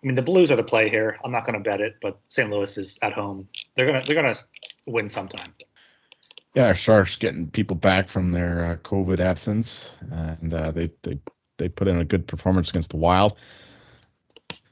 I 0.02 0.06
mean, 0.06 0.14
the 0.14 0.22
Blues 0.22 0.50
are 0.50 0.56
the 0.56 0.62
play 0.62 0.88
here. 0.88 1.18
I'm 1.22 1.30
not 1.30 1.44
going 1.44 1.62
to 1.62 1.62
bet 1.62 1.82
it, 1.82 1.96
but 2.00 2.18
St. 2.24 2.48
Louis 2.48 2.78
is 2.78 2.98
at 3.02 3.12
home. 3.12 3.46
They're 3.74 3.84
gonna 3.84 4.02
they're 4.06 4.14
gonna 4.14 4.34
win 4.86 5.10
sometime. 5.10 5.52
Yeah, 6.54 6.72
Sharks 6.72 7.16
getting 7.16 7.50
people 7.50 7.76
back 7.76 8.08
from 8.08 8.32
their 8.32 8.64
uh, 8.64 8.76
COVID 8.76 9.20
absence, 9.20 9.92
and 10.10 10.54
uh, 10.54 10.70
they 10.70 10.90
they 11.02 11.20
they 11.58 11.68
put 11.68 11.88
in 11.88 11.98
a 11.98 12.06
good 12.06 12.26
performance 12.26 12.70
against 12.70 12.88
the 12.88 12.96
Wild. 12.96 13.36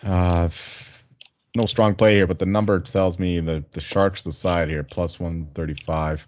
Uh, 0.02 0.48
no 1.58 1.66
strong 1.66 1.94
play 1.94 2.14
here, 2.14 2.26
but 2.26 2.38
the 2.38 2.46
number 2.46 2.80
tells 2.80 3.18
me 3.18 3.40
the 3.40 3.64
the 3.72 3.80
Sharks 3.80 4.22
the 4.22 4.32
side 4.32 4.68
here 4.68 4.82
plus 4.82 5.20
one 5.20 5.48
thirty 5.54 5.74
five. 5.74 6.26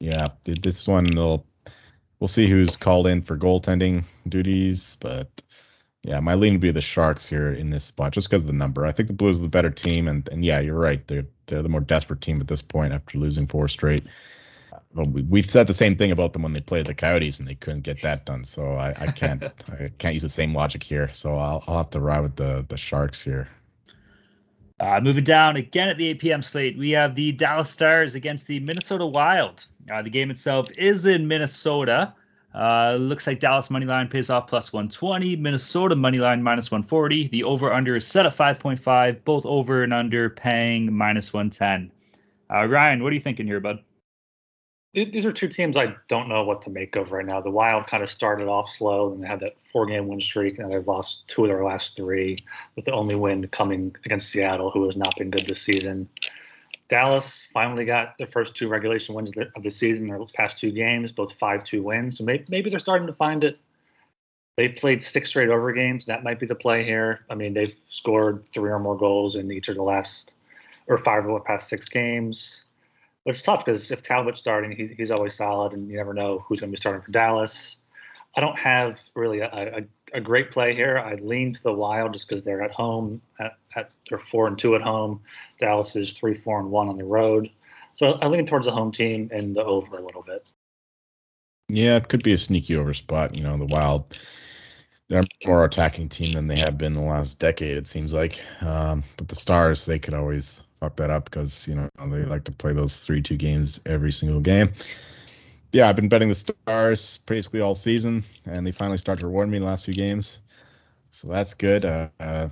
Yeah, 0.00 0.28
this 0.44 0.88
one 0.88 1.14
will 1.14 1.46
we'll 2.18 2.28
see 2.28 2.48
who's 2.48 2.76
called 2.76 3.06
in 3.06 3.22
for 3.22 3.36
goaltending 3.36 4.04
duties, 4.28 4.96
but 5.00 5.28
yeah, 6.02 6.20
my 6.20 6.34
lean 6.34 6.54
would 6.54 6.60
be 6.60 6.70
the 6.70 6.80
Sharks 6.80 7.28
here 7.28 7.50
in 7.50 7.70
this 7.70 7.84
spot 7.84 8.12
just 8.12 8.28
because 8.28 8.42
of 8.42 8.46
the 8.46 8.52
number. 8.52 8.84
I 8.84 8.92
think 8.92 9.08
the 9.08 9.14
Blues 9.14 9.38
are 9.38 9.42
the 9.42 9.48
better 9.48 9.70
team, 9.70 10.08
and 10.08 10.28
and 10.28 10.44
yeah, 10.44 10.60
you're 10.60 10.78
right. 10.78 11.06
They're 11.06 11.26
they're 11.46 11.62
the 11.62 11.68
more 11.68 11.80
desperate 11.80 12.20
team 12.20 12.40
at 12.40 12.48
this 12.48 12.62
point 12.62 12.92
after 12.92 13.18
losing 13.18 13.46
four 13.46 13.68
straight. 13.68 14.06
Uh, 14.72 14.78
well, 14.94 15.06
we, 15.06 15.40
have 15.40 15.50
said 15.50 15.66
the 15.66 15.74
same 15.74 15.96
thing 15.96 16.10
about 16.10 16.32
them 16.32 16.42
when 16.42 16.52
they 16.52 16.60
played 16.60 16.86
the 16.86 16.94
Coyotes 16.94 17.38
and 17.38 17.48
they 17.48 17.54
couldn't 17.54 17.82
get 17.82 18.02
that 18.02 18.26
done. 18.26 18.44
So 18.44 18.74
I, 18.74 18.94
I 18.98 19.06
can't 19.06 19.42
I 19.72 19.90
can't 19.96 20.14
use 20.14 20.22
the 20.22 20.28
same 20.28 20.54
logic 20.54 20.82
here. 20.82 21.10
So 21.12 21.36
I'll 21.36 21.64
I'll 21.66 21.78
have 21.78 21.90
to 21.90 22.00
ride 22.00 22.20
with 22.20 22.36
the 22.36 22.64
the 22.68 22.76
Sharks 22.76 23.22
here. 23.22 23.48
Uh, 24.80 25.00
moving 25.00 25.22
down 25.22 25.56
again 25.56 25.88
at 25.88 25.96
the 25.96 26.08
8 26.08 26.18
p.m. 26.18 26.42
slate, 26.42 26.76
we 26.76 26.90
have 26.90 27.14
the 27.14 27.30
Dallas 27.32 27.70
Stars 27.70 28.14
against 28.14 28.48
the 28.48 28.58
Minnesota 28.60 29.06
Wild. 29.06 29.66
Uh, 29.92 30.02
the 30.02 30.10
game 30.10 30.30
itself 30.30 30.68
is 30.76 31.06
in 31.06 31.28
Minnesota. 31.28 32.12
Uh, 32.54 32.94
looks 32.94 33.26
like 33.26 33.40
Dallas 33.40 33.70
money 33.70 33.86
line 33.86 34.08
pays 34.08 34.30
off 34.30 34.48
plus 34.48 34.72
120. 34.72 35.36
Minnesota 35.36 35.94
money 35.94 36.18
line 36.18 36.42
minus 36.42 36.70
140. 36.70 37.28
The 37.28 37.44
over 37.44 37.72
under 37.72 37.96
is 37.96 38.06
set 38.06 38.26
at 38.26 38.36
5.5. 38.36 39.24
Both 39.24 39.46
over 39.46 39.82
and 39.82 39.94
under 39.94 40.30
paying 40.30 40.92
minus 40.92 41.32
110. 41.32 41.90
Uh, 42.52 42.66
Ryan, 42.66 43.02
what 43.02 43.12
are 43.12 43.14
you 43.14 43.20
thinking 43.20 43.46
here, 43.46 43.60
bud? 43.60 43.80
These 44.94 45.24
are 45.24 45.32
two 45.32 45.48
teams 45.48 45.76
I 45.76 45.96
don't 46.06 46.28
know 46.28 46.44
what 46.44 46.62
to 46.62 46.70
make 46.70 46.94
of 46.94 47.10
right 47.10 47.26
now. 47.26 47.40
The 47.40 47.50
Wild 47.50 47.88
kind 47.88 48.04
of 48.04 48.08
started 48.08 48.46
off 48.46 48.70
slow 48.70 49.12
and 49.12 49.22
they 49.22 49.26
had 49.26 49.40
that 49.40 49.56
four 49.72 49.86
game 49.86 50.06
win 50.06 50.20
streak, 50.20 50.58
and 50.58 50.70
they've 50.70 50.86
lost 50.86 51.26
two 51.26 51.42
of 51.42 51.48
their 51.48 51.64
last 51.64 51.96
three, 51.96 52.38
with 52.76 52.84
the 52.84 52.92
only 52.92 53.16
win 53.16 53.48
coming 53.48 53.94
against 54.04 54.30
Seattle, 54.30 54.70
who 54.70 54.84
has 54.84 54.96
not 54.96 55.16
been 55.16 55.30
good 55.30 55.46
this 55.48 55.62
season. 55.62 56.08
Dallas 56.88 57.44
finally 57.52 57.84
got 57.84 58.16
their 58.18 58.28
first 58.28 58.54
two 58.54 58.68
regulation 58.68 59.16
wins 59.16 59.32
of 59.56 59.62
the 59.64 59.70
season, 59.70 60.06
their 60.06 60.20
past 60.34 60.58
two 60.58 60.70
games, 60.70 61.10
both 61.10 61.32
5 61.32 61.64
2 61.64 61.82
wins. 61.82 62.18
So 62.18 62.24
maybe, 62.24 62.44
maybe 62.48 62.70
they're 62.70 62.78
starting 62.78 63.08
to 63.08 63.14
find 63.14 63.42
it. 63.42 63.58
They 64.56 64.68
played 64.68 65.02
six 65.02 65.30
straight 65.30 65.48
over 65.48 65.72
games. 65.72 66.06
That 66.06 66.22
might 66.22 66.38
be 66.38 66.46
the 66.46 66.54
play 66.54 66.84
here. 66.84 67.24
I 67.28 67.34
mean, 67.34 67.54
they've 67.54 67.74
scored 67.82 68.44
three 68.54 68.70
or 68.70 68.78
more 68.78 68.96
goals 68.96 69.34
in 69.34 69.50
each 69.50 69.68
of 69.68 69.74
the 69.74 69.82
last, 69.82 70.34
or 70.86 70.98
five 70.98 71.24
of 71.24 71.32
the 71.32 71.40
past 71.40 71.68
six 71.68 71.88
games. 71.88 72.64
It's 73.26 73.40
tough 73.40 73.64
because 73.64 73.90
if 73.90 74.02
Talbot's 74.02 74.38
starting, 74.38 74.72
he's, 74.72 74.90
he's 74.90 75.10
always 75.10 75.34
solid, 75.34 75.72
and 75.72 75.88
you 75.88 75.96
never 75.96 76.12
know 76.12 76.44
who's 76.46 76.60
going 76.60 76.70
to 76.70 76.76
be 76.76 76.80
starting 76.80 77.02
for 77.02 77.10
Dallas. 77.10 77.76
I 78.36 78.40
don't 78.40 78.58
have 78.58 79.00
really 79.14 79.40
a, 79.40 79.48
a, 79.48 80.18
a 80.18 80.20
great 80.20 80.50
play 80.50 80.74
here. 80.74 80.98
I 80.98 81.14
lean 81.14 81.52
to 81.54 81.62
the 81.62 81.72
Wild 81.72 82.12
just 82.12 82.28
because 82.28 82.44
they're 82.44 82.62
at 82.62 82.72
home. 82.72 83.22
At, 83.40 83.56
at 83.76 83.90
they're 84.08 84.18
four 84.18 84.46
and 84.46 84.58
two 84.58 84.74
at 84.74 84.82
home. 84.82 85.20
Dallas 85.58 85.96
is 85.96 86.12
three, 86.12 86.36
four 86.36 86.60
and 86.60 86.70
one 86.70 86.88
on 86.88 86.98
the 86.98 87.04
road. 87.04 87.50
So 87.94 88.12
I 88.12 88.26
lean 88.26 88.46
towards 88.46 88.66
the 88.66 88.72
home 88.72 88.92
team 88.92 89.30
and 89.32 89.54
the 89.54 89.64
over 89.64 89.96
a 89.96 90.04
little 90.04 90.22
bit. 90.22 90.44
Yeah, 91.68 91.96
it 91.96 92.08
could 92.08 92.22
be 92.22 92.32
a 92.32 92.38
sneaky 92.38 92.76
over 92.76 92.92
spot. 92.92 93.34
You 93.34 93.42
know, 93.44 93.56
the 93.56 93.66
Wild 93.66 94.16
they're 95.08 95.24
more 95.44 95.64
attacking 95.64 96.08
team 96.08 96.32
than 96.32 96.46
they 96.46 96.56
have 96.56 96.78
been 96.78 96.94
the 96.94 97.00
last 97.00 97.38
decade. 97.38 97.76
It 97.76 97.86
seems 97.86 98.12
like, 98.12 98.42
um, 98.62 99.02
but 99.16 99.28
the 99.28 99.34
Stars 99.34 99.84
they 99.84 99.98
could 99.98 100.14
always 100.14 100.62
fuck 100.84 100.96
that 100.96 101.10
up 101.10 101.24
because 101.24 101.66
you 101.68 101.74
know 101.74 101.88
they 101.98 102.24
like 102.24 102.44
to 102.44 102.52
play 102.52 102.72
those 102.72 103.00
three-two 103.00 103.36
games 103.36 103.80
every 103.86 104.12
single 104.12 104.40
game 104.40 104.70
yeah, 105.74 105.88
I've 105.88 105.96
been 105.96 106.08
betting 106.08 106.28
the 106.28 106.36
Stars 106.36 107.18
basically 107.18 107.60
all 107.60 107.74
season, 107.74 108.22
and 108.46 108.64
they 108.64 108.70
finally 108.70 108.96
start 108.96 109.18
to 109.18 109.26
reward 109.26 109.48
me 109.48 109.56
in 109.56 109.64
the 109.64 109.68
last 109.68 109.84
few 109.84 109.92
games. 109.92 110.40
So 111.10 111.26
that's 111.26 111.54
good. 111.54 111.84
Uh, 111.84 112.10
uh, 112.20 112.48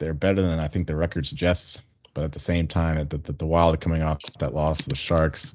they're 0.00 0.12
better 0.12 0.42
than 0.42 0.58
I 0.58 0.66
think 0.66 0.88
the 0.88 0.96
record 0.96 1.24
suggests. 1.24 1.80
But 2.14 2.24
at 2.24 2.32
the 2.32 2.40
same 2.40 2.66
time, 2.66 2.96
the, 3.06 3.18
the, 3.18 3.32
the 3.32 3.46
Wild 3.46 3.80
coming 3.80 4.02
off 4.02 4.18
that 4.40 4.54
loss 4.54 4.78
to 4.78 4.88
the 4.88 4.96
Sharks, 4.96 5.54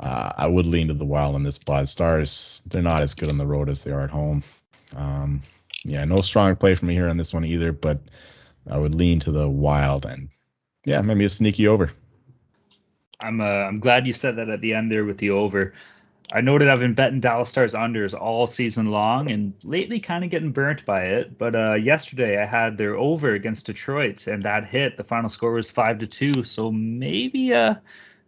uh, 0.00 0.32
I 0.36 0.48
would 0.48 0.66
lean 0.66 0.88
to 0.88 0.94
the 0.94 1.04
Wild 1.04 1.36
in 1.36 1.44
this 1.44 1.56
spot. 1.56 1.88
Stars, 1.88 2.60
they're 2.66 2.82
not 2.82 3.02
as 3.02 3.14
good 3.14 3.28
on 3.28 3.38
the 3.38 3.46
road 3.46 3.68
as 3.68 3.84
they 3.84 3.92
are 3.92 4.02
at 4.02 4.10
home. 4.10 4.42
Um, 4.96 5.42
yeah, 5.84 6.04
no 6.06 6.22
strong 6.22 6.56
play 6.56 6.74
from 6.74 6.88
me 6.88 6.94
here 6.94 7.08
on 7.08 7.18
this 7.18 7.32
one 7.32 7.44
either, 7.44 7.70
but 7.70 8.00
I 8.68 8.76
would 8.76 8.96
lean 8.96 9.20
to 9.20 9.30
the 9.30 9.48
Wild 9.48 10.06
and 10.06 10.28
yeah, 10.84 11.00
maybe 11.00 11.24
a 11.24 11.28
sneaky 11.28 11.66
over. 11.66 11.90
I'm 13.22 13.40
uh, 13.40 13.44
I'm 13.44 13.80
glad 13.80 14.06
you 14.06 14.12
said 14.12 14.36
that 14.36 14.48
at 14.48 14.60
the 14.60 14.74
end 14.74 14.90
there 14.90 15.04
with 15.04 15.18
the 15.18 15.30
over. 15.30 15.74
I 16.32 16.40
noted 16.40 16.68
I've 16.68 16.78
been 16.78 16.94
betting 16.94 17.18
Dallas 17.18 17.50
Stars 17.50 17.74
unders 17.74 18.18
all 18.18 18.46
season 18.46 18.90
long 18.92 19.30
and 19.30 19.52
lately 19.64 19.98
kind 19.98 20.22
of 20.22 20.30
getting 20.30 20.52
burnt 20.52 20.84
by 20.84 21.02
it. 21.02 21.36
But 21.36 21.56
uh, 21.56 21.74
yesterday 21.74 22.40
I 22.40 22.46
had 22.46 22.78
their 22.78 22.94
over 22.96 23.32
against 23.32 23.66
Detroit 23.66 24.28
and 24.28 24.42
that 24.44 24.64
hit. 24.64 24.96
The 24.96 25.02
final 25.02 25.28
score 25.28 25.52
was 25.52 25.70
five 25.70 25.98
to 25.98 26.06
two. 26.06 26.44
So 26.44 26.70
maybe 26.70 27.52
uh 27.52 27.74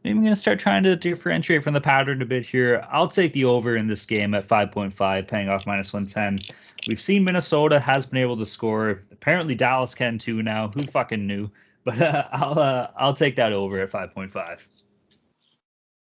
maybe 0.02 0.18
I'm 0.18 0.24
gonna 0.24 0.34
start 0.34 0.58
trying 0.58 0.82
to 0.82 0.96
differentiate 0.96 1.62
from 1.62 1.74
the 1.74 1.80
pattern 1.80 2.20
a 2.22 2.26
bit 2.26 2.44
here. 2.44 2.84
I'll 2.90 3.08
take 3.08 3.32
the 3.34 3.44
over 3.44 3.76
in 3.76 3.86
this 3.86 4.04
game 4.04 4.34
at 4.34 4.48
5.5, 4.48 5.28
paying 5.28 5.48
off 5.48 5.64
minus 5.64 5.92
110. 5.92 6.40
We've 6.88 7.00
seen 7.00 7.22
Minnesota 7.22 7.78
has 7.78 8.06
been 8.06 8.18
able 8.18 8.36
to 8.38 8.46
score. 8.46 9.00
Apparently 9.12 9.54
Dallas 9.54 9.94
can 9.94 10.18
too 10.18 10.42
now. 10.42 10.68
Who 10.68 10.86
fucking 10.86 11.24
knew? 11.24 11.50
But 11.84 12.00
uh, 12.00 12.28
I'll 12.30 12.58
uh, 12.60 12.86
I'll 12.96 13.14
take 13.14 13.36
that 13.36 13.52
over 13.52 13.80
at 13.80 13.90
5.5. 13.90 14.60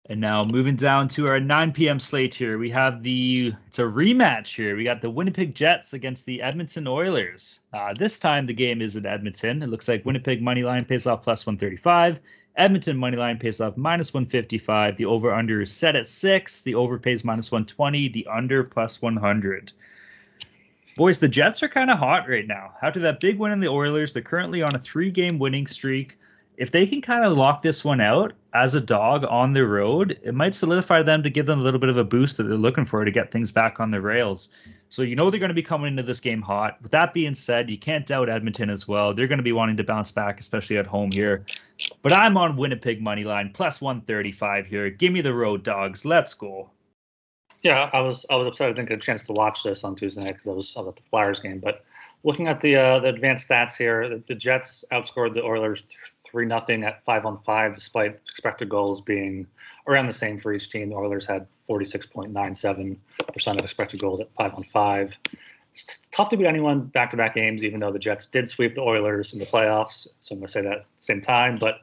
And 0.06 0.20
now 0.20 0.42
moving 0.52 0.74
down 0.74 1.06
to 1.10 1.28
our 1.28 1.38
9 1.38 1.72
p.m. 1.72 2.00
slate 2.00 2.34
here, 2.34 2.58
we 2.58 2.70
have 2.70 3.04
the 3.04 3.54
it's 3.68 3.78
a 3.78 3.82
rematch 3.82 4.56
here. 4.56 4.74
We 4.74 4.82
got 4.82 5.00
the 5.00 5.10
Winnipeg 5.10 5.54
Jets 5.54 5.92
against 5.92 6.26
the 6.26 6.42
Edmonton 6.42 6.88
Oilers. 6.88 7.60
Uh, 7.72 7.94
this 7.96 8.18
time 8.18 8.46
the 8.46 8.52
game 8.52 8.82
is 8.82 8.96
in 8.96 9.06
Edmonton. 9.06 9.62
It 9.62 9.68
looks 9.68 9.86
like 9.86 10.04
Winnipeg 10.04 10.42
money 10.42 10.64
line 10.64 10.84
pays 10.84 11.06
off 11.06 11.22
plus 11.22 11.46
135. 11.46 12.18
Edmonton 12.56 12.96
money 12.96 13.16
line 13.16 13.38
pays 13.38 13.60
off 13.60 13.76
minus 13.76 14.12
155. 14.12 14.96
The 14.96 15.04
over 15.04 15.32
under 15.32 15.60
is 15.60 15.70
set 15.70 15.94
at 15.94 16.08
six. 16.08 16.64
The 16.64 16.74
over 16.74 16.98
pays 16.98 17.22
minus 17.22 17.52
120. 17.52 18.08
The 18.08 18.26
under 18.26 18.64
plus 18.64 19.00
100. 19.00 19.72
Boys, 21.00 21.18
the 21.18 21.28
Jets 21.28 21.62
are 21.62 21.68
kind 21.68 21.90
of 21.90 21.98
hot 21.98 22.28
right 22.28 22.46
now. 22.46 22.74
After 22.82 23.00
that 23.00 23.20
big 23.20 23.38
win 23.38 23.52
in 23.52 23.60
the 23.60 23.68
Oilers, 23.68 24.12
they're 24.12 24.22
currently 24.22 24.60
on 24.60 24.74
a 24.74 24.78
three 24.78 25.10
game 25.10 25.38
winning 25.38 25.66
streak 25.66 26.18
if 26.60 26.72
they 26.72 26.86
can 26.86 27.00
kind 27.00 27.24
of 27.24 27.38
lock 27.38 27.62
this 27.62 27.82
one 27.82 28.02
out 28.02 28.34
as 28.52 28.74
a 28.74 28.82
dog 28.82 29.24
on 29.24 29.54
the 29.54 29.66
road, 29.66 30.20
it 30.22 30.34
might 30.34 30.54
solidify 30.54 31.02
them 31.02 31.22
to 31.22 31.30
give 31.30 31.46
them 31.46 31.58
a 31.58 31.62
little 31.62 31.80
bit 31.80 31.88
of 31.88 31.96
a 31.96 32.04
boost 32.04 32.36
that 32.36 32.42
they're 32.42 32.58
looking 32.58 32.84
for 32.84 33.02
to 33.02 33.10
get 33.10 33.30
things 33.30 33.50
back 33.50 33.80
on 33.80 33.90
the 33.90 34.00
rails. 34.00 34.50
So 34.90 35.00
you 35.00 35.16
know 35.16 35.30
they're 35.30 35.40
going 35.40 35.48
to 35.48 35.54
be 35.54 35.62
coming 35.62 35.86
into 35.86 36.02
this 36.02 36.20
game 36.20 36.42
hot. 36.42 36.76
With 36.82 36.90
that 36.90 37.14
being 37.14 37.34
said, 37.34 37.70
you 37.70 37.78
can't 37.78 38.04
doubt 38.04 38.28
Edmonton 38.28 38.68
as 38.68 38.86
well. 38.86 39.14
They're 39.14 39.26
going 39.26 39.38
to 39.38 39.42
be 39.42 39.52
wanting 39.52 39.78
to 39.78 39.84
bounce 39.84 40.12
back, 40.12 40.38
especially 40.38 40.76
at 40.76 40.86
home 40.86 41.12
here. 41.12 41.46
But 42.02 42.12
I'm 42.12 42.36
on 42.36 42.58
Winnipeg 42.58 43.00
money 43.00 43.24
line 43.24 43.52
plus 43.54 43.80
135 43.80 44.66
here. 44.66 44.90
Give 44.90 45.14
me 45.14 45.22
the 45.22 45.32
road 45.32 45.62
dogs. 45.62 46.04
Let's 46.04 46.34
go. 46.34 46.68
Yeah, 47.62 47.90
I 47.92 48.00
was 48.00 48.24
I 48.30 48.36
was 48.36 48.46
upset 48.46 48.68
I 48.68 48.72
didn't 48.72 48.88
get 48.88 48.98
a 48.98 49.00
chance 49.00 49.22
to 49.24 49.32
watch 49.32 49.62
this 49.62 49.84
on 49.84 49.94
Tuesday 49.94 50.24
night 50.24 50.34
because 50.34 50.48
I 50.48 50.52
was, 50.52 50.76
I 50.76 50.80
was 50.80 50.88
at 50.88 50.96
the 50.96 51.02
Flyers 51.10 51.40
game. 51.40 51.58
But 51.58 51.84
looking 52.24 52.48
at 52.48 52.60
the 52.60 52.76
uh, 52.76 53.00
the 53.00 53.08
advanced 53.08 53.48
stats 53.48 53.76
here, 53.76 54.08
the, 54.08 54.22
the 54.26 54.34
Jets 54.34 54.84
outscored 54.92 55.34
the 55.34 55.42
Oilers 55.42 55.84
three 56.24 56.46
nothing 56.46 56.84
at 56.84 57.04
five 57.04 57.26
on 57.26 57.38
five, 57.44 57.74
despite 57.74 58.18
expected 58.28 58.68
goals 58.68 59.00
being 59.00 59.46
around 59.86 60.06
the 60.06 60.12
same 60.12 60.40
for 60.40 60.52
each 60.52 60.70
team. 60.70 60.90
The 60.90 60.94
Oilers 60.94 61.26
had 61.26 61.46
46.97 61.68 62.96
percent 63.32 63.58
of 63.58 63.64
expected 63.64 64.00
goals 64.00 64.20
at 64.20 64.32
five 64.34 64.54
on 64.54 64.64
five. 64.72 65.16
It's 65.74 65.98
tough 66.12 66.30
to 66.30 66.36
beat 66.36 66.46
anyone 66.46 66.86
back 66.86 67.10
to 67.10 67.16
back 67.16 67.34
games, 67.34 67.62
even 67.62 67.80
though 67.80 67.92
the 67.92 67.98
Jets 67.98 68.26
did 68.26 68.48
sweep 68.48 68.74
the 68.74 68.80
Oilers 68.80 69.32
in 69.34 69.38
the 69.38 69.46
playoffs. 69.46 70.08
So 70.18 70.34
I'm 70.34 70.40
to 70.40 70.48
say 70.48 70.62
that 70.62 70.72
at 70.72 70.78
the 70.78 71.02
same 71.02 71.20
time. 71.20 71.58
But 71.58 71.76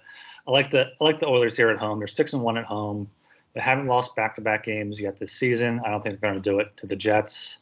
I 0.47 0.51
like 0.51 0.71
the 0.71 0.87
I 0.99 1.03
like 1.03 1.19
the 1.19 1.27
Oilers 1.27 1.55
here 1.55 1.69
at 1.69 1.77
home. 1.77 1.99
They're 1.99 2.07
six 2.07 2.33
and 2.33 2.41
one 2.41 2.57
at 2.57 2.65
home. 2.65 3.09
They 3.57 3.63
haven't 3.63 3.87
lost 3.87 4.15
back 4.15 4.35
to 4.35 4.41
back 4.41 4.65
games 4.65 4.99
yet 4.99 5.17
this 5.17 5.31
season. 5.31 5.81
I 5.83 5.89
don't 5.89 6.03
think 6.03 6.19
they're 6.19 6.29
going 6.29 6.39
to 6.39 6.47
do 6.47 6.59
it 6.59 6.77
to 6.77 6.85
the 6.85 6.95
Jets. 6.95 7.57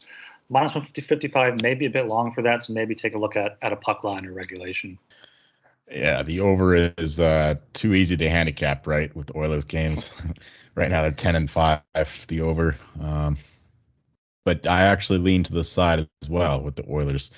Minus 0.49 0.75
150, 0.75 0.99
55, 0.99 1.61
maybe 1.61 1.85
a 1.85 1.89
bit 1.89 2.07
long 2.07 2.33
for 2.33 2.41
that. 2.41 2.65
So 2.65 2.73
maybe 2.73 2.95
take 2.95 3.15
a 3.15 3.17
look 3.17 3.37
at, 3.37 3.57
at 3.61 3.71
a 3.71 3.77
puck 3.77 4.03
line 4.03 4.25
or 4.25 4.33
regulation. 4.33 4.99
Yeah, 5.89 6.21
the 6.21 6.41
over 6.41 6.75
is 6.97 7.17
uh, 7.17 7.55
too 7.71 7.93
easy 7.93 8.17
to 8.17 8.29
handicap, 8.29 8.87
right? 8.87 9.15
With 9.15 9.27
the 9.27 9.37
Oilers 9.37 9.63
games, 9.63 10.11
right 10.75 10.91
now 10.91 11.01
they're 11.03 11.11
ten 11.11 11.37
and 11.37 11.49
five. 11.49 11.81
The 12.27 12.41
over, 12.41 12.75
um, 12.99 13.37
but 14.43 14.67
I 14.67 14.81
actually 14.81 15.19
lean 15.19 15.43
to 15.43 15.53
the 15.53 15.63
side 15.63 16.09
as 16.21 16.29
well 16.29 16.61
with 16.61 16.75
the 16.75 16.85
Oilers. 16.89 17.31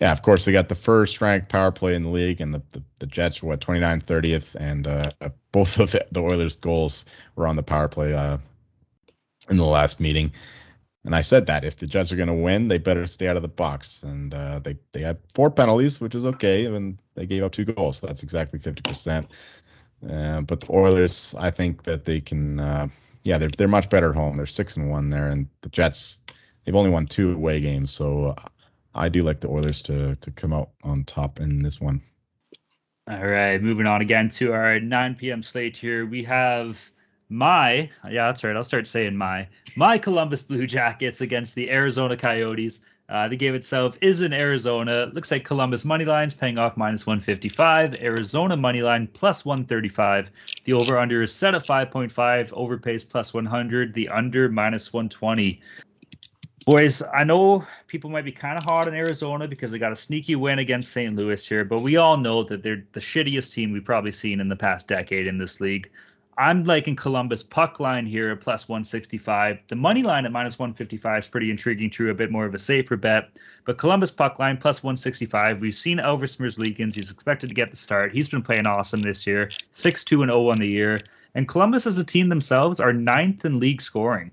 Yeah, 0.00 0.12
of 0.12 0.20
course 0.22 0.44
they 0.44 0.52
got 0.52 0.68
the 0.68 0.74
first 0.74 1.20
ranked 1.20 1.48
power 1.48 1.72
play 1.72 1.94
in 1.94 2.02
the 2.02 2.10
league, 2.10 2.40
and 2.40 2.52
the 2.52 2.62
the, 2.70 2.82
the 3.00 3.06
Jets 3.06 3.42
were 3.42 3.50
what 3.50 3.60
29 3.60 4.00
30th, 4.02 4.54
and 4.54 4.86
uh, 4.86 5.10
both 5.52 5.78
of 5.80 5.90
the, 5.90 6.20
Oilers 6.20 6.56
goals 6.56 7.06
were 7.34 7.46
on 7.46 7.56
the 7.56 7.62
power 7.62 7.88
play 7.88 8.12
uh, 8.12 8.36
in 9.48 9.56
the 9.56 9.64
last 9.64 10.00
meeting. 10.00 10.32
And 11.06 11.14
I 11.14 11.20
said 11.22 11.46
that 11.46 11.64
if 11.64 11.76
the 11.76 11.86
Jets 11.86 12.10
are 12.12 12.16
going 12.16 12.28
to 12.28 12.34
win, 12.34 12.68
they 12.68 12.78
better 12.78 13.06
stay 13.06 13.28
out 13.28 13.36
of 13.36 13.42
the 13.42 13.48
box. 13.48 14.02
And 14.02 14.34
uh, 14.34 14.58
they 14.58 14.76
they 14.92 15.00
had 15.00 15.18
four 15.34 15.50
penalties, 15.50 16.00
which 16.00 16.14
is 16.14 16.26
okay, 16.26 16.66
and 16.66 17.00
they 17.14 17.26
gave 17.26 17.42
up 17.42 17.52
two 17.52 17.64
goals. 17.64 17.98
So 17.98 18.06
that's 18.06 18.22
exactly 18.22 18.58
fifty 18.58 18.82
percent. 18.82 19.28
Uh, 20.06 20.42
but 20.42 20.60
the 20.60 20.72
Oilers, 20.72 21.34
I 21.38 21.50
think 21.50 21.84
that 21.84 22.04
they 22.04 22.20
can. 22.20 22.60
Uh, 22.60 22.88
yeah, 23.22 23.38
they're 23.38 23.48
they're 23.48 23.68
much 23.68 23.88
better 23.88 24.10
at 24.10 24.16
home. 24.16 24.36
They're 24.36 24.46
six 24.46 24.76
and 24.76 24.90
one 24.90 25.10
there, 25.10 25.28
and 25.28 25.48
the 25.62 25.68
Jets 25.70 26.18
they've 26.64 26.74
only 26.74 26.90
won 26.90 27.06
two 27.06 27.32
away 27.32 27.60
games. 27.60 27.92
So 27.92 28.26
uh, 28.26 28.48
I 28.96 29.08
do 29.08 29.22
like 29.22 29.40
the 29.40 29.48
Oilers 29.48 29.82
to 29.82 30.16
to 30.16 30.30
come 30.30 30.52
out 30.52 30.70
on 30.82 31.04
top 31.04 31.40
in 31.40 31.62
this 31.62 31.80
one. 31.80 32.02
All 33.08 33.24
right, 33.24 33.62
moving 33.62 33.86
on 33.86 34.00
again 34.00 34.30
to 34.30 34.52
our 34.52 34.80
9 34.80 35.14
p.m. 35.14 35.42
slate 35.42 35.76
here. 35.76 36.04
We 36.06 36.24
have 36.24 36.90
my 37.28 37.90
yeah 38.08 38.26
that's 38.26 38.44
right 38.44 38.54
i'll 38.54 38.62
start 38.62 38.86
saying 38.86 39.16
my 39.16 39.48
my 39.74 39.98
columbus 39.98 40.44
blue 40.44 40.66
jackets 40.66 41.20
against 41.20 41.54
the 41.56 41.70
arizona 41.70 42.16
coyotes 42.16 42.84
uh, 43.08 43.28
the 43.28 43.36
game 43.36 43.54
itself 43.54 43.96
is 44.00 44.22
in 44.22 44.32
arizona 44.32 45.10
looks 45.12 45.30
like 45.32 45.44
columbus 45.44 45.84
money 45.84 46.04
lines 46.04 46.34
paying 46.34 46.56
off 46.56 46.76
minus 46.76 47.04
155 47.04 47.94
arizona 47.94 48.56
money 48.56 48.80
line 48.80 49.08
plus 49.08 49.44
135 49.44 50.28
the 50.64 50.72
over 50.72 50.98
under 50.98 51.20
is 51.20 51.32
set 51.32 51.54
at 51.54 51.66
5.5 51.66 52.12
overpays 52.50 53.08
plus 53.08 53.34
100 53.34 53.92
the 53.92 54.08
under 54.08 54.48
minus 54.48 54.92
120 54.92 55.60
Boys, 56.66 57.00
I 57.14 57.22
know 57.22 57.64
people 57.86 58.10
might 58.10 58.24
be 58.24 58.32
kind 58.32 58.58
of 58.58 58.64
hot 58.64 58.88
in 58.88 58.94
Arizona 58.94 59.46
because 59.46 59.70
they 59.70 59.78
got 59.78 59.92
a 59.92 59.96
sneaky 59.96 60.34
win 60.34 60.58
against 60.58 60.90
St. 60.90 61.14
Louis 61.14 61.46
here, 61.46 61.64
but 61.64 61.80
we 61.80 61.96
all 61.96 62.16
know 62.16 62.42
that 62.42 62.64
they're 62.64 62.82
the 62.90 62.98
shittiest 62.98 63.52
team 63.52 63.70
we've 63.70 63.84
probably 63.84 64.10
seen 64.10 64.40
in 64.40 64.48
the 64.48 64.56
past 64.56 64.88
decade 64.88 65.28
in 65.28 65.38
this 65.38 65.60
league. 65.60 65.88
I'm 66.36 66.64
liking 66.64 66.96
Columbus 66.96 67.44
puck 67.44 67.78
line 67.78 68.04
here 68.04 68.32
at 68.32 68.40
plus 68.40 68.68
165. 68.68 69.60
The 69.68 69.76
money 69.76 70.02
line 70.02 70.26
at 70.26 70.32
minus 70.32 70.58
155 70.58 71.20
is 71.20 71.28
pretty 71.28 71.52
intriguing, 71.52 71.88
true, 71.88 72.10
a 72.10 72.14
bit 72.14 72.32
more 72.32 72.46
of 72.46 72.54
a 72.56 72.58
safer 72.58 72.96
bet. 72.96 73.38
But 73.64 73.78
Columbus 73.78 74.10
puck 74.10 74.40
line 74.40 74.56
plus 74.56 74.82
165. 74.82 75.60
We've 75.60 75.72
seen 75.72 75.98
Elvis 75.98 76.38
Merzlikins. 76.38 76.96
He's 76.96 77.12
expected 77.12 77.46
to 77.46 77.54
get 77.54 77.70
the 77.70 77.76
start. 77.76 78.12
He's 78.12 78.28
been 78.28 78.42
playing 78.42 78.66
awesome 78.66 79.02
this 79.02 79.24
year, 79.24 79.50
6 79.70 80.02
2 80.02 80.22
and 80.22 80.30
0 80.30 80.50
on 80.50 80.58
the 80.58 80.66
year. 80.66 81.00
And 81.36 81.46
Columbus 81.46 81.86
as 81.86 82.00
a 82.00 82.04
team 82.04 82.28
themselves 82.28 82.80
are 82.80 82.92
ninth 82.92 83.44
in 83.44 83.60
league 83.60 83.80
scoring. 83.80 84.32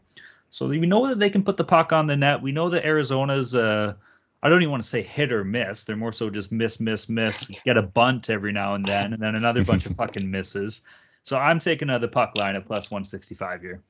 So 0.53 0.67
we 0.67 0.77
know 0.81 1.07
that 1.07 1.17
they 1.17 1.31
can 1.31 1.43
put 1.43 1.57
the 1.57 1.63
puck 1.63 1.91
on 1.93 2.05
the 2.05 2.15
net. 2.15 2.43
We 2.43 2.51
know 2.51 2.69
that 2.69 2.85
Arizona's 2.85 3.55
uh, 3.55 3.95
I 4.43 4.49
don't 4.49 4.61
even 4.61 4.69
want 4.69 4.83
to 4.83 4.89
say 4.89 5.01
hit 5.01 5.31
or 5.31 5.43
miss. 5.43 5.83
They're 5.83 5.95
more 5.95 6.13
so 6.13 6.29
just 6.29 6.51
miss, 6.51 6.79
miss, 6.79 7.09
miss. 7.09 7.49
Get 7.65 7.75
a 7.75 7.81
bunt 7.81 8.29
every 8.29 8.51
now 8.51 8.75
and 8.75 8.85
then, 8.85 9.13
and 9.13 9.21
then 9.21 9.33
another 9.33 9.65
bunch 9.65 9.87
of 9.87 9.95
fucking 9.97 10.29
misses. 10.29 10.81
So 11.23 11.39
I'm 11.39 11.57
taking 11.57 11.89
uh, 11.89 11.97
the 11.97 12.07
puck 12.07 12.33
line 12.35 12.55
at 12.55 12.67
plus 12.67 12.91
165 12.91 13.61
here. 13.61 13.81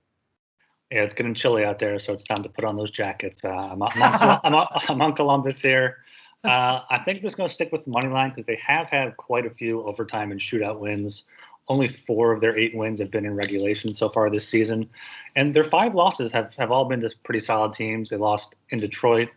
Yeah, 0.90 1.02
it's 1.02 1.14
getting 1.14 1.34
chilly 1.34 1.66
out 1.66 1.80
there, 1.80 2.00
so 2.00 2.14
it's 2.14 2.24
time 2.24 2.44
to 2.44 2.50
put 2.50 2.64
on 2.64 2.78
those 2.78 2.92
jackets. 2.92 3.44
Uh, 3.44 3.50
I'm, 3.50 3.84
I'm, 3.84 4.02
on, 4.02 4.40
I'm, 4.46 4.56
on, 4.56 4.68
I'm, 4.88 5.02
on, 5.02 5.16
Columbus 5.16 5.60
here. 5.60 5.98
Uh, 6.46 6.80
I 6.90 7.00
think 7.00 7.18
I'm 7.18 7.24
just 7.24 7.36
going 7.36 7.50
to 7.50 7.54
stick 7.54 7.74
with 7.74 7.84
the 7.84 7.92
money 7.92 8.08
line 8.08 8.30
because 8.30 8.46
they 8.46 8.60
have 8.66 8.88
had 8.88 9.18
quite 9.18 9.46
a 9.46 9.50
few 9.50 9.84
overtime 9.84 10.32
and 10.32 10.40
shootout 10.40 10.80
wins. 10.80 11.26
Only 11.68 11.88
four 11.88 12.34
of 12.34 12.42
their 12.42 12.58
eight 12.58 12.76
wins 12.76 13.00
have 13.00 13.10
been 13.10 13.26
in 13.26 13.36
regulation 13.36 13.94
so 13.94 14.10
far 14.10 14.30
this 14.30 14.48
season, 14.48 14.90
and 15.36 15.54
their 15.54 15.64
five 15.64 15.96
losses 15.96 16.32
have, 16.34 16.54
have 16.56 16.72
all 16.72 16.86
been 16.86 17.00
to 17.02 17.10
pretty 17.24 17.40
solid 17.40 17.74
teams. 17.74 18.10
They 18.10 18.18
lost 18.18 18.56
in 18.70 18.80
Detroit, 18.80 19.30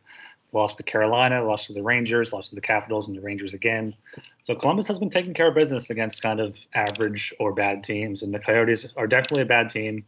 lost 0.53 0.79
to 0.79 0.83
Carolina, 0.83 1.45
lost 1.45 1.66
to 1.66 1.72
the 1.72 1.83
Rangers, 1.83 2.33
lost 2.33 2.49
to 2.49 2.57
the 2.57 2.61
Capitals, 2.61 3.07
and 3.07 3.16
the 3.16 3.20
Rangers 3.20 3.55
again. 3.55 3.95
So 4.43 4.55
Columbus 4.55 4.89
has 4.89 4.99
been 4.99 5.11
taking 5.11 5.35
care 5.35 5.49
of 5.49 5.55
business 5.55 5.91
against 5.91 6.20
kind 6.20 6.41
of 6.41 6.59
average 6.74 7.33
or 7.39 7.53
bad 7.53 7.85
teams, 7.85 8.22
and 8.22 8.35
the 8.35 8.41
Coyotes 8.41 8.87
are 8.97 9.07
definitely 9.07 9.43
a 9.43 9.47
bad 9.47 9.70
team. 9.70 10.05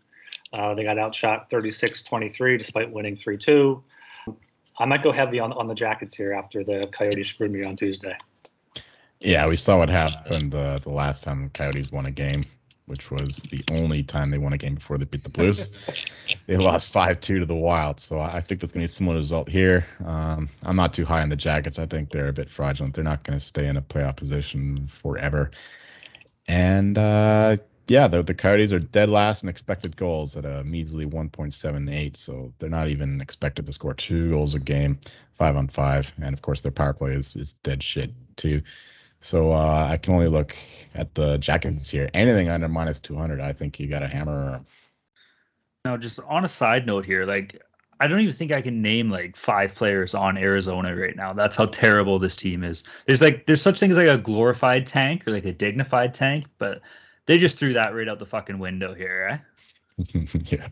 Uh, 0.52 0.74
they 0.74 0.82
got 0.82 0.98
outshot 0.98 1.50
36-23 1.50 2.58
despite 2.58 2.90
winning 2.90 3.14
3-2. 3.14 3.80
I 4.78 4.86
might 4.86 5.02
go 5.02 5.12
heavy 5.12 5.40
on, 5.40 5.52
on 5.52 5.66
the 5.66 5.74
Jackets 5.74 6.14
here 6.14 6.32
after 6.32 6.64
the 6.64 6.88
Coyotes 6.92 7.28
screwed 7.28 7.50
me 7.50 7.64
on 7.64 7.76
Tuesday. 7.76 8.16
Yeah, 9.20 9.46
we 9.48 9.56
saw 9.56 9.78
what 9.78 9.88
happened 9.88 10.54
uh, 10.54 10.78
the 10.78 10.90
last 10.90 11.24
time 11.24 11.44
the 11.44 11.50
Coyotes 11.50 11.90
won 11.90 12.06
a 12.06 12.10
game 12.10 12.44
which 12.88 13.10
was 13.10 13.36
the 13.50 13.62
only 13.70 14.02
time 14.02 14.30
they 14.30 14.38
won 14.38 14.54
a 14.54 14.58
game 14.58 14.74
before 14.74 14.96
they 14.96 15.04
beat 15.04 15.22
the 15.22 15.28
Blues. 15.28 15.68
they 16.46 16.56
lost 16.56 16.90
5 16.90 17.20
2 17.20 17.40
to 17.40 17.46
the 17.46 17.54
Wild. 17.54 18.00
So 18.00 18.18
I 18.18 18.40
think 18.40 18.60
that's 18.60 18.72
going 18.72 18.80
to 18.80 18.82
be 18.82 18.84
a 18.86 18.88
similar 18.88 19.16
result 19.18 19.48
here. 19.48 19.86
Um, 20.04 20.48
I'm 20.64 20.76
not 20.76 20.94
too 20.94 21.04
high 21.04 21.20
on 21.20 21.28
the 21.28 21.36
Jackets. 21.36 21.78
I 21.78 21.84
think 21.84 22.08
they're 22.08 22.28
a 22.28 22.32
bit 22.32 22.48
fraudulent. 22.48 22.94
They're 22.94 23.04
not 23.04 23.24
going 23.24 23.38
to 23.38 23.44
stay 23.44 23.66
in 23.66 23.76
a 23.76 23.82
playoff 23.82 24.16
position 24.16 24.86
forever. 24.86 25.50
And 26.46 26.96
uh, 26.96 27.58
yeah, 27.88 28.08
the, 28.08 28.22
the 28.22 28.34
Coyotes 28.34 28.72
are 28.72 28.78
dead 28.78 29.10
last 29.10 29.42
in 29.42 29.50
expected 29.50 29.94
goals 29.94 30.34
at 30.38 30.46
a 30.46 30.64
measly 30.64 31.04
1.78. 31.04 32.16
So 32.16 32.54
they're 32.58 32.70
not 32.70 32.88
even 32.88 33.20
expected 33.20 33.66
to 33.66 33.72
score 33.74 33.92
two 33.92 34.30
goals 34.30 34.54
a 34.54 34.60
game, 34.60 34.98
five 35.32 35.56
on 35.56 35.68
five. 35.68 36.10
And 36.22 36.32
of 36.32 36.40
course, 36.40 36.62
their 36.62 36.72
power 36.72 36.94
play 36.94 37.12
is, 37.12 37.36
is 37.36 37.52
dead 37.52 37.82
shit 37.82 38.12
too. 38.36 38.62
So 39.20 39.52
uh, 39.52 39.88
I 39.90 39.96
can 39.96 40.14
only 40.14 40.28
look 40.28 40.56
at 40.94 41.14
the 41.14 41.38
jackets 41.38 41.90
here. 41.90 42.08
Anything 42.14 42.48
under 42.48 42.68
minus 42.68 43.00
200, 43.00 43.40
I 43.40 43.52
think 43.52 43.80
you 43.80 43.88
got 43.88 44.02
a 44.02 44.08
hammer. 44.08 44.64
Now, 45.84 45.96
just 45.96 46.20
on 46.20 46.44
a 46.44 46.48
side 46.48 46.86
note 46.86 47.04
here, 47.04 47.24
like 47.24 47.60
I 48.00 48.06
don't 48.06 48.20
even 48.20 48.34
think 48.34 48.52
I 48.52 48.62
can 48.62 48.80
name 48.80 49.10
like 49.10 49.36
five 49.36 49.74
players 49.74 50.14
on 50.14 50.38
Arizona 50.38 50.94
right 50.94 51.16
now. 51.16 51.32
That's 51.32 51.56
how 51.56 51.66
terrible 51.66 52.18
this 52.18 52.36
team 52.36 52.62
is. 52.62 52.84
There's 53.06 53.20
like 53.20 53.46
there's 53.46 53.62
such 53.62 53.80
things 53.80 53.96
like 53.96 54.08
a 54.08 54.18
glorified 54.18 54.86
tank 54.86 55.26
or 55.26 55.32
like 55.32 55.44
a 55.44 55.52
dignified 55.52 56.14
tank, 56.14 56.44
but 56.58 56.80
they 57.26 57.38
just 57.38 57.58
threw 57.58 57.72
that 57.72 57.94
right 57.94 58.08
out 58.08 58.18
the 58.20 58.26
fucking 58.26 58.58
window 58.58 58.94
here, 58.94 59.42
eh? 59.98 60.04
yeah. 60.44 60.68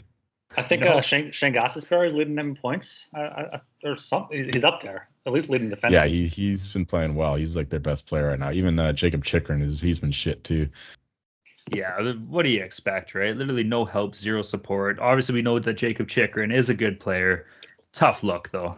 I 0.57 0.63
think 0.63 0.83
no. 0.83 0.89
uh, 0.89 1.01
Shane, 1.01 1.33
Shane 1.33 1.55
is 1.57 1.91
leading 1.91 2.35
them 2.35 2.51
in 2.51 2.57
points. 2.57 3.09
There's 3.83 4.05
something 4.05 4.51
he's 4.53 4.65
up 4.65 4.83
there, 4.83 5.09
at 5.27 5.33
least 5.33 5.51
leading 5.51 5.71
defense. 5.71 5.93
Yeah, 5.93 6.07
he 6.07 6.27
he's 6.27 6.73
been 6.73 6.87
playing 6.87 7.15
well. 7.15 7.37
He's 7.37 7.57
like 7.57 7.69
their 7.69 7.81
best 7.81 8.07
player 8.07 8.29
right 8.29 8.39
now. 8.39 8.51
Even 8.51 8.79
uh, 8.79 8.93
Jakob 8.93 9.25
Chychrun 9.25 9.63
is 9.63 9.81
he's 9.81 9.99
been 9.99 10.13
shit 10.13 10.45
too. 10.45 10.69
Yeah, 11.73 12.13
what 12.29 12.45
do 12.45 12.49
you 12.51 12.63
expect, 12.63 13.15
right? 13.15 13.37
Literally 13.37 13.65
no 13.65 13.85
help, 13.85 14.15
zero 14.15 14.43
support. 14.43 15.01
Obviously, 15.01 15.35
we 15.35 15.43
know 15.43 15.59
that 15.59 15.75
Jakob 15.75 16.09
Chychrun 16.09 16.53
is 16.53 16.69
a 16.71 16.75
good 16.75 17.01
player. 17.01 17.47
Tough 17.93 18.23
luck, 18.23 18.51
though. 18.53 18.77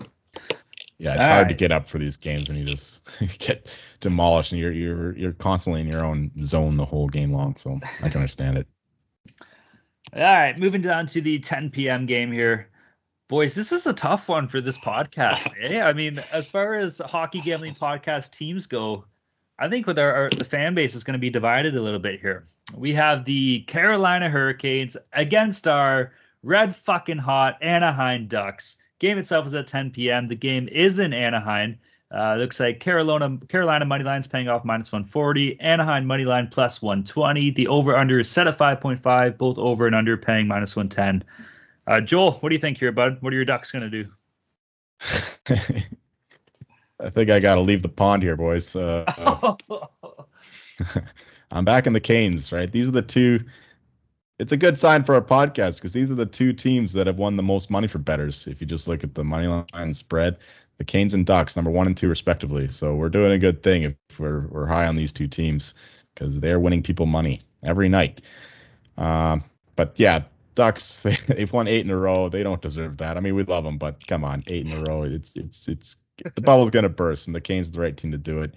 Yeah, 0.96 1.14
it's 1.14 1.26
All 1.26 1.32
hard 1.32 1.42
right. 1.42 1.48
to 1.48 1.54
get 1.54 1.70
up 1.70 1.88
for 1.88 1.98
these 1.98 2.16
games 2.16 2.48
when 2.48 2.58
you 2.58 2.64
just 2.64 3.06
get 3.38 3.70
demolished 4.00 4.52
and 4.52 4.60
you're 4.60 4.72
you're 4.72 5.16
you're 5.16 5.32
constantly 5.32 5.82
in 5.82 5.86
your 5.86 6.04
own 6.04 6.30
zone 6.42 6.76
the 6.76 6.84
whole 6.84 7.08
game 7.08 7.32
long. 7.32 7.56
So 7.56 7.78
I 8.02 8.08
can 8.08 8.20
understand 8.20 8.58
it. 8.58 8.66
All 10.14 10.22
right, 10.22 10.58
moving 10.58 10.80
down 10.80 11.06
to 11.08 11.20
the 11.20 11.38
10 11.38 11.70
p.m. 11.70 12.06
game 12.06 12.32
here. 12.32 12.68
Boys, 13.28 13.54
this 13.54 13.72
is 13.72 13.86
a 13.86 13.92
tough 13.92 14.28
one 14.28 14.48
for 14.48 14.60
this 14.60 14.78
podcast. 14.78 15.52
eh? 15.60 15.82
I 15.82 15.92
mean, 15.92 16.18
as 16.32 16.48
far 16.48 16.74
as 16.76 16.98
hockey 16.98 17.40
gambling 17.40 17.74
podcast 17.74 18.32
teams 18.32 18.66
go, 18.66 19.04
I 19.58 19.68
think 19.68 19.86
with 19.86 19.98
our, 19.98 20.12
our 20.14 20.30
the 20.30 20.44
fan 20.44 20.74
base 20.74 20.94
is 20.94 21.04
going 21.04 21.12
to 21.12 21.18
be 21.18 21.30
divided 21.30 21.76
a 21.76 21.82
little 21.82 21.98
bit 21.98 22.20
here. 22.20 22.46
We 22.74 22.94
have 22.94 23.24
the 23.24 23.60
Carolina 23.60 24.30
Hurricanes 24.30 24.96
against 25.12 25.68
our 25.68 26.12
red 26.42 26.74
fucking 26.74 27.18
hot 27.18 27.58
Anaheim 27.62 28.28
Ducks. 28.28 28.78
Game 29.00 29.18
itself 29.18 29.46
is 29.46 29.54
at 29.54 29.66
10 29.66 29.90
p.m. 29.90 30.28
The 30.28 30.34
game 30.34 30.68
is 30.68 30.98
in 30.98 31.12
Anaheim. 31.12 31.78
Uh, 32.10 32.36
looks 32.36 32.58
like 32.58 32.80
Carolina 32.80 33.36
Carolina 33.48 33.84
money 33.84 34.02
line's 34.02 34.26
paying 34.26 34.48
off 34.48 34.64
minus 34.64 34.90
140. 34.90 35.60
Anaheim 35.60 36.06
money 36.06 36.24
line 36.24 36.48
plus 36.50 36.80
120. 36.80 37.50
The 37.50 37.68
over 37.68 37.96
under 37.96 38.20
is 38.20 38.30
set 38.30 38.46
at 38.46 38.56
5.5. 38.56 39.36
Both 39.36 39.58
over 39.58 39.86
and 39.86 39.94
under 39.94 40.16
paying 40.16 40.48
minus 40.48 40.74
110. 40.74 41.22
Uh, 41.86 42.00
Joel, 42.00 42.32
what 42.32 42.48
do 42.48 42.54
you 42.54 42.60
think 42.60 42.78
here, 42.78 42.92
bud? 42.92 43.18
What 43.20 43.32
are 43.32 43.36
your 43.36 43.44
Ducks 43.44 43.70
gonna 43.70 43.90
do? 43.90 44.06
I 47.00 47.10
think 47.10 47.30
I 47.30 47.40
got 47.40 47.54
to 47.54 47.60
leave 47.60 47.82
the 47.82 47.88
pond 47.88 48.22
here, 48.22 48.36
boys. 48.36 48.74
Uh, 48.74 49.04
I'm 51.50 51.64
back 51.64 51.86
in 51.86 51.92
the 51.92 52.00
Canes, 52.00 52.52
right? 52.52 52.70
These 52.70 52.88
are 52.88 52.92
the 52.92 53.02
two. 53.02 53.40
It's 54.38 54.52
a 54.52 54.56
good 54.56 54.78
sign 54.78 55.04
for 55.04 55.14
our 55.14 55.22
podcast 55.22 55.76
because 55.76 55.92
these 55.92 56.10
are 56.12 56.16
the 56.16 56.26
two 56.26 56.52
teams 56.52 56.92
that 56.92 57.06
have 57.06 57.18
won 57.18 57.36
the 57.36 57.42
most 57.42 57.70
money 57.70 57.88
for 57.88 57.98
bettors. 57.98 58.46
If 58.46 58.60
you 58.60 58.66
just 58.66 58.86
look 58.86 59.02
at 59.02 59.14
the 59.14 59.24
money 59.24 59.46
line 59.46 59.94
spread, 59.94 60.38
the 60.78 60.84
Canes 60.84 61.14
and 61.14 61.26
Ducks, 61.26 61.56
number 61.56 61.70
one 61.70 61.86
and 61.86 61.96
two 61.96 62.08
respectively. 62.08 62.68
So 62.68 62.94
we're 62.94 63.08
doing 63.08 63.32
a 63.32 63.38
good 63.38 63.62
thing 63.62 63.82
if 63.82 63.94
we're 64.18 64.46
we're 64.48 64.66
high 64.66 64.86
on 64.86 64.96
these 64.96 65.12
two 65.12 65.28
teams 65.28 65.74
because 66.14 66.38
they're 66.40 66.60
winning 66.60 66.82
people 66.82 67.06
money 67.06 67.42
every 67.62 67.88
night. 67.88 68.20
Um, 68.96 69.44
but 69.76 69.98
yeah, 69.98 70.22
Ducks 70.54 70.98
they, 71.00 71.16
they've 71.26 71.52
won 71.52 71.68
eight 71.68 71.84
in 71.84 71.90
a 71.90 71.96
row. 71.96 72.28
They 72.28 72.42
don't 72.42 72.62
deserve 72.62 72.98
that. 72.98 73.16
I 73.16 73.20
mean, 73.20 73.34
we 73.34 73.42
love 73.44 73.64
them, 73.64 73.78
but 73.78 74.06
come 74.06 74.24
on, 74.24 74.44
eight 74.46 74.66
in 74.66 74.72
a 74.72 74.82
row. 74.82 75.02
It's 75.02 75.36
it's 75.36 75.68
it's 75.68 75.96
the 76.34 76.40
bubble's 76.40 76.70
gonna 76.70 76.88
burst, 76.88 77.26
and 77.26 77.34
the 77.34 77.40
Canes 77.40 77.68
are 77.68 77.72
the 77.72 77.80
right 77.80 77.96
team 77.96 78.12
to 78.12 78.18
do 78.18 78.42
it. 78.42 78.54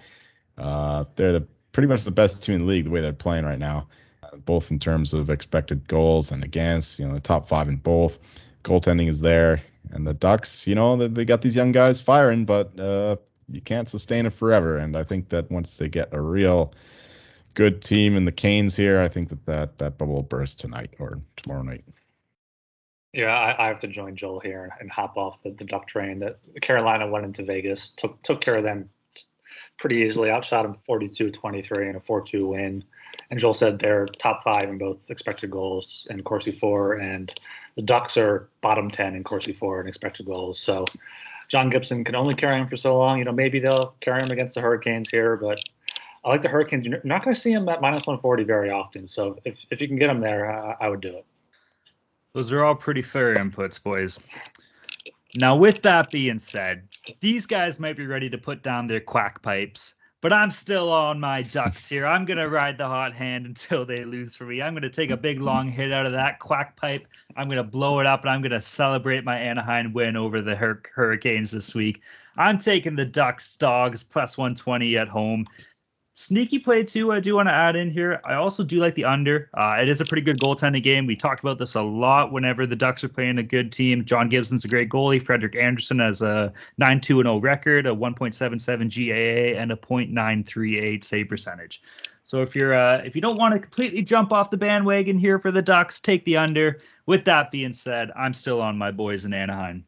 Uh, 0.57 1.05
they're 1.15 1.33
the 1.33 1.47
pretty 1.71 1.87
much 1.87 2.03
the 2.03 2.11
best 2.11 2.43
team 2.43 2.55
in 2.55 2.61
the 2.61 2.67
league 2.67 2.85
the 2.85 2.91
way 2.91 3.01
they're 3.01 3.13
playing 3.13 3.45
right 3.45 3.59
now, 3.59 3.87
uh, 4.23 4.35
both 4.37 4.71
in 4.71 4.77
terms 4.77 5.13
of 5.13 5.29
expected 5.29 5.87
goals 5.87 6.31
and 6.31 6.43
against. 6.43 6.99
You 6.99 7.07
know, 7.07 7.15
the 7.15 7.19
top 7.19 7.47
five 7.47 7.67
in 7.67 7.77
both. 7.77 8.19
Goaltending 8.63 9.09
is 9.09 9.19
there. 9.19 9.61
And 9.89 10.05
the 10.05 10.13
Ducks, 10.13 10.67
you 10.67 10.75
know, 10.75 10.95
they 10.95 11.25
got 11.25 11.41
these 11.41 11.55
young 11.55 11.71
guys 11.71 11.99
firing, 11.99 12.45
but 12.45 12.79
uh, 12.79 13.17
you 13.49 13.61
can't 13.61 13.89
sustain 13.89 14.25
it 14.25 14.33
forever. 14.33 14.77
And 14.77 14.95
I 14.95 15.03
think 15.03 15.29
that 15.29 15.49
once 15.51 15.77
they 15.77 15.89
get 15.89 16.09
a 16.13 16.21
real 16.21 16.73
good 17.53 17.81
team 17.81 18.15
in 18.15 18.25
the 18.25 18.31
Canes 18.31 18.75
here, 18.75 19.01
I 19.01 19.07
think 19.07 19.29
that 19.29 19.45
that, 19.45 19.77
that 19.77 19.97
bubble 19.97 20.15
will 20.15 20.23
burst 20.23 20.59
tonight 20.59 20.93
or 20.99 21.19
tomorrow 21.35 21.63
night. 21.63 21.83
Yeah, 23.13 23.27
I, 23.27 23.65
I 23.65 23.67
have 23.67 23.79
to 23.79 23.87
join 23.87 24.15
Joel 24.15 24.39
here 24.39 24.71
and, 24.79 24.89
hop 24.89 25.17
off 25.17 25.41
the, 25.43 25.51
the 25.51 25.65
Duck 25.65 25.87
train. 25.87 26.19
That 26.19 26.39
Carolina 26.61 27.09
went 27.09 27.25
into 27.25 27.43
Vegas, 27.43 27.89
took 27.89 28.21
took 28.23 28.39
care 28.39 28.55
of 28.55 28.63
them 28.63 28.89
pretty 29.77 30.03
easily, 30.03 30.29
outshot 30.29 30.63
them 30.63 30.77
42-23 30.87 31.89
in 31.89 31.95
a 31.95 31.99
4-2 31.99 32.47
win. 32.47 32.83
And 33.29 33.39
Joel 33.39 33.53
said 33.53 33.79
they're 33.79 34.05
top 34.05 34.43
five 34.43 34.63
in 34.63 34.77
both 34.77 35.09
expected 35.09 35.51
goals 35.51 36.07
and 36.09 36.23
Corsi 36.23 36.51
for, 36.51 36.93
and 36.93 37.33
the 37.75 37.81
Ducks 37.81 38.17
are 38.17 38.49
bottom 38.61 38.89
10 38.89 39.15
in 39.15 39.23
Corsi 39.23 39.53
for 39.53 39.79
and 39.79 39.87
expected 39.87 40.25
goals. 40.25 40.59
So 40.59 40.85
John 41.47 41.69
Gibson 41.69 42.03
can 42.03 42.15
only 42.15 42.33
carry 42.33 42.59
him 42.59 42.67
for 42.67 42.77
so 42.77 42.97
long. 42.97 43.19
You 43.19 43.25
know, 43.25 43.31
maybe 43.31 43.59
they'll 43.59 43.93
carry 43.99 44.21
him 44.21 44.31
against 44.31 44.55
the 44.55 44.61
Hurricanes 44.61 45.09
here, 45.09 45.37
but 45.37 45.59
I 46.23 46.29
like 46.29 46.41
the 46.41 46.49
Hurricanes. 46.49 46.85
You're 46.85 47.01
not 47.03 47.23
going 47.23 47.33
to 47.33 47.39
see 47.39 47.51
him 47.51 47.67
at 47.69 47.81
minus 47.81 48.05
140 48.05 48.43
very 48.43 48.69
often. 48.69 49.07
So 49.07 49.39
if, 49.45 49.57
if 49.69 49.81
you 49.81 49.87
can 49.87 49.97
get 49.97 50.09
him 50.09 50.21
there, 50.21 50.51
I, 50.51 50.75
I 50.81 50.89
would 50.89 51.01
do 51.01 51.09
it. 51.09 51.25
Those 52.33 52.51
are 52.53 52.63
all 52.63 52.75
pretty 52.75 53.01
fair 53.01 53.35
inputs, 53.35 53.81
boys. 53.81 54.19
Now, 55.35 55.55
with 55.55 55.81
that 55.81 56.11
being 56.11 56.39
said, 56.39 56.87
these 57.19 57.45
guys 57.45 57.79
might 57.79 57.97
be 57.97 58.05
ready 58.05 58.29
to 58.29 58.37
put 58.37 58.63
down 58.63 58.87
their 58.87 58.99
quack 58.99 59.41
pipes 59.41 59.95
but 60.21 60.31
I'm 60.31 60.51
still 60.51 60.91
on 60.91 61.19
my 61.19 61.41
ducks 61.41 61.89
here. 61.89 62.05
I'm 62.05 62.25
gonna 62.25 62.47
ride 62.47 62.77
the 62.77 62.87
hot 62.87 63.13
hand 63.13 63.45
until 63.45 63.85
they 63.85 64.05
lose 64.05 64.35
for 64.35 64.45
me. 64.45 64.61
I'm 64.61 64.73
gonna 64.73 64.89
take 64.89 65.09
a 65.09 65.17
big 65.17 65.41
long 65.41 65.69
hit 65.69 65.91
out 65.91 66.05
of 66.05 66.13
that 66.13 66.39
quack 66.39 66.75
pipe. 66.75 67.07
I'm 67.35 67.47
gonna 67.47 67.63
blow 67.63 67.99
it 67.99 68.05
up, 68.05 68.21
and 68.21 68.29
I'm 68.29 68.41
gonna 68.41 68.61
celebrate 68.61 69.23
my 69.23 69.37
Anaheim 69.37 69.93
win 69.93 70.15
over 70.15 70.41
the 70.41 70.55
Hur- 70.55 70.83
Hurricanes 70.93 71.51
this 71.51 71.73
week. 71.73 72.01
I'm 72.37 72.59
taking 72.59 72.95
the 72.95 73.05
Ducks 73.05 73.57
dogs 73.57 74.03
plus 74.03 74.37
120 74.37 74.97
at 74.97 75.07
home. 75.07 75.47
Sneaky 76.21 76.59
play 76.59 76.83
too. 76.83 77.11
I 77.11 77.19
do 77.19 77.33
want 77.33 77.49
to 77.49 77.53
add 77.53 77.75
in 77.75 77.89
here. 77.89 78.21
I 78.23 78.35
also 78.35 78.63
do 78.63 78.79
like 78.79 78.93
the 78.93 79.05
under. 79.05 79.49
Uh, 79.57 79.77
it 79.81 79.89
is 79.89 80.01
a 80.01 80.05
pretty 80.05 80.21
good 80.21 80.39
goaltending 80.39 80.83
game. 80.83 81.07
We 81.07 81.15
talked 81.15 81.39
about 81.39 81.57
this 81.57 81.73
a 81.73 81.81
lot 81.81 82.31
whenever 82.31 82.67
the 82.67 82.75
Ducks 82.75 83.03
are 83.03 83.09
playing 83.09 83.39
a 83.39 83.43
good 83.43 83.71
team. 83.71 84.05
John 84.05 84.29
Gibson's 84.29 84.63
a 84.63 84.67
great 84.67 84.87
goalie. 84.87 85.19
Frederik 85.19 85.55
Andersen 85.55 85.97
has 85.97 86.21
a 86.21 86.53
9-2 86.79 87.23
0 87.23 87.39
record, 87.39 87.87
a 87.87 87.89
1.77 87.89 89.55
GAA, 89.55 89.59
and 89.59 89.71
a 89.71 89.75
.938 89.75 91.03
save 91.03 91.27
percentage. 91.27 91.81
So 92.23 92.43
if 92.43 92.55
you're 92.55 92.75
uh, 92.75 92.97
if 92.99 93.15
you 93.15 93.21
don't 93.21 93.37
want 93.37 93.55
to 93.55 93.59
completely 93.59 94.03
jump 94.03 94.31
off 94.31 94.51
the 94.51 94.57
bandwagon 94.57 95.17
here 95.17 95.39
for 95.39 95.49
the 95.49 95.63
Ducks, 95.63 95.99
take 95.99 96.23
the 96.25 96.37
under. 96.37 96.81
With 97.07 97.25
that 97.25 97.49
being 97.49 97.73
said, 97.73 98.11
I'm 98.15 98.35
still 98.35 98.61
on 98.61 98.77
my 98.77 98.91
boys 98.91 99.25
in 99.25 99.33
Anaheim. 99.33 99.85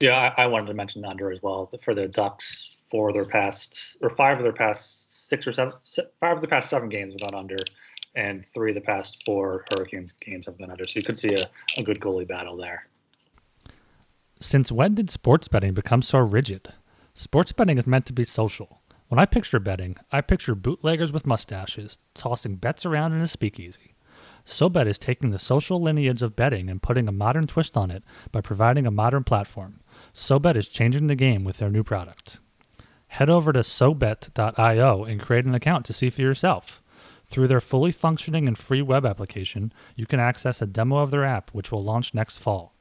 Yeah, 0.00 0.32
I, 0.38 0.44
I 0.44 0.46
wanted 0.46 0.68
to 0.68 0.74
mention 0.74 1.02
the 1.02 1.08
under 1.08 1.30
as 1.30 1.42
well 1.42 1.70
for 1.82 1.94
the 1.94 2.08
Ducks. 2.08 2.70
For 2.90 3.12
their 3.12 3.24
past 3.24 3.96
or 4.02 4.10
five 4.10 4.36
of 4.36 4.44
their 4.44 4.52
past 4.52 5.03
six 5.34 5.46
or 5.48 5.52
seven, 5.52 5.74
five 6.20 6.36
of 6.36 6.42
the 6.42 6.48
past 6.48 6.70
seven 6.70 6.88
games 6.88 7.14
have 7.14 7.20
gone 7.20 7.38
under, 7.38 7.56
and 8.14 8.44
three 8.54 8.70
of 8.70 8.74
the 8.76 8.80
past 8.80 9.22
four 9.26 9.64
Hurricanes 9.70 10.12
games 10.20 10.46
have 10.46 10.56
been 10.56 10.70
under. 10.70 10.86
So 10.86 11.00
you 11.00 11.04
could 11.04 11.18
see 11.18 11.34
a, 11.34 11.48
a 11.76 11.82
good 11.82 12.00
goalie 12.00 12.28
battle 12.28 12.56
there. 12.56 12.86
Since 14.40 14.70
when 14.70 14.94
did 14.94 15.10
sports 15.10 15.48
betting 15.48 15.74
become 15.74 16.02
so 16.02 16.18
rigid? 16.18 16.68
Sports 17.14 17.52
betting 17.52 17.78
is 17.78 17.86
meant 17.86 18.06
to 18.06 18.12
be 18.12 18.24
social. 18.24 18.80
When 19.08 19.18
I 19.18 19.26
picture 19.26 19.58
betting, 19.58 19.96
I 20.12 20.20
picture 20.20 20.54
bootleggers 20.54 21.12
with 21.12 21.26
mustaches 21.26 21.98
tossing 22.14 22.56
bets 22.56 22.86
around 22.86 23.12
in 23.12 23.20
a 23.20 23.28
speakeasy. 23.28 23.94
SoBet 24.46 24.86
is 24.86 24.98
taking 24.98 25.30
the 25.30 25.38
social 25.38 25.80
lineage 25.80 26.22
of 26.22 26.36
betting 26.36 26.68
and 26.68 26.82
putting 26.82 27.08
a 27.08 27.12
modern 27.12 27.46
twist 27.46 27.76
on 27.76 27.90
it 27.90 28.04
by 28.30 28.40
providing 28.40 28.86
a 28.86 28.90
modern 28.90 29.24
platform. 29.24 29.80
SoBet 30.12 30.56
is 30.56 30.68
changing 30.68 31.06
the 31.06 31.14
game 31.16 31.44
with 31.44 31.58
their 31.58 31.70
new 31.70 31.82
product 31.82 32.40
head 33.14 33.30
over 33.30 33.52
to 33.52 33.60
sobet.io 33.60 35.04
and 35.04 35.22
create 35.22 35.44
an 35.44 35.54
account 35.54 35.86
to 35.86 35.92
see 35.92 36.10
for 36.10 36.20
yourself. 36.20 36.82
Through 37.28 37.46
their 37.46 37.60
fully 37.60 37.92
functioning 37.92 38.48
and 38.48 38.58
free 38.58 38.82
web 38.82 39.06
application, 39.06 39.72
you 39.94 40.04
can 40.04 40.18
access 40.18 40.60
a 40.60 40.66
demo 40.66 40.96
of 40.96 41.12
their 41.12 41.24
app, 41.24 41.50
which 41.50 41.70
will 41.70 41.82
launch 41.82 42.12
next 42.12 42.38
fall. 42.38 42.74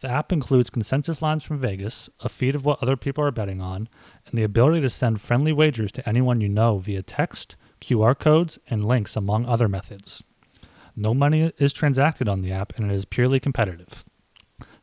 The 0.00 0.10
app 0.10 0.32
includes 0.32 0.70
consensus 0.70 1.20
lines 1.20 1.44
from 1.44 1.58
Vegas, 1.58 2.08
a 2.20 2.30
feed 2.30 2.54
of 2.54 2.64
what 2.64 2.82
other 2.82 2.96
people 2.96 3.22
are 3.24 3.30
betting 3.30 3.60
on, 3.60 3.90
and 4.26 4.38
the 4.38 4.42
ability 4.42 4.80
to 4.80 4.90
send 4.90 5.20
friendly 5.20 5.52
wagers 5.52 5.92
to 5.92 6.08
anyone 6.08 6.40
you 6.40 6.48
know 6.48 6.78
via 6.78 7.02
text, 7.02 7.56
QR 7.82 8.18
codes, 8.18 8.58
and 8.70 8.86
links, 8.86 9.16
among 9.16 9.44
other 9.44 9.68
methods. 9.68 10.22
No 10.96 11.12
money 11.12 11.52
is 11.58 11.74
transacted 11.74 12.26
on 12.26 12.40
the 12.40 12.52
app, 12.52 12.72
and 12.78 12.90
it 12.90 12.94
is 12.94 13.04
purely 13.04 13.38
competitive. 13.38 14.06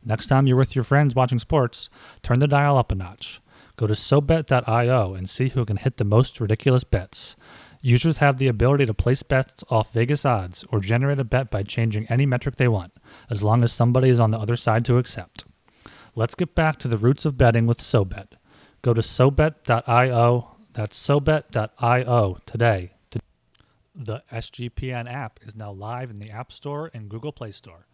Next 0.04 0.28
time 0.28 0.46
you're 0.46 0.56
with 0.56 0.76
your 0.76 0.84
friends 0.84 1.16
watching 1.16 1.40
sports, 1.40 1.90
turn 2.22 2.38
the 2.38 2.46
dial 2.46 2.78
up 2.78 2.92
a 2.92 2.94
notch. 2.94 3.41
Go 3.76 3.86
to 3.86 3.94
SoBet.io 3.94 5.14
and 5.14 5.28
see 5.28 5.48
who 5.48 5.64
can 5.64 5.76
hit 5.78 5.96
the 5.96 6.04
most 6.04 6.40
ridiculous 6.40 6.84
bets. 6.84 7.36
Users 7.80 8.18
have 8.18 8.38
the 8.38 8.48
ability 8.48 8.86
to 8.86 8.94
place 8.94 9.22
bets 9.22 9.64
off 9.68 9.92
Vegas 9.92 10.24
odds 10.24 10.64
or 10.70 10.78
generate 10.78 11.18
a 11.18 11.24
bet 11.24 11.50
by 11.50 11.62
changing 11.62 12.06
any 12.06 12.26
metric 12.26 12.56
they 12.56 12.68
want, 12.68 12.92
as 13.28 13.42
long 13.42 13.64
as 13.64 13.72
somebody 13.72 14.08
is 14.08 14.20
on 14.20 14.30
the 14.30 14.38
other 14.38 14.56
side 14.56 14.84
to 14.84 14.98
accept. 14.98 15.44
Let's 16.14 16.34
get 16.34 16.54
back 16.54 16.78
to 16.80 16.88
the 16.88 16.98
roots 16.98 17.24
of 17.24 17.38
betting 17.38 17.66
with 17.66 17.80
SoBet. 17.80 18.34
Go 18.82 18.94
to 18.94 19.00
SoBet.io, 19.00 20.56
that's 20.72 21.08
SoBet.io 21.08 22.38
today. 22.46 22.92
The 23.94 24.22
SGPN 24.32 25.12
app 25.12 25.40
is 25.42 25.56
now 25.56 25.72
live 25.72 26.10
in 26.10 26.18
the 26.18 26.30
App 26.30 26.52
Store 26.52 26.90
and 26.94 27.08
Google 27.08 27.32
Play 27.32 27.50
Store. 27.50 27.86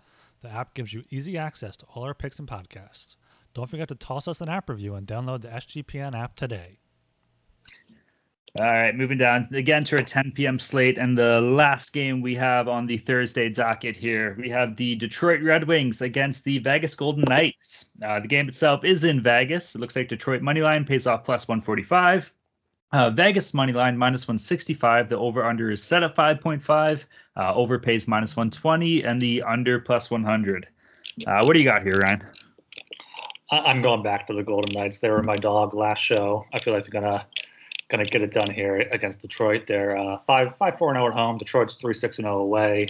The 0.42 0.50
app 0.50 0.74
gives 0.74 0.92
you 0.92 1.02
easy 1.10 1.36
access 1.36 1.76
to 1.78 1.86
all 1.86 2.04
our 2.04 2.14
picks 2.14 2.38
and 2.38 2.46
podcasts. 2.46 3.16
Don't 3.54 3.68
forget 3.68 3.88
to 3.88 3.94
toss 3.94 4.28
us 4.28 4.40
an 4.40 4.48
app 4.48 4.68
review 4.68 4.94
and 4.94 5.06
download 5.06 5.42
the 5.42 5.48
SGPN 5.48 6.18
app 6.18 6.36
today. 6.36 6.78
All 8.58 8.66
right, 8.66 8.94
moving 8.96 9.18
down 9.18 9.46
again 9.52 9.84
to 9.84 9.98
our 9.98 10.02
10 10.02 10.32
p.m. 10.32 10.58
slate. 10.58 10.98
And 10.98 11.16
the 11.16 11.40
last 11.40 11.92
game 11.92 12.22
we 12.22 12.34
have 12.36 12.66
on 12.66 12.86
the 12.86 12.98
Thursday 12.98 13.50
docket 13.50 13.96
here, 13.96 14.36
we 14.38 14.48
have 14.50 14.76
the 14.76 14.94
Detroit 14.96 15.42
Red 15.42 15.68
Wings 15.68 16.00
against 16.00 16.44
the 16.44 16.58
Vegas 16.58 16.94
Golden 16.94 17.24
Knights. 17.24 17.90
Uh, 18.02 18.20
the 18.20 18.26
game 18.26 18.48
itself 18.48 18.84
is 18.84 19.04
in 19.04 19.22
Vegas. 19.22 19.74
It 19.74 19.80
looks 19.80 19.94
like 19.94 20.08
Detroit 20.08 20.42
money 20.42 20.62
line 20.62 20.84
pays 20.84 21.06
off 21.06 21.24
plus 21.24 21.46
145. 21.46 22.32
Uh, 22.90 23.10
Vegas 23.10 23.52
money 23.52 23.72
line 23.72 23.98
minus 23.98 24.26
165. 24.26 25.10
The 25.10 25.18
over 25.18 25.44
under 25.44 25.70
is 25.70 25.82
set 25.82 26.02
at 26.02 26.16
5.5. 26.16 27.04
Uh, 27.36 27.54
over 27.54 27.78
pays 27.78 28.08
minus 28.08 28.34
120, 28.34 29.02
and 29.02 29.20
the 29.20 29.42
under 29.42 29.78
plus 29.78 30.10
100. 30.10 30.66
Uh, 31.26 31.44
what 31.44 31.52
do 31.52 31.58
you 31.58 31.68
got 31.68 31.82
here, 31.82 31.98
Ryan? 32.00 32.24
I'm 33.50 33.80
going 33.80 34.02
back 34.02 34.26
to 34.26 34.34
the 34.34 34.42
Golden 34.42 34.74
Knights. 34.74 34.98
They 34.98 35.10
were 35.10 35.22
my 35.22 35.36
dog 35.36 35.74
last 35.74 36.00
show. 36.00 36.44
I 36.52 36.58
feel 36.58 36.74
like 36.74 36.84
they're 36.84 37.00
gonna 37.00 37.26
gonna 37.88 38.04
get 38.04 38.20
it 38.20 38.32
done 38.32 38.50
here 38.50 38.76
against 38.76 39.20
Detroit. 39.20 39.66
They're 39.66 39.96
uh, 39.96 40.18
five 40.26 40.54
five 40.56 40.76
four 40.76 40.90
and 40.90 40.96
zero 40.96 41.06
oh 41.06 41.08
at 41.08 41.14
home. 41.14 41.38
Detroit's 41.38 41.74
three 41.76 41.94
six 41.94 42.18
and 42.18 42.26
zero 42.26 42.38
oh 42.38 42.42
away. 42.42 42.88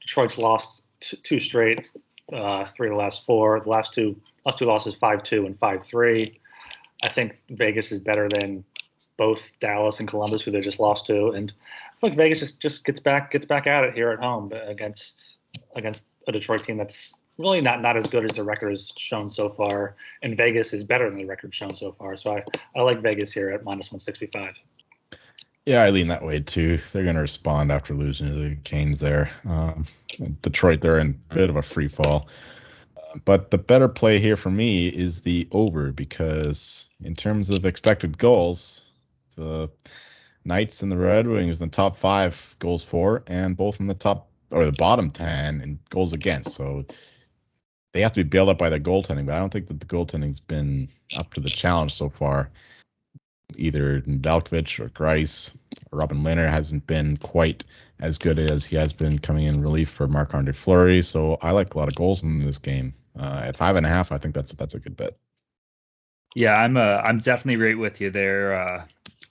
Detroit's 0.00 0.38
lost 0.38 0.82
t- 1.00 1.18
two 1.24 1.40
straight, 1.40 1.86
uh, 2.32 2.66
three 2.76 2.88
of 2.88 2.92
the 2.92 2.98
last 2.98 3.26
four. 3.26 3.60
The 3.60 3.68
last 3.68 3.92
two 3.92 4.20
last 4.46 4.58
two 4.58 4.66
losses 4.66 4.94
five 4.94 5.22
two 5.24 5.46
and 5.46 5.58
five 5.58 5.84
three. 5.84 6.38
I 7.02 7.08
think 7.08 7.38
Vegas 7.50 7.90
is 7.90 7.98
better 7.98 8.28
than 8.28 8.64
both 9.16 9.50
Dallas 9.58 9.98
and 9.98 10.08
Columbus, 10.08 10.42
who 10.42 10.50
they 10.50 10.60
just 10.60 10.80
lost 10.80 11.06
to, 11.06 11.30
and 11.30 11.52
I 11.60 12.00
feel 12.00 12.10
like 12.10 12.16
Vegas 12.16 12.40
just, 12.40 12.60
just 12.60 12.84
gets 12.84 13.00
back 13.00 13.32
gets 13.32 13.44
back 13.44 13.66
at 13.66 13.84
it 13.84 13.94
here 13.94 14.10
at 14.10 14.20
home 14.20 14.52
against 14.52 15.36
against 15.74 16.06
a 16.28 16.32
Detroit 16.32 16.64
team 16.64 16.76
that's 16.76 17.12
really 17.40 17.60
not 17.60 17.82
not 17.82 17.96
as 17.96 18.06
good 18.06 18.24
as 18.24 18.36
the 18.36 18.44
record 18.44 18.70
has 18.70 18.92
shown 18.96 19.30
so 19.30 19.48
far. 19.48 19.96
And 20.22 20.36
Vegas 20.36 20.72
is 20.72 20.84
better 20.84 21.08
than 21.08 21.18
the 21.18 21.24
record 21.24 21.54
shown 21.54 21.74
so 21.74 21.92
far. 21.92 22.16
So 22.16 22.36
I, 22.36 22.44
I 22.76 22.82
like 22.82 23.02
Vegas 23.02 23.32
here 23.32 23.50
at 23.50 23.64
minus 23.64 23.90
165. 23.90 24.60
Yeah, 25.66 25.82
I 25.82 25.90
lean 25.90 26.08
that 26.08 26.24
way 26.24 26.40
too. 26.40 26.78
They're 26.92 27.04
going 27.04 27.16
to 27.16 27.22
respond 27.22 27.70
after 27.70 27.94
losing 27.94 28.28
to 28.28 28.34
the 28.34 28.56
Canes 28.64 28.98
there. 28.98 29.30
Um, 29.46 29.84
Detroit, 30.42 30.80
they're 30.80 30.98
in 30.98 31.20
a 31.30 31.34
bit 31.34 31.50
of 31.50 31.56
a 31.56 31.62
free 31.62 31.88
fall. 31.88 32.28
But 33.24 33.50
the 33.50 33.58
better 33.58 33.88
play 33.88 34.18
here 34.18 34.36
for 34.36 34.50
me 34.50 34.88
is 34.88 35.20
the 35.20 35.48
over 35.52 35.92
because 35.92 36.88
in 37.02 37.14
terms 37.14 37.50
of 37.50 37.64
expected 37.64 38.18
goals, 38.18 38.92
the 39.36 39.68
Knights 40.44 40.82
and 40.82 40.90
the 40.90 40.96
Red 40.96 41.26
Wings 41.26 41.60
in 41.60 41.68
the 41.68 41.74
top 41.74 41.96
five 41.96 42.56
goals 42.58 42.82
for, 42.82 43.22
and 43.26 43.56
both 43.56 43.80
in 43.80 43.86
the 43.86 43.94
top 43.94 44.28
or 44.50 44.64
the 44.64 44.72
bottom 44.72 45.10
ten 45.10 45.60
in 45.60 45.78
goals 45.90 46.12
against. 46.12 46.54
So 46.54 46.84
they 47.92 48.00
have 48.00 48.12
to 48.12 48.24
be 48.24 48.28
bailed 48.28 48.48
up 48.48 48.58
by 48.58 48.68
the 48.68 48.80
goaltending, 48.80 49.26
but 49.26 49.34
I 49.34 49.38
don't 49.38 49.52
think 49.52 49.68
that 49.68 49.80
the 49.80 49.86
goaltending's 49.86 50.40
been 50.40 50.88
up 51.16 51.34
to 51.34 51.40
the 51.40 51.50
challenge 51.50 51.92
so 51.92 52.08
far. 52.08 52.50
Either 53.56 54.00
Nedeljkovic 54.02 54.78
or 54.78 54.88
Greiss 54.90 55.56
or 55.90 55.98
Robin 55.98 56.22
Lehner 56.22 56.48
hasn't 56.48 56.86
been 56.86 57.16
quite 57.16 57.64
as 57.98 58.16
good 58.16 58.38
as 58.38 58.64
he 58.64 58.76
has 58.76 58.92
been 58.92 59.18
coming 59.18 59.44
in 59.44 59.60
relief 59.60 59.88
for 59.88 60.06
Marc 60.06 60.34
Andre 60.34 60.52
Fleury. 60.52 61.02
So 61.02 61.36
I 61.42 61.50
like 61.50 61.74
a 61.74 61.78
lot 61.78 61.88
of 61.88 61.96
goals 61.96 62.22
in 62.22 62.44
this 62.44 62.58
game. 62.58 62.94
Uh, 63.18 63.42
at 63.44 63.56
five 63.56 63.74
and 63.74 63.84
a 63.84 63.88
half, 63.88 64.12
I 64.12 64.18
think 64.18 64.34
that's 64.34 64.52
that's 64.52 64.74
a 64.74 64.78
good 64.78 64.96
bet. 64.96 65.16
Yeah, 66.36 66.54
I'm 66.54 66.76
uh, 66.76 66.98
I'm 66.98 67.18
definitely 67.18 67.56
right 67.56 67.76
with 67.76 68.00
you 68.00 68.10
there. 68.10 68.54
Uh, 68.54 68.84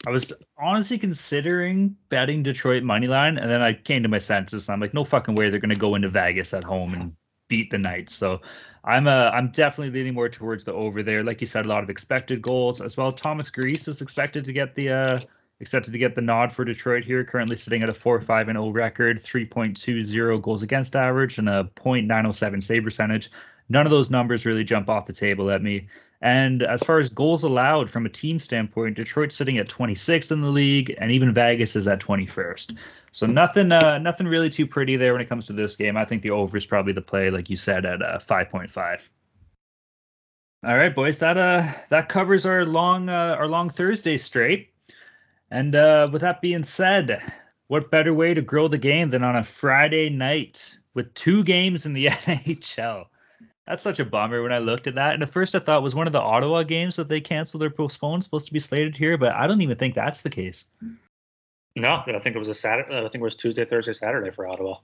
I 0.06 0.10
was 0.10 0.34
honestly 0.58 0.98
considering 0.98 1.96
betting 2.10 2.44
Detroit 2.44 2.84
money 2.84 3.08
line, 3.08 3.38
and 3.38 3.50
then 3.50 3.62
I 3.62 3.74
came 3.74 4.04
to 4.04 4.10
my 4.10 4.18
senses. 4.18 4.68
And 4.68 4.74
I'm 4.74 4.82
like, 4.82 4.94
no 4.94 5.06
fucking 5.06 5.36
way 5.36 5.50
they're 5.50 5.62
going 5.62 5.70
to 5.70 5.76
go 5.76 5.96
into 5.96 6.10
Vegas 6.10 6.54
at 6.54 6.66
home 6.66 6.94
and 6.94 7.14
beat 7.50 7.70
the 7.70 7.78
Knights. 7.78 8.16
So 8.16 8.40
I'm 8.86 9.08
uh, 9.08 9.30
I'm 9.32 9.50
definitely 9.52 10.00
leaning 10.00 10.14
more 10.14 10.30
towards 10.30 10.64
the 10.64 10.74
over 10.74 11.04
there. 11.04 11.24
Like 11.24 11.42
you 11.42 11.48
said, 11.48 11.66
a 11.66 11.68
lot 11.68 11.84
of 11.84 11.90
expected 11.90 12.42
goals 12.42 12.80
as 12.80 12.96
well. 12.96 13.12
Thomas 13.12 13.50
Greiss 13.50 13.90
is 13.90 14.02
expected 14.02 14.46
to 14.46 14.54
get 14.54 14.76
the 14.76 14.90
uh, 14.90 15.20
expected 15.60 15.92
to 15.92 16.00
get 16.00 16.16
the 16.16 16.22
nod 16.22 16.54
for 16.54 16.64
Detroit 16.64 17.04
here. 17.04 17.26
Currently 17.26 17.58
sitting 17.58 17.84
at 17.84 17.90
a 17.90 17.94
4-5 17.94 18.48
and 18.48 18.58
0 18.58 18.70
record, 18.70 19.22
3.20 19.22 20.42
goals 20.42 20.64
against 20.64 20.96
average, 20.96 21.38
and 21.38 21.50
a 21.50 21.70
.907 21.76 22.64
save 22.64 22.84
percentage. 22.84 23.30
None 23.68 23.86
of 23.86 23.92
those 23.92 24.10
numbers 24.10 24.46
really 24.46 24.64
jump 24.64 24.90
off 24.90 25.06
the 25.06 25.14
table 25.14 25.52
at 25.52 25.62
me. 25.62 25.88
And 26.22 26.64
as 26.64 26.84
far 26.84 27.00
as 27.00 27.10
goals 27.10 27.44
allowed 27.44 27.90
from 27.90 28.06
a 28.06 28.10
team 28.10 28.40
standpoint, 28.40 28.98
Detroit's 28.98 29.36
sitting 29.36 29.58
at 29.58 29.70
26th 29.70 30.32
in 30.32 30.42
the 30.42 30.50
league, 30.50 30.94
and 30.98 31.12
even 31.12 31.34
Vegas 31.34 31.78
is 31.78 31.88
at 31.88 32.02
21st. 32.02 32.76
So 33.12 33.26
nothing, 33.26 33.72
uh, 33.72 34.00
nothing 34.00 34.28
really 34.28 34.50
too 34.50 34.68
pretty 34.68 34.98
there 34.98 35.14
when 35.14 35.22
it 35.22 35.30
comes 35.30 35.48
to 35.48 35.54
this 35.54 35.78
game. 35.78 35.96
I 35.96 36.04
think 36.04 36.22
the 36.22 36.32
over 36.32 36.58
is 36.58 36.66
probably 36.66 36.92
the 36.92 37.02
play, 37.02 37.30
like 37.30 37.50
you 37.50 37.56
said, 37.56 37.86
at 37.86 38.02
uh, 38.02 38.20
5.5. 38.20 39.00
All 40.62 40.76
right, 40.76 40.94
boys, 40.94 41.20
that 41.20 41.38
uh, 41.38 41.66
that 41.88 42.10
covers 42.10 42.46
our 42.46 42.66
long, 42.66 43.08
uh, 43.08 43.36
our 43.40 43.48
long 43.48 43.70
Thursday 43.70 44.18
straight. 44.18 44.74
And 45.50 45.74
uh, 45.74 46.10
with 46.12 46.22
that 46.22 46.42
being 46.42 46.64
said, 46.64 47.24
what 47.68 47.90
better 47.90 48.14
way 48.14 48.34
to 48.34 48.42
grow 48.42 48.68
the 48.68 48.78
game 48.78 49.10
than 49.10 49.24
on 49.24 49.38
a 49.38 49.44
Friday 49.46 50.10
night 50.10 50.78
with 50.94 51.14
two 51.14 51.46
games 51.46 51.86
in 51.86 51.94
the 51.94 52.06
NHL? 52.08 53.06
That's 53.70 53.84
such 53.84 54.00
a 54.00 54.06
bummer 54.06 54.42
when 54.42 54.52
I 54.52 54.58
looked 54.58 54.88
at 54.88 54.96
that. 54.96 55.14
And 55.14 55.22
at 55.22 55.30
first 55.30 55.54
I 55.54 55.60
thought 55.60 55.78
it 55.78 55.84
was 55.84 55.94
one 55.94 56.08
of 56.08 56.14
the 56.14 56.20
Ottawa 56.20 56.64
games 56.64 56.96
that 56.96 57.08
they 57.08 57.22
canceled 57.22 57.62
or 57.62 57.70
postponed, 57.70 58.24
supposed 58.24 58.48
to 58.48 58.54
be 58.54 58.58
slated 58.58 58.98
here, 58.98 59.16
but 59.16 59.34
I 59.34 59.46
don't 59.46 59.62
even 59.62 59.78
think 59.78 59.94
that's 59.94 60.24
the 60.24 60.30
case. 60.32 60.66
No, 61.76 62.02
I 62.08 62.20
think 62.20 62.36
it 62.36 62.40
was 62.40 62.50
a 62.50 62.56
Saturday. 62.56 62.98
I 62.98 63.02
think 63.04 63.16
it 63.16 63.22
was 63.22 63.36
Tuesday, 63.36 63.66
Thursday, 63.66 63.94
Saturday 63.94 64.32
for 64.32 64.48
Ottawa. 64.48 64.78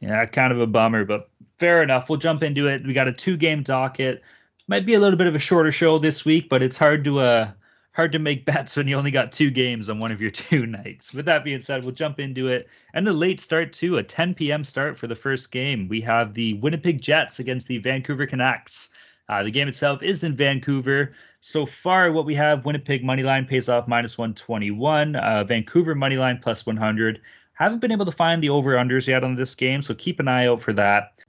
Yeah, 0.00 0.24
kind 0.24 0.54
of 0.54 0.60
a 0.60 0.66
bummer, 0.66 1.04
but 1.04 1.28
fair 1.58 1.82
enough. 1.82 2.08
We'll 2.08 2.18
jump 2.18 2.42
into 2.42 2.66
it. 2.66 2.82
We 2.86 2.94
got 2.94 3.08
a 3.08 3.12
two 3.12 3.36
game 3.36 3.62
docket. 3.62 4.22
Might 4.66 4.86
be 4.86 4.94
a 4.94 5.00
little 5.00 5.18
bit 5.18 5.26
of 5.26 5.34
a 5.34 5.38
shorter 5.38 5.70
show 5.70 5.98
this 5.98 6.24
week, 6.24 6.48
but 6.48 6.62
it's 6.62 6.78
hard 6.78 7.04
to 7.04 7.20
uh 7.20 7.50
hard 7.94 8.12
to 8.12 8.18
make 8.18 8.44
bets 8.44 8.76
when 8.76 8.88
you 8.88 8.96
only 8.96 9.12
got 9.12 9.32
two 9.32 9.50
games 9.50 9.88
on 9.88 10.00
one 10.00 10.12
of 10.12 10.20
your 10.20 10.30
two 10.30 10.66
nights. 10.66 11.14
With 11.14 11.26
that 11.26 11.44
being 11.44 11.60
said, 11.60 11.82
we'll 11.82 11.94
jump 11.94 12.20
into 12.20 12.48
it. 12.48 12.68
And 12.92 13.08
a 13.08 13.12
late 13.12 13.40
start 13.40 13.72
too, 13.72 13.96
a 13.96 14.02
10 14.02 14.34
p.m. 14.34 14.64
start 14.64 14.98
for 14.98 15.06
the 15.06 15.14
first 15.14 15.50
game. 15.50 15.88
We 15.88 16.00
have 16.02 16.34
the 16.34 16.54
Winnipeg 16.54 17.00
Jets 17.00 17.38
against 17.38 17.68
the 17.68 17.78
Vancouver 17.78 18.26
Canucks. 18.26 18.90
Uh, 19.28 19.42
the 19.42 19.50
game 19.50 19.68
itself 19.68 20.02
is 20.02 20.22
in 20.22 20.36
Vancouver. 20.36 21.12
So 21.40 21.64
far, 21.64 22.12
what 22.12 22.26
we 22.26 22.34
have 22.34 22.66
Winnipeg 22.66 23.02
money 23.02 23.22
line 23.22 23.46
pays 23.46 23.68
off 23.68 23.88
minus 23.88 24.18
121, 24.18 25.16
uh, 25.16 25.44
Vancouver 25.44 25.94
money 25.94 26.16
line 26.16 26.40
plus 26.42 26.66
100. 26.66 27.20
Haven't 27.54 27.80
been 27.80 27.92
able 27.92 28.06
to 28.06 28.12
find 28.12 28.42
the 28.42 28.50
over 28.50 28.74
unders 28.74 29.06
yet 29.06 29.24
on 29.24 29.36
this 29.36 29.54
game, 29.54 29.80
so 29.80 29.94
keep 29.94 30.20
an 30.20 30.28
eye 30.28 30.46
out 30.48 30.60
for 30.60 30.72
that. 30.72 31.24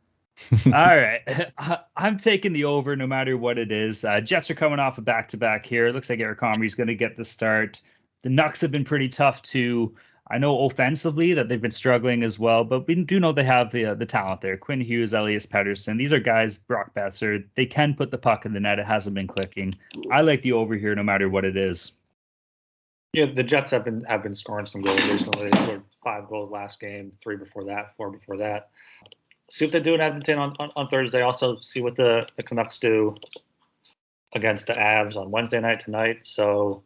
All 0.66 0.72
right. 0.72 1.52
I'm 1.98 2.18
taking 2.18 2.54
the 2.54 2.66
over 2.66 2.96
no 2.96 3.08
matter 3.08 3.38
what 3.38 3.58
it 3.58 3.72
is. 3.72 4.04
Uh, 4.04 4.20
Jets 4.22 4.50
are 4.52 4.56
coming 4.56 4.80
off 4.80 4.98
a 4.98 5.02
back 5.02 5.28
to 5.30 5.38
back 5.38 5.66
here. 5.66 5.88
It 5.88 5.94
looks 5.94 6.10
like 6.10 6.20
Eric 6.20 6.40
Comrie's 6.40 6.76
going 6.76 6.88
to 6.88 6.96
get 6.96 7.16
the 7.16 7.26
start. 7.26 7.82
The 8.22 8.30
Nucks 8.30 8.62
have 8.62 8.72
been 8.72 8.86
pretty 8.86 9.10
tough 9.10 9.42
too. 9.42 9.96
I 10.28 10.40
know 10.40 10.66
offensively 10.66 11.36
that 11.36 11.50
they've 11.50 11.62
been 11.62 11.70
struggling 11.70 12.24
as 12.24 12.40
well, 12.40 12.64
but 12.64 12.88
we 12.88 12.96
do 12.96 13.20
know 13.20 13.32
they 13.32 13.44
have 13.44 13.72
the, 13.72 13.86
uh, 13.86 13.94
the 13.94 14.08
talent 14.08 14.42
there. 14.42 14.58
Quinn 14.58 14.82
Hughes, 14.82 15.14
Elias 15.14 15.46
Pettersson. 15.46 16.00
These 16.00 16.14
are 16.14 16.20
guys, 16.20 16.58
Brock 16.58 16.96
Boeser. 16.96 17.46
They 17.54 17.68
can 17.68 17.94
put 17.94 18.10
the 18.10 18.18
puck 18.18 18.46
in 18.48 18.54
the 18.54 18.60
net. 18.60 18.80
It 18.80 18.88
hasn't 18.88 19.14
been 19.14 19.28
clicking. 19.28 19.76
I 20.12 20.22
like 20.22 20.42
the 20.42 20.54
over 20.54 20.76
here 20.76 20.96
no 20.96 21.04
matter 21.04 21.30
what 21.30 21.46
it 21.46 21.56
is. 21.56 21.92
Yeah, 23.14 23.28
the 23.34 23.44
Jets 23.44 23.72
have 23.72 23.86
been 23.86 24.02
have 24.10 24.24
been 24.24 24.36
scoring 24.36 24.66
some 24.66 24.82
goals 24.82 25.02
recently. 25.10 25.50
They 25.50 25.58
scored 25.58 25.84
five 26.04 26.28
goals 26.28 26.52
last 26.52 26.82
game, 26.82 27.14
three 27.24 27.38
before 27.38 27.64
that, 27.66 27.96
four 27.96 28.12
before 28.12 28.38
that. 28.38 28.72
See 29.50 29.66
what 29.66 29.72
they 29.72 29.80
do 29.80 29.94
in 29.94 30.02
Edmonton 30.02 30.40
on, 30.40 30.54
on, 30.60 30.72
on 30.76 30.88
Thursday. 30.88 31.22
Also 31.22 31.60
see 31.60 31.82
what 31.82 31.96
the, 31.96 32.26
the 32.36 32.44
Canucks 32.44 32.80
do 32.80 33.16
against 34.34 34.68
the 34.68 34.74
Avs 34.74 35.16
on 35.16 35.32
Wednesday 35.32 35.60
night 35.60 35.80
tonight. 35.80 36.20
So 36.24 36.84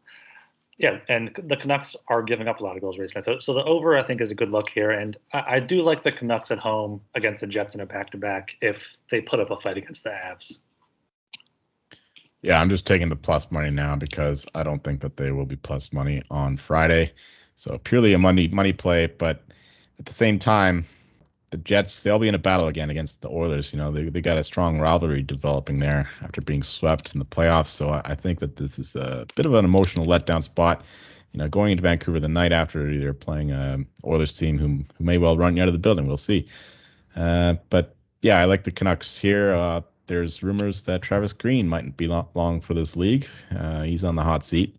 yeah, 0.80 1.00
and 1.10 1.32
the 1.36 1.58
Canucks 1.58 1.98
are 2.08 2.24
giving 2.24 2.48
up 2.48 2.62
a 2.62 2.64
lot 2.64 2.78
of 2.78 2.82
goals 2.82 2.98
recently. 2.98 3.24
So, 3.24 3.40
so 3.40 3.54
the 3.54 3.64
over, 3.66 3.98
I 3.98 4.04
think, 4.04 4.22
is 4.22 4.32
a 4.32 4.36
good 4.36 4.50
look 4.50 4.70
here. 4.70 4.92
And 4.92 5.18
I, 5.34 5.44
I 5.56 5.60
do 5.60 5.82
like 5.82 6.04
the 6.04 6.12
Canucks 6.12 6.52
at 6.52 6.58
home 6.58 7.02
against 7.16 7.42
the 7.42 7.48
Jets 7.48 7.76
in 7.76 7.82
a 7.82 7.86
back 7.86 8.12
to 8.12 8.18
back 8.18 8.56
if 8.62 8.98
they 9.12 9.20
put 9.20 9.42
up 9.42 9.52
a 9.52 9.58
fight 9.58 9.78
against 9.78 10.06
the 10.06 10.12
Avs. 10.12 10.58
Yeah, 12.42 12.62
I'm 12.62 12.70
just 12.70 12.88
taking 12.88 13.10
the 13.10 13.18
plus 13.18 13.52
money 13.52 13.70
now 13.70 13.98
because 13.98 14.46
I 14.56 14.64
don't 14.64 14.82
think 14.82 15.02
that 15.02 15.18
they 15.18 15.34
will 15.34 15.46
be 15.46 15.58
plus 15.58 15.92
money 15.92 16.24
on 16.32 16.56
Friday. 16.56 17.12
So 17.58 17.78
purely 17.78 18.14
a 18.14 18.18
money 18.18 18.48
money 18.48 18.72
play, 18.72 19.08
but 19.08 19.44
at 20.00 20.06
the 20.06 20.14
same 20.14 20.40
time, 20.40 20.86
the 21.52 21.58
Jets 21.58 22.02
they'll 22.02 22.20
be 22.20 22.28
in 22.28 22.36
a 22.36 22.40
battle 22.40 22.68
again 22.68 22.90
against 22.90 23.22
the 23.22 23.30
Oilers. 23.30 23.74
You 23.74 23.80
know, 23.80 23.92
they 23.92 24.04
they 24.04 24.22
got 24.22 24.38
a 24.38 24.44
strong 24.44 24.80
rivalry 24.80 25.24
developing 25.24 25.80
there 25.80 26.10
after 26.22 26.42
being 26.42 26.64
swept 26.64 27.14
in 27.14 27.20
the 27.20 27.26
playoffs. 27.26 27.68
So 27.68 27.90
I, 27.90 28.02
I 28.06 28.16
think 28.16 28.40
that 28.40 28.56
this 28.56 28.80
is 28.80 28.96
a 28.96 29.26
bit 29.36 29.46
of 29.46 29.54
an 29.54 29.66
emotional 29.66 30.06
letdown 30.06 30.44
spot. 30.44 30.86
You 31.32 31.40
know, 31.40 31.48
going 31.48 31.72
into 31.72 31.84
Vancouver 31.84 32.20
the 32.20 32.28
night 32.28 32.52
after 32.52 32.98
they're 32.98 33.14
playing 33.14 33.52
a 33.52 33.80
Oilers 34.04 34.34
team 34.34 34.58
who, 34.58 34.86
who 34.98 35.04
may 35.04 35.18
well 35.18 35.38
run 35.38 35.56
you 35.56 35.62
out 35.62 35.68
of 35.68 35.74
the 35.74 35.80
building. 35.80 36.08
We'll 36.08 36.18
see. 36.18 36.48
Uh, 37.16 37.56
but 37.70 37.96
yeah, 38.22 38.40
I 38.40 38.46
like 38.46 38.64
the 38.64 38.72
Canucks 38.72 39.18
here. 39.18 39.54
Uh, 39.54 39.82
there's 40.08 40.42
rumors 40.42 40.84
that 40.84 41.04
Travis 41.04 41.34
Green 41.34 41.68
mightn't 41.68 41.98
be 41.98 42.08
long 42.08 42.62
for 42.62 42.74
this 42.74 42.96
league. 42.96 43.28
Uh, 43.56 43.84
he's 43.84 44.04
on 44.04 44.16
the 44.16 44.24
hot 44.24 44.44
seat. 44.44 44.78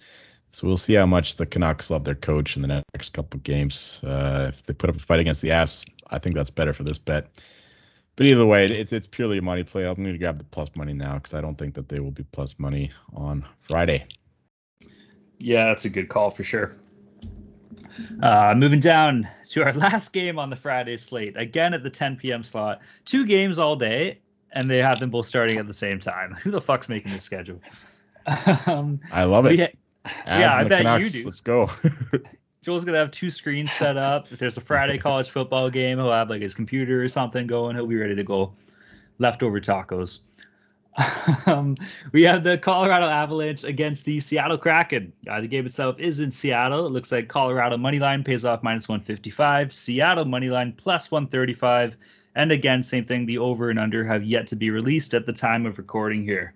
So 0.53 0.67
we'll 0.67 0.77
see 0.77 0.95
how 0.95 1.07
much 1.07 1.37
the 1.37 1.47
Canucks 1.47 1.91
love 1.91 2.03
their 2.03 2.17
coach 2.17 2.57
in 2.57 2.63
the 2.63 2.83
next 2.93 3.11
couple 3.13 3.39
of 3.39 3.45
games. 3.45 4.03
Uh, 4.03 4.47
if 4.49 4.65
they 4.65 4.75
put 4.75 4.91
up 4.91 4.97
a 4.97 4.99
fight 4.99 5.21
against 5.21 5.43
the 5.43 5.51
Avs, 5.51 5.85
I 6.11 6.19
think 6.19 6.35
that's 6.35 6.51
better 6.51 6.73
for 6.73 6.83
this 6.85 6.99
bet. 6.99 7.29
But 8.17 8.27
either 8.27 8.45
way, 8.45 8.67
it's 8.67 8.93
it's 8.93 9.07
purely 9.07 9.39
a 9.39 9.43
money 9.43 9.63
play. 9.63 9.87
I'm 9.87 9.95
going 9.95 10.13
to 10.13 10.19
grab 10.19 10.39
the 10.39 10.45
plus 10.45 10.75
money 10.77 10.93
now 10.93 11.15
because 11.15 11.33
I 11.33 11.41
don't 11.41 11.57
think 11.57 11.75
that 11.75 11.89
they 11.89 12.01
will 12.01 12.11
be 12.11 12.25
plus 12.25 12.59
money 12.59 12.91
on 13.15 13.47
Friday. 13.61 14.07
Yeah, 15.39 15.67
that's 15.67 15.87
a 15.87 15.89
good 15.89 16.09
call 16.09 16.31
for 16.31 16.45
sure. 16.45 16.77
Uh, 18.23 18.55
moving 18.57 18.81
down 18.81 19.29
to 19.51 19.65
our 19.65 19.73
last 19.75 20.13
game 20.13 20.39
on 20.39 20.51
the 20.51 20.57
Friday 20.57 20.97
slate, 20.97 21.37
again 21.37 21.73
at 21.73 21.83
the 21.83 21.91
10 21.91 22.17
p.m. 22.17 22.43
slot. 22.43 22.81
Two 23.05 23.25
games 23.25 23.59
all 23.59 23.77
day, 23.77 24.19
and 24.53 24.71
they 24.71 24.79
have 24.79 25.01
them 25.01 25.11
both 25.11 25.27
starting 25.27 25.59
at 25.59 25.67
the 25.67 25.75
same 25.75 26.01
time. 26.01 26.35
Who 26.43 26.51
the 26.51 26.61
fuck's 26.61 26.89
making 26.89 27.13
this 27.13 27.25
schedule? 27.25 27.61
um, 28.67 29.01
I 29.11 29.25
love 29.25 29.47
it. 29.47 29.59
Ha- 30.05 30.23
yeah, 30.27 30.55
I 30.55 30.65
bet 30.65 30.79
Canucks. 30.79 31.15
you 31.15 31.23
do. 31.23 31.29
Let's 31.29 31.41
go. 31.41 31.71
Joel's 32.63 32.85
gonna 32.85 32.99
have 32.99 33.11
two 33.11 33.31
screens 33.31 33.73
set 33.73 33.97
up. 33.97 34.31
If 34.31 34.39
there's 34.39 34.57
a 34.57 34.61
Friday 34.61 34.99
college 35.07 35.31
football 35.31 35.71
game, 35.71 35.99
he'll 35.99 36.13
have 36.13 36.29
like 36.29 36.43
his 36.43 36.55
computer 36.55 37.03
or 37.03 37.09
something 37.09 37.47
going. 37.47 37.77
He'll 37.77 37.87
be 37.87 37.97
ready 37.97 38.15
to 38.15 38.25
go. 38.25 38.53
Leftover 39.19 39.61
tacos. 39.61 40.21
um, 41.47 41.77
we 42.13 42.23
have 42.23 42.43
the 42.43 42.59
Colorado 42.59 43.07
Avalanche 43.07 43.65
against 43.65 44.05
the 44.05 44.21
Seattle 44.21 44.59
Kraken. 44.59 45.13
Uh, 45.29 45.41
the 45.41 45.47
game 45.47 45.67
itself 45.67 45.99
is 45.99 46.21
in 46.21 46.31
Seattle. 46.31 46.87
It 46.87 46.91
looks 46.91 47.13
like 47.13 47.29
Colorado 47.29 47.77
money 47.77 47.99
line 47.99 48.25
pays 48.25 48.45
off 48.45 48.63
minus 48.63 48.89
155. 48.89 49.73
Seattle 49.73 50.25
money 50.25 50.49
line 50.49 50.73
plus 50.77 51.11
135. 51.11 51.97
And 52.35 52.53
again, 52.53 52.83
same 52.83 53.05
thing. 53.05 53.27
The 53.27 53.39
over 53.39 53.71
and 53.71 53.79
under 53.79 54.05
have 54.05 54.25
yet 54.25 54.47
to 54.49 54.57
be 54.57 54.71
released 54.71 55.15
at 55.15 55.27
the 55.27 55.33
time 55.33 55.67
of 55.67 55.79
recording 55.79 56.25
here. 56.25 56.55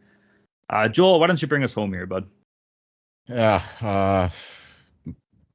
Uh, 0.71 0.89
Joel, 0.89 1.21
why 1.21 1.27
don't 1.27 1.41
you 1.41 1.49
bring 1.49 1.65
us 1.65 1.75
home 1.75 1.93
here, 1.93 2.07
bud? 2.07 2.27
Yeah, 3.29 3.63
uh, 3.81 4.29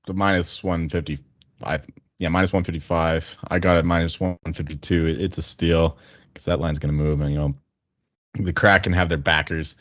the 0.09 0.13
minus 0.15 0.63
155. 0.63 1.85
Yeah, 2.17 2.29
minus 2.29 2.51
155. 2.51 3.37
I 3.47 3.59
got 3.59 3.77
it 3.77 3.85
minus 3.85 4.19
152. 4.19 5.05
It's 5.05 5.37
a 5.37 5.41
steal 5.41 5.97
because 6.27 6.45
that 6.45 6.59
line's 6.59 6.79
going 6.79 6.93
to 6.93 7.03
move. 7.03 7.21
And, 7.21 7.31
you 7.31 7.37
know, 7.37 7.55
the 8.33 8.51
Kraken 8.51 8.91
have 8.93 9.07
their 9.07 9.19
backers, 9.19 9.75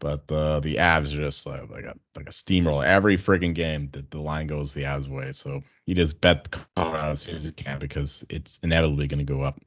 but 0.00 0.26
the 0.26 0.60
the 0.60 0.76
Avs 0.76 1.14
are 1.14 1.24
just 1.24 1.46
like, 1.46 1.70
like 1.70 1.84
a 1.84 1.94
like 2.16 2.26
a 2.28 2.32
steamroll. 2.32 2.84
Every 2.84 3.16
freaking 3.16 3.54
game, 3.54 3.88
the, 3.92 4.04
the 4.10 4.20
line 4.20 4.48
goes 4.48 4.74
the 4.74 4.82
Avs 4.82 5.08
way. 5.08 5.32
So 5.32 5.62
you 5.86 5.94
just 5.94 6.20
bet 6.20 6.50
Colorado 6.74 7.12
as 7.12 7.20
soon 7.20 7.36
as 7.36 7.44
you 7.44 7.52
can 7.52 7.78
because 7.78 8.24
it's 8.28 8.58
inevitably 8.64 9.06
going 9.06 9.24
to 9.24 9.32
go 9.32 9.42
up. 9.42 9.60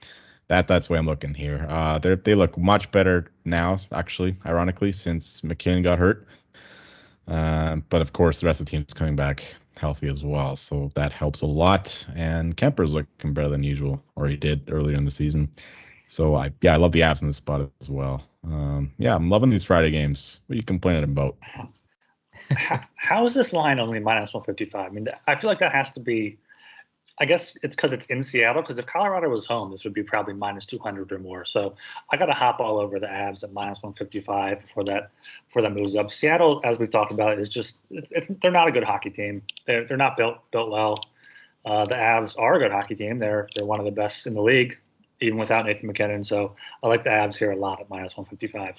That 0.50 0.68
that's 0.68 0.90
why 0.90 0.98
I'm 0.98 1.08
looking 1.08 1.34
here. 1.34 1.66
Uh, 1.70 2.00
they 2.00 2.16
they 2.16 2.36
look 2.36 2.58
much 2.58 2.92
better 2.92 3.32
now, 3.46 3.80
actually, 3.94 4.36
ironically, 4.46 4.92
since 4.92 5.44
MacKinnon 5.44 5.84
got 5.84 6.00
hurt. 6.00 6.28
Uh, 7.28 7.78
but 7.90 8.02
of 8.02 8.12
course, 8.14 8.42
the 8.42 8.46
rest 8.46 8.60
of 8.60 8.66
the 8.66 8.70
team 8.70 8.86
is 8.88 8.94
coming 8.94 9.16
back 9.16 9.56
healthy 9.78 10.08
as 10.08 10.24
well, 10.24 10.56
so 10.56 10.92
that 10.96 11.12
helps 11.12 11.42
a 11.42 11.46
lot. 11.46 12.08
And 12.16 12.56
Kuemper's 12.56 12.94
looking 12.94 13.34
better 13.34 13.50
than 13.50 13.64
usual, 13.64 14.04
or 14.16 14.28
he 14.28 14.36
did 14.36 14.72
earlier 14.72 14.98
in 14.98 15.06
the 15.06 15.12
season. 15.12 15.50
So 16.08 16.36
I 16.36 16.52
yeah, 16.62 16.74
I 16.74 16.78
love 16.78 16.92
the 16.92 17.02
Avs 17.02 17.22
in 17.22 17.28
this 17.28 17.38
spot 17.38 17.70
as 17.82 17.90
well. 17.90 18.24
Um, 18.44 18.92
yeah, 18.98 19.16
I'm 19.16 19.30
loving 19.30 19.50
these 19.50 19.64
Friday 19.64 19.92
games. 19.92 20.42
What 20.48 20.54
are 20.54 20.58
you 20.58 20.64
complaining 20.64 21.04
about? 21.04 21.38
how, 22.56 22.82
how 22.96 23.26
is 23.26 23.34
this 23.34 23.54
line 23.54 23.80
only 23.80 24.00
minus 24.00 24.34
155? 24.34 24.86
I 24.86 24.94
mean, 24.94 25.08
I 25.28 25.36
feel 25.36 25.50
like 25.50 25.60
that 25.60 25.72
has 25.72 25.92
to 25.92 26.00
be. 26.00 26.38
I 27.18 27.26
guess 27.26 27.58
it's 27.64 27.76
because 27.76 27.92
it's 27.92 28.06
in 28.08 28.22
Seattle. 28.22 28.62
Because 28.62 28.78
if 28.78 28.86
Colorado 28.86 29.30
was 29.30 29.46
home, 29.46 29.72
this 29.72 29.84
would 29.84 29.94
be 29.94 30.04
probably 30.04 30.34
minus 30.34 30.66
200 30.66 31.12
or 31.12 31.20
more. 31.20 31.46
So 31.46 31.76
I 32.12 32.18
got 32.18 32.26
to 32.26 32.34
hop 32.34 32.60
all 32.60 32.80
over 32.80 33.00
the 33.00 33.08
Avs 33.08 33.44
at 33.44 33.54
minus 33.54 33.82
155 33.82 34.62
before 34.62 34.84
that 34.86 35.12
before 35.48 35.62
that 35.62 35.72
moves 35.72 35.96
up. 35.96 36.12
Seattle, 36.12 36.62
as 36.64 36.78
we 36.78 36.88
talked 36.88 37.12
about, 37.12 37.40
is 37.40 37.48
just 37.48 37.78
it's, 37.90 38.12
it's 38.12 38.28
they're 38.42 38.52
not 38.52 38.68
a 38.68 38.72
good 38.72 38.84
hockey 38.84 39.10
team. 39.10 39.44
They're 39.66 39.86
they're 39.86 39.98
not 39.98 40.18
built 40.18 40.40
built 40.52 40.72
well. 40.72 41.00
Uh, 41.66 41.86
the 41.86 41.96
Avs 41.96 42.38
are 42.38 42.56
a 42.56 42.60
good 42.60 42.72
hockey 42.72 42.96
team. 42.96 43.20
They're 43.20 43.48
they're 43.56 43.66
one 43.66 43.80
of 43.80 43.86
the 43.86 43.92
best 43.92 44.28
in 44.28 44.34
the 44.34 44.42
league 44.42 44.78
even 45.22 45.40
without 45.40 45.66
Nathan 45.66 45.88
MacKinnon. 45.88 46.24
So 46.24 46.56
I 46.84 46.88
like 46.88 47.04
the 47.04 47.10
Avs 47.10 47.38
here 47.38 47.52
a 47.52 47.56
lot 47.56 47.80
at 47.80 47.90
minus 47.90 48.18
155. 48.18 48.76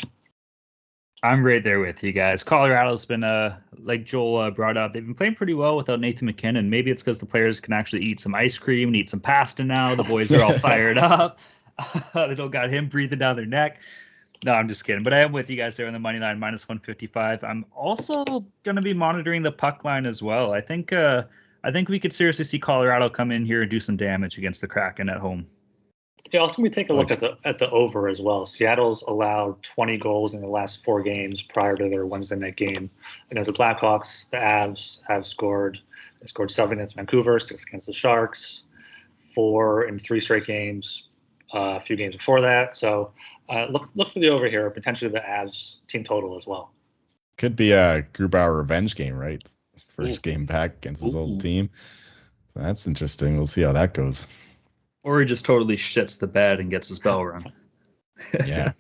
I'm 1.23 1.45
right 1.45 1.65
there 1.65 1.81
with 1.81 2.03
you 2.03 2.13
guys. 2.13 2.43
Colorado's 2.43 3.05
been, 3.05 3.25
uh, 3.25 3.59
like 3.79 4.05
Joel 4.05 4.39
uh, 4.39 4.51
brought 4.51 4.77
up, 4.77 4.93
they've 4.93 5.05
been 5.05 5.15
playing 5.15 5.35
pretty 5.35 5.55
well 5.55 5.77
without 5.77 5.99
Nathan 5.99 6.27
MacKinnon. 6.27 6.69
Maybe 6.69 6.91
it's 6.91 7.03
because 7.03 7.19
the 7.19 7.27
players 7.27 7.59
can 7.59 7.73
actually 7.73 8.03
eat 8.05 8.21
some 8.21 8.35
ice 8.35 8.59
cream 8.59 8.89
and 8.89 8.97
eat 8.97 9.11
some 9.11 9.21
pasta 9.21 9.65
now. 9.65 9.95
The 9.95 10.05
boys 10.05 10.31
are 10.31 10.43
all 10.43 10.53
fired 10.59 10.99
up. 10.99 11.39
they 12.15 12.35
don't 12.35 12.51
got 12.51 12.71
him 12.71 12.89
breathing 12.89 13.19
down 13.19 13.37
their 13.37 13.47
neck. 13.47 13.81
No, 14.45 14.53
I'm 14.53 14.69
just 14.69 14.85
kidding. 14.85 15.03
But 15.03 15.15
I 15.15 15.21
am 15.21 15.33
with 15.33 15.49
you 15.51 15.57
guys 15.57 15.77
there 15.77 15.87
on 15.87 15.95
the 15.95 15.99
money 15.99 16.19
line, 16.19 16.39
minus 16.39 16.69
155. 16.69 17.43
I'm 17.43 17.65
also 17.75 18.25
going 18.63 18.77
to 18.77 18.83
be 18.83 18.93
monitoring 18.93 19.43
the 19.43 19.53
puck 19.53 19.85
line 19.85 20.05
as 20.07 20.23
well. 20.23 20.53
I 20.53 20.61
think, 20.61 20.93
uh, 20.93 21.25
I 21.65 21.73
think 21.73 21.89
we 21.89 21.99
could 21.99 22.13
seriously 22.13 22.45
see 22.45 22.59
Colorado 22.59 23.09
come 23.09 23.31
in 23.31 23.45
here 23.45 23.63
and 23.63 23.71
do 23.71 23.81
some 23.81 23.97
damage 23.97 24.37
against 24.37 24.61
the 24.61 24.69
Kraken 24.69 25.09
at 25.09 25.17
home. 25.17 25.47
Yeah, 26.33 26.41
also 26.41 26.61
we 26.61 26.71
take 26.71 26.91
a 26.91 26.93
look 26.93 27.11
at 27.11 27.21
the 27.21 27.37
at 27.45 27.59
the 27.59 27.71
over 27.71 28.09
as 28.09 28.21
well. 28.21 28.45
Seattle's 28.45 29.03
allowed 29.03 29.63
20 29.63 29.97
goals 29.99 30.35
in 30.35 30.41
the 30.41 30.49
last 30.49 30.85
four 30.85 31.03
games 31.03 31.43
prior 31.43 31.77
to 31.77 31.89
their 31.89 32.07
Wednesday 32.07 32.37
night 32.37 32.57
game, 32.57 32.91
and 33.31 33.39
as 33.39 33.47
the 33.47 33.53
Blackhawks, 33.53 34.29
the 34.31 34.37
Avs 34.37 34.99
have 35.07 35.25
scored. 35.25 35.79
They 36.21 36.27
scored 36.27 36.51
seven 36.51 36.79
against 36.79 36.97
Vancouver, 36.97 37.39
six 37.39 37.65
against 37.65 37.87
the 37.87 37.93
Sharks, 37.93 38.63
four 39.35 39.85
in 39.85 39.99
three 39.99 40.21
straight 40.21 40.47
games 40.47 41.05
uh, 41.55 41.77
a 41.77 41.81
few 41.81 41.97
games 41.97 42.17
before 42.17 42.41
that. 42.41 42.77
So 42.77 43.13
uh, 43.49 43.67
look 43.67 43.89
look 43.95 44.13
for 44.13 44.19
the 44.19 44.31
over 44.31 44.49
here, 44.49 44.69
potentially 44.71 45.11
the 45.11 45.21
Avs 45.21 45.77
team 45.89 46.05
total 46.05 46.37
as 46.37 46.47
well. 46.47 46.73
Could 47.39 47.55
be 47.55 47.73
a 47.73 48.03
Grubauer 48.15 48.59
revenge 48.59 48.95
game, 48.95 49.15
right? 49.15 49.43
First 49.89 50.23
game 50.23 50.47
back 50.47 50.77
against 50.77 51.03
his 51.03 51.15
Ooh. 51.15 51.21
old 51.21 51.41
team. 51.41 51.71
So 52.53 52.61
that's 52.61 52.87
interesting. 52.87 53.37
We'll 53.37 53.47
see 53.47 53.63
how 53.63 53.73
that 53.73 53.95
goes. 53.95 54.25
Or 55.07 55.21
he 55.21 55.25
just 55.25 55.45
totally 55.45 55.77
shits 55.77 56.19
the 56.19 56.27
bed 56.27 56.59
and 56.59 56.69
gets 56.69 56.89
his 56.89 56.99
bell 56.99 57.25
rung. 57.25 57.53
Yeah. 58.45 58.73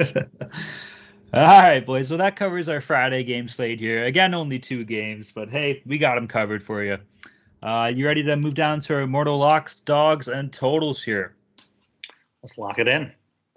All 0.00 1.44
right, 1.60 1.84
boys. 1.84 2.08
Well, 2.08 2.18
that 2.18 2.36
covers 2.36 2.70
our 2.70 2.80
Friday 2.80 3.22
game 3.22 3.48
slate 3.48 3.78
here. 3.78 4.06
Again, 4.06 4.32
only 4.32 4.58
two 4.58 4.84
games, 4.84 5.30
but 5.30 5.50
hey, 5.50 5.82
we 5.84 5.98
got 5.98 6.14
them 6.14 6.26
covered 6.26 6.62
for 6.62 6.82
you. 6.82 6.96
Uh, 7.62 7.92
you 7.94 8.06
ready 8.06 8.22
to 8.22 8.36
move 8.36 8.54
down 8.54 8.80
to 8.80 8.94
our 8.94 9.06
mortal 9.06 9.36
locks, 9.36 9.80
dogs, 9.80 10.28
and 10.28 10.50
totals 10.50 11.02
here? 11.02 11.34
Let's 12.42 12.56
lock 12.56 12.78
it 12.78 12.88
in. 12.88 13.12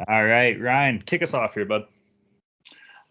All 0.06 0.26
right, 0.26 0.60
Ryan, 0.60 1.02
kick 1.02 1.22
us 1.22 1.34
off 1.34 1.54
here, 1.54 1.64
bud. 1.64 1.86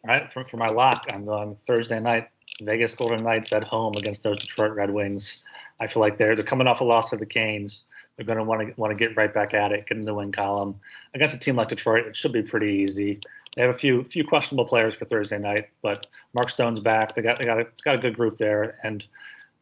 All 0.05 0.09
right, 0.09 0.31
for, 0.31 0.45
for 0.45 0.59
my 0.59 0.69
lock, 0.69 1.07
I'm 1.11 1.25
going 1.25 1.57
Thursday 1.67 2.01
night. 2.01 2.29
Vegas 2.61 2.95
Golden 2.95 3.25
Knights 3.25 3.53
at 3.55 3.65
home 3.65 3.95
against 3.97 4.25
those 4.25 4.39
Detroit 4.39 4.73
Red 4.73 4.91
Wings. 4.91 5.39
I 5.81 5.87
feel 5.87 6.01
like 6.01 6.19
they're 6.19 6.37
they're 6.37 6.45
coming 6.45 6.67
off 6.67 6.83
a 6.83 6.85
loss 6.85 7.11
to 7.11 7.17
the 7.17 7.25
Canes. 7.25 7.85
They're 8.21 8.27
going 8.27 8.37
to 8.37 8.45
want 8.45 8.61
to 8.61 8.79
want 8.79 8.91
to 8.91 8.95
get 8.95 9.17
right 9.17 9.33
back 9.33 9.55
at 9.55 9.73
it, 9.73 9.87
get 9.87 9.97
in 9.97 10.05
the 10.05 10.13
win 10.13 10.31
column 10.31 10.79
against 11.15 11.35
a 11.35 11.39
team 11.39 11.57
like 11.57 11.69
Detroit. 11.69 12.07
It 12.07 12.15
should 12.15 12.33
be 12.33 12.43
pretty 12.43 12.71
easy. 12.71 13.19
They 13.57 13.63
have 13.63 13.75
a 13.75 13.79
few 13.79 14.05
few 14.05 14.27
questionable 14.27 14.67
players 14.67 14.95
for 14.95 15.07
Thursday 15.07 15.39
night, 15.39 15.71
but 15.81 16.07
Mark 16.35 16.51
Stone's 16.51 16.81
back. 16.81 17.15
They 17.15 17.23
got 17.23 17.39
they 17.39 17.47
got 17.47 17.61
a 17.61 17.67
got 17.83 17.95
a 17.95 17.99
good 17.99 18.15
group 18.15 18.37
there, 18.37 18.75
and 18.85 19.07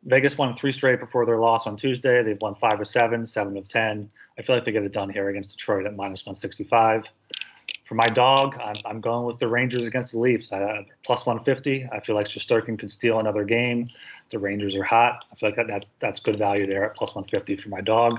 Vegas 0.06 0.36
won 0.36 0.56
three 0.56 0.72
straight 0.72 0.98
before 0.98 1.24
their 1.24 1.38
loss 1.38 1.68
on 1.68 1.76
Tuesday. 1.76 2.20
They've 2.24 2.40
won 2.40 2.56
five 2.56 2.80
of 2.80 2.88
seven, 2.88 3.24
seven 3.26 3.56
of 3.56 3.68
ten. 3.68 4.10
I 4.36 4.42
feel 4.42 4.56
like 4.56 4.64
they 4.64 4.72
get 4.72 4.82
it 4.82 4.92
done 4.92 5.08
here 5.08 5.28
against 5.28 5.56
Detroit 5.56 5.86
at 5.86 5.94
minus 5.94 6.26
165. 6.26 7.04
For 7.86 7.94
my 7.94 8.08
dog, 8.08 8.58
I'm, 8.60 8.76
I'm 8.84 9.00
going 9.00 9.24
with 9.24 9.38
the 9.38 9.46
Rangers 9.46 9.86
against 9.86 10.12
the 10.12 10.18
Leafs. 10.18 10.50
Uh, 10.50 10.82
plus 11.04 11.24
150. 11.24 11.88
I 11.92 12.00
feel 12.00 12.16
like 12.16 12.26
Shesterkin 12.26 12.76
could 12.76 12.90
steal 12.90 13.20
another 13.20 13.44
game. 13.44 13.88
The 14.30 14.40
Rangers 14.40 14.74
are 14.74 14.82
hot. 14.82 15.26
I 15.30 15.36
feel 15.36 15.48
like 15.50 15.56
that, 15.56 15.68
that's 15.68 15.92
that's 16.00 16.18
good 16.18 16.36
value 16.36 16.66
there 16.66 16.84
at 16.84 16.96
plus 16.96 17.14
150 17.14 17.54
for 17.62 17.68
my 17.68 17.80
dog. 17.80 18.18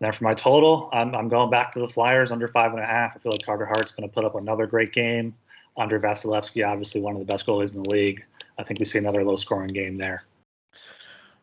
And 0.00 0.06
then 0.06 0.12
for 0.12 0.24
my 0.24 0.34
total, 0.34 0.88
I'm, 0.92 1.14
I'm 1.14 1.28
going 1.28 1.50
back 1.50 1.72
to 1.74 1.80
the 1.80 1.88
Flyers 1.88 2.32
under 2.32 2.48
five 2.48 2.72
and 2.72 2.80
a 2.80 2.86
half. 2.86 3.14
I 3.14 3.18
feel 3.20 3.32
like 3.32 3.42
Carter 3.44 3.66
Hart's 3.66 3.92
going 3.92 4.08
to 4.08 4.12
put 4.12 4.24
up 4.24 4.34
another 4.34 4.66
great 4.66 4.92
game. 4.92 5.34
Andrei 5.76 6.00
Vasilevskiy, 6.00 6.66
obviously 6.66 7.00
one 7.00 7.14
of 7.14 7.20
the 7.20 7.24
best 7.24 7.46
goalies 7.46 7.74
in 7.74 7.82
the 7.82 7.90
league. 7.90 8.24
I 8.58 8.62
think 8.62 8.80
we 8.80 8.86
see 8.86 8.98
another 8.98 9.24
low 9.24 9.36
scoring 9.36 9.72
game 9.72 9.98
there. 9.98 10.24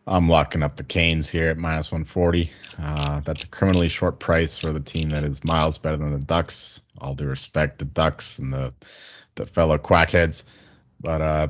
I'm 0.07 0.27
locking 0.27 0.63
up 0.63 0.77
the 0.77 0.83
Canes 0.83 1.29
here 1.29 1.49
at 1.49 1.57
minus 1.57 1.91
140. 1.91 2.49
Uh, 2.81 3.19
that's 3.21 3.43
a 3.43 3.47
criminally 3.47 3.87
short 3.87 4.19
price 4.19 4.57
for 4.57 4.73
the 4.73 4.79
team 4.79 5.09
that 5.09 5.23
is 5.23 5.43
miles 5.43 5.77
better 5.77 5.97
than 5.97 6.11
the 6.11 6.19
Ducks. 6.19 6.81
All 6.99 7.13
due 7.13 7.27
respect, 7.27 7.79
the 7.79 7.85
Ducks 7.85 8.39
and 8.39 8.51
the 8.51 8.73
the 9.35 9.45
fellow 9.45 9.77
quackheads, 9.77 10.43
but 10.99 11.21
uh, 11.21 11.47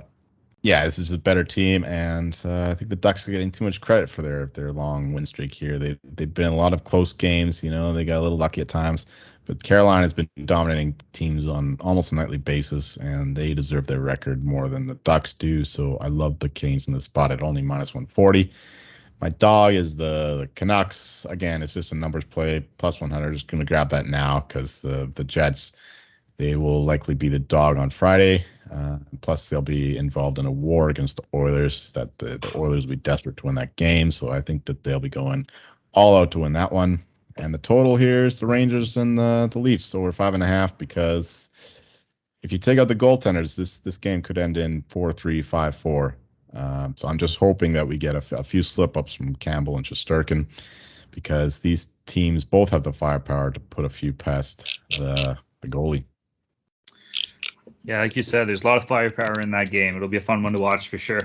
yeah, 0.64 0.86
this 0.86 1.00
is 1.00 1.12
a 1.12 1.18
better 1.18 1.44
team, 1.44 1.84
and 1.86 2.40
uh, 2.46 2.70
I 2.70 2.76
think 2.76 2.90
the 2.90 2.96
Ducks 2.96 3.28
are 3.28 3.32
getting 3.32 3.52
too 3.52 3.64
much 3.64 3.82
credit 3.82 4.10
for 4.10 4.22
their 4.22 4.46
their 4.48 4.72
long 4.72 5.14
win 5.14 5.26
streak 5.26 5.54
here. 5.54 5.80
They 5.80 5.98
they've 6.04 6.32
been 6.32 6.54
a 6.54 6.56
lot 6.56 6.74
of 6.74 6.84
close 6.84 7.14
games. 7.14 7.64
You 7.64 7.72
know, 7.72 7.94
they 7.94 8.06
got 8.06 8.20
a 8.20 8.22
little 8.22 8.38
lucky 8.38 8.62
at 8.62 8.68
times, 8.68 9.08
but 9.46 9.64
Carolina 9.64 10.04
has 10.04 10.14
been 10.14 10.30
dominating 10.46 10.96
teams 11.14 11.48
on 11.48 11.78
almost 11.82 12.12
a 12.12 12.16
nightly 12.16 12.38
basis, 12.38 12.96
and 12.98 13.36
they 13.36 13.56
deserve 13.56 13.88
their 13.88 14.02
record 14.02 14.46
more 14.46 14.70
than 14.70 14.86
the 14.86 14.96
Ducks 14.96 15.34
do. 15.34 15.64
So 15.66 15.98
I 15.98 16.08
love 16.08 16.38
the 16.40 16.50
Canes 16.50 16.88
in 16.88 16.94
the 16.94 17.02
spot 17.02 17.32
at 17.32 17.42
only 17.42 17.64
minus 17.64 17.96
140. 17.96 18.52
My 19.20 19.30
dog 19.30 19.74
is 19.74 19.96
the, 19.96 20.38
the 20.42 20.50
Canucks. 20.56 21.26
Again, 21.26 21.62
it's 21.64 21.74
just 21.74 21.92
a 21.92 21.96
numbers 21.96 22.24
play. 22.24 22.60
Plus 22.78 23.02
100. 23.02 23.34
Just 23.34 23.48
going 23.48 23.60
to 23.60 23.66
grab 23.66 23.90
that 23.90 24.06
now 24.06 24.46
because 24.48 24.82
the 24.82 25.12
the 25.16 25.24
Jets, 25.24 25.74
they 26.42 26.56
will 26.56 26.84
likely 26.84 27.14
be 27.14 27.30
the 27.30 27.40
dog 27.40 27.78
on 27.78 27.92
Friday. 27.92 28.44
Uh, 28.74 28.98
plus, 29.22 29.48
they'll 29.48 29.62
be 29.62 29.96
involved 29.96 30.40
in 30.40 30.48
a 30.48 30.52
war 30.52 30.90
against 30.90 31.18
the 31.18 31.24
Oilers. 31.36 31.92
That 31.92 32.18
the, 32.18 32.40
the 32.40 32.58
Oilers 32.58 32.86
will 32.86 32.92
be 32.92 32.96
desperate 32.96 33.38
to 33.38 33.46
win 33.46 33.56
that 33.56 33.76
game. 33.76 34.10
So 34.10 34.32
I 34.32 34.42
think 34.42 34.66
that 34.66 34.84
they'll 34.84 35.00
be 35.00 35.10
going 35.10 35.46
all 35.92 36.18
out 36.18 36.32
to 36.32 36.40
win 36.40 36.54
that 36.54 36.72
one. 36.72 37.04
And 37.38 37.54
the 37.54 37.60
total 37.60 37.96
here 37.96 38.26
is 38.26 38.40
the 38.40 38.48
Rangers 38.48 38.98
and 38.98 39.18
the, 39.18 39.50
the 39.52 39.60
Leafs 39.60 39.94
over 39.94 40.12
five 40.12 40.34
and 40.34 40.42
a 40.42 40.48
half 40.48 40.78
because 40.78 41.50
if 42.42 42.52
you 42.52 42.58
take 42.58 42.80
out 42.80 42.88
the 42.88 42.96
goaltenders, 42.96 43.56
this 43.56 43.78
this 43.80 43.98
game 43.98 44.22
could 44.22 44.38
end 44.38 44.58
in 44.58 44.84
four 44.90 45.12
three 45.14 45.42
five 45.42 45.76
four. 45.76 46.18
Um, 46.54 46.96
so 46.98 47.08
I'm 47.08 47.18
just 47.18 47.38
hoping 47.38 47.74
that 47.74 47.88
we 47.88 47.98
get 47.98 48.16
a, 48.16 48.44
few 48.44 48.64
slip 48.64 48.98
ups 48.98 49.14
from 49.14 49.36
Campbell 49.36 49.78
and 49.78 49.86
Shesterkin 49.86 50.48
because 51.12 51.60
these 51.60 51.94
teams 52.06 52.44
both 52.44 52.72
have 52.72 52.84
the 52.84 52.92
firepower 52.92 53.52
to 53.52 53.60
put 53.60 53.86
a 53.86 53.90
few 53.90 54.12
past 54.12 54.66
the 54.90 55.38
the 55.62 55.68
goalie. 55.68 56.06
Yeah, 57.84 58.00
like 58.00 58.16
you 58.16 58.24
said, 58.24 58.48
there's 58.48 58.64
a 58.64 58.68
lot 58.68 58.78
of 58.78 58.86
firepower 58.86 59.40
in 59.42 59.50
that 59.52 59.72
game. 59.72 59.96
It'll 59.96 60.08
be 60.08 60.18
a 60.18 60.22
fun 60.22 60.44
one 60.44 60.54
to 60.54 60.60
watch 60.60 60.90
for 60.90 60.98
sure. 60.98 61.22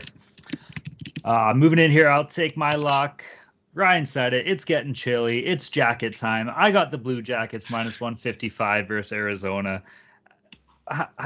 Uh, 1.24 1.52
moving 1.54 1.78
in 1.78 1.90
here, 1.90 2.08
I'll 2.08 2.26
take 2.26 2.56
my 2.56 2.72
lock. 2.76 3.24
Ryan 3.74 4.06
said 4.06 4.32
it. 4.32 4.48
It's 4.48 4.64
getting 4.64 4.94
chilly. 4.94 5.44
It's 5.44 5.68
jacket 5.68 6.16
time. 6.16 6.50
I 6.54 6.70
got 6.70 6.90
the 6.90 6.98
Blue 6.98 7.20
Jackets 7.20 7.68
minus 7.68 8.00
155 8.00 8.88
versus 8.88 9.12
Arizona. 9.12 9.82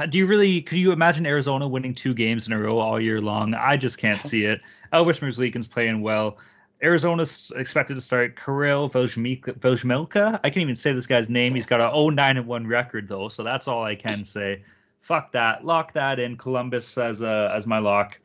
Do 0.09 0.17
you 0.17 0.25
really? 0.25 0.61
Could 0.61 0.79
you 0.79 0.91
imagine 0.91 1.25
Arizona 1.25 1.67
winning 1.67 1.95
two 1.95 2.13
games 2.13 2.47
in 2.47 2.53
a 2.53 2.59
row 2.59 2.79
all 2.79 2.99
year 2.99 3.21
long? 3.21 3.53
I 3.53 3.77
just 3.77 3.99
can't 3.99 4.19
see 4.19 4.43
it. 4.43 4.59
Elvis 4.91 5.21
Merzlikins 5.21 5.71
playing 5.71 6.01
well. 6.01 6.37
Arizona's 6.83 7.53
expected 7.55 7.93
to 7.93 8.01
start 8.01 8.35
Kirill 8.35 8.89
Velzhmilka. 8.89 10.39
I 10.43 10.49
can't 10.49 10.57
even 10.57 10.75
say 10.75 10.93
this 10.93 11.05
guy's 11.05 11.29
name. 11.29 11.53
He's 11.53 11.67
got 11.67 11.79
a 11.79 12.11
09 12.11 12.37
and 12.37 12.47
1 12.47 12.67
record 12.67 13.07
though, 13.07 13.29
so 13.29 13.43
that's 13.43 13.67
all 13.67 13.83
I 13.83 13.95
can 13.95 14.25
say. 14.25 14.63
Fuck 15.01 15.33
that. 15.33 15.65
Lock 15.65 15.93
that 15.93 16.19
in. 16.19 16.37
Columbus 16.37 16.97
as 16.97 17.21
uh, 17.21 17.51
as 17.53 17.67
my 17.67 17.79
lock. 17.79 18.19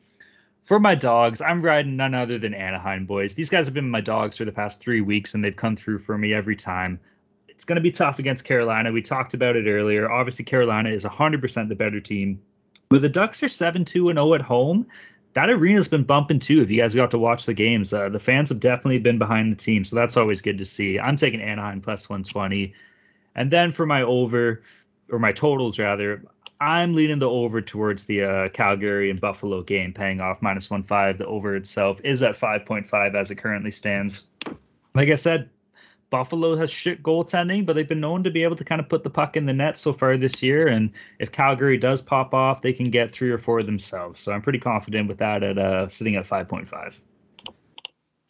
For 0.65 0.79
my 0.79 0.95
dogs, 0.95 1.41
I'm 1.41 1.61
riding 1.61 1.95
none 1.95 2.13
other 2.13 2.37
than 2.37 2.53
Anaheim 2.53 3.05
boys. 3.05 3.33
These 3.33 3.49
guys 3.49 3.65
have 3.67 3.73
been 3.73 3.89
my 3.89 4.01
dogs 4.01 4.37
for 4.37 4.45
the 4.45 4.51
past 4.51 4.81
three 4.81 5.01
weeks, 5.01 5.33
and 5.33 5.43
they've 5.43 5.55
come 5.55 5.77
through 5.77 5.99
for 5.99 6.17
me 6.17 6.33
every 6.33 6.57
time. 6.57 6.99
It's 7.47 7.63
going 7.63 7.77
to 7.77 7.81
be 7.81 7.91
tough 7.91 8.19
against 8.19 8.43
Carolina. 8.43 8.91
We 8.91 9.01
talked 9.01 9.33
about 9.33 9.55
it 9.55 9.67
earlier. 9.67 10.11
Obviously, 10.11 10.43
Carolina 10.45 10.89
is 10.89 11.05
100% 11.05 11.69
the 11.69 11.75
better 11.75 12.01
team. 12.01 12.41
But 12.89 13.01
the 13.01 13.09
Ducks 13.09 13.41
are 13.43 13.47
7 13.47 13.85
2 13.85 14.07
0 14.13 14.33
at 14.33 14.41
home. 14.41 14.87
That 15.33 15.49
arena's 15.49 15.87
been 15.87 16.03
bumping 16.03 16.39
too. 16.39 16.61
If 16.61 16.69
you 16.69 16.81
guys 16.81 16.95
got 16.95 17.11
to 17.11 17.17
watch 17.17 17.45
the 17.45 17.53
games, 17.53 17.93
uh, 17.93 18.09
the 18.09 18.19
fans 18.19 18.49
have 18.49 18.59
definitely 18.59 18.99
been 18.99 19.19
behind 19.19 19.51
the 19.51 19.57
team. 19.57 19.83
So 19.83 19.95
that's 19.95 20.17
always 20.17 20.41
good 20.41 20.57
to 20.57 20.65
see. 20.65 20.99
I'm 20.99 21.15
taking 21.15 21.41
Anaheim 21.41 21.81
plus 21.81 22.09
120. 22.09 22.73
And 23.35 23.51
then 23.51 23.71
for 23.71 23.85
my 23.85 24.01
over, 24.01 24.63
or 25.09 25.19
my 25.19 25.31
totals 25.31 25.79
rather, 25.79 26.23
I'm 26.59 26.95
leaning 26.95 27.19
the 27.19 27.29
over 27.29 27.61
towards 27.61 28.05
the 28.05 28.23
uh, 28.23 28.49
Calgary 28.49 29.09
and 29.09 29.21
Buffalo 29.21 29.61
game, 29.61 29.93
paying 29.93 30.21
off 30.21 30.41
minus 30.41 30.69
one 30.69 30.83
five. 30.83 31.17
The 31.17 31.25
over 31.25 31.55
itself 31.55 32.01
is 32.03 32.23
at 32.23 32.35
5.5 32.35 33.15
as 33.15 33.31
it 33.31 33.35
currently 33.35 33.71
stands. 33.71 34.25
Like 34.95 35.09
I 35.09 35.15
said, 35.15 35.49
Buffalo 36.09 36.55
has 36.55 36.71
shit 36.71 37.03
goaltending, 37.03 37.65
but 37.65 37.75
they've 37.75 37.87
been 37.87 37.99
known 37.99 38.23
to 38.23 38.31
be 38.31 38.43
able 38.43 38.55
to 38.55 38.63
kind 38.63 38.79
of 38.79 38.89
put 38.89 39.03
the 39.03 39.09
puck 39.09 39.35
in 39.35 39.45
the 39.45 39.53
net 39.53 39.77
so 39.77 39.93
far 39.93 40.17
this 40.17 40.41
year. 40.41 40.67
And 40.67 40.91
if 41.19 41.31
Calgary 41.31 41.77
does 41.77 42.01
pop 42.01 42.33
off, 42.33 42.61
they 42.61 42.73
can 42.73 42.89
get 42.89 43.11
three 43.13 43.29
or 43.29 43.37
four 43.37 43.61
themselves. 43.61 44.21
So 44.21 44.31
I'm 44.31 44.41
pretty 44.41 44.59
confident 44.59 45.09
with 45.09 45.17
that 45.17 45.43
at 45.43 45.57
uh, 45.57 45.89
sitting 45.89 46.15
at 46.15 46.25
5.5. 46.25 46.95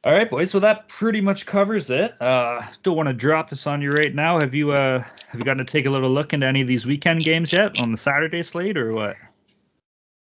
All 0.07 0.13
right, 0.13 0.31
boys. 0.31 0.53
Well, 0.53 0.61
that 0.61 0.87
pretty 0.87 1.19
much 1.19 1.45
covers 1.45 1.89
it. 1.89 2.15
Uh, 2.21 2.61
don't 2.81 2.95
want 2.95 3.07
to 3.07 3.13
drop 3.13 3.49
this 3.49 3.67
on 3.67 3.81
you 3.81 3.91
right 3.91 4.15
now. 4.15 4.39
Have 4.39 4.55
you 4.55 4.71
uh 4.71 4.99
have 4.99 5.37
you 5.37 5.43
gotten 5.43 5.65
to 5.65 5.69
take 5.69 5.85
a 5.85 5.89
little 5.89 6.09
look 6.09 6.31
into 6.31 6.47
any 6.47 6.61
of 6.61 6.67
these 6.67 6.85
weekend 6.85 7.25
games 7.25 7.51
yet 7.51 7.77
on 7.77 7.91
the 7.91 7.97
Saturday 7.97 8.41
slate 8.41 8.77
or 8.77 8.93
what? 8.93 9.17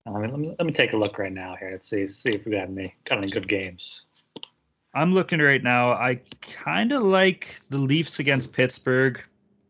I 0.06 0.10
mean, 0.10 0.30
let 0.30 0.38
me, 0.38 0.54
let 0.60 0.66
me 0.66 0.72
take 0.72 0.92
a 0.92 0.96
look 0.96 1.18
right 1.18 1.32
now 1.32 1.56
here. 1.58 1.72
Let's 1.72 1.90
see 1.90 2.06
see 2.06 2.30
if 2.30 2.46
we 2.46 2.52
got 2.52 2.68
any 2.68 2.94
got 3.04 3.18
any 3.18 3.28
good 3.32 3.48
games. 3.48 4.02
I'm 4.94 5.12
looking 5.12 5.40
right 5.40 5.64
now. 5.64 5.90
I 5.90 6.20
kind 6.40 6.92
of 6.92 7.02
like 7.02 7.60
the 7.70 7.78
Leafs 7.78 8.20
against 8.20 8.52
Pittsburgh. 8.52 9.20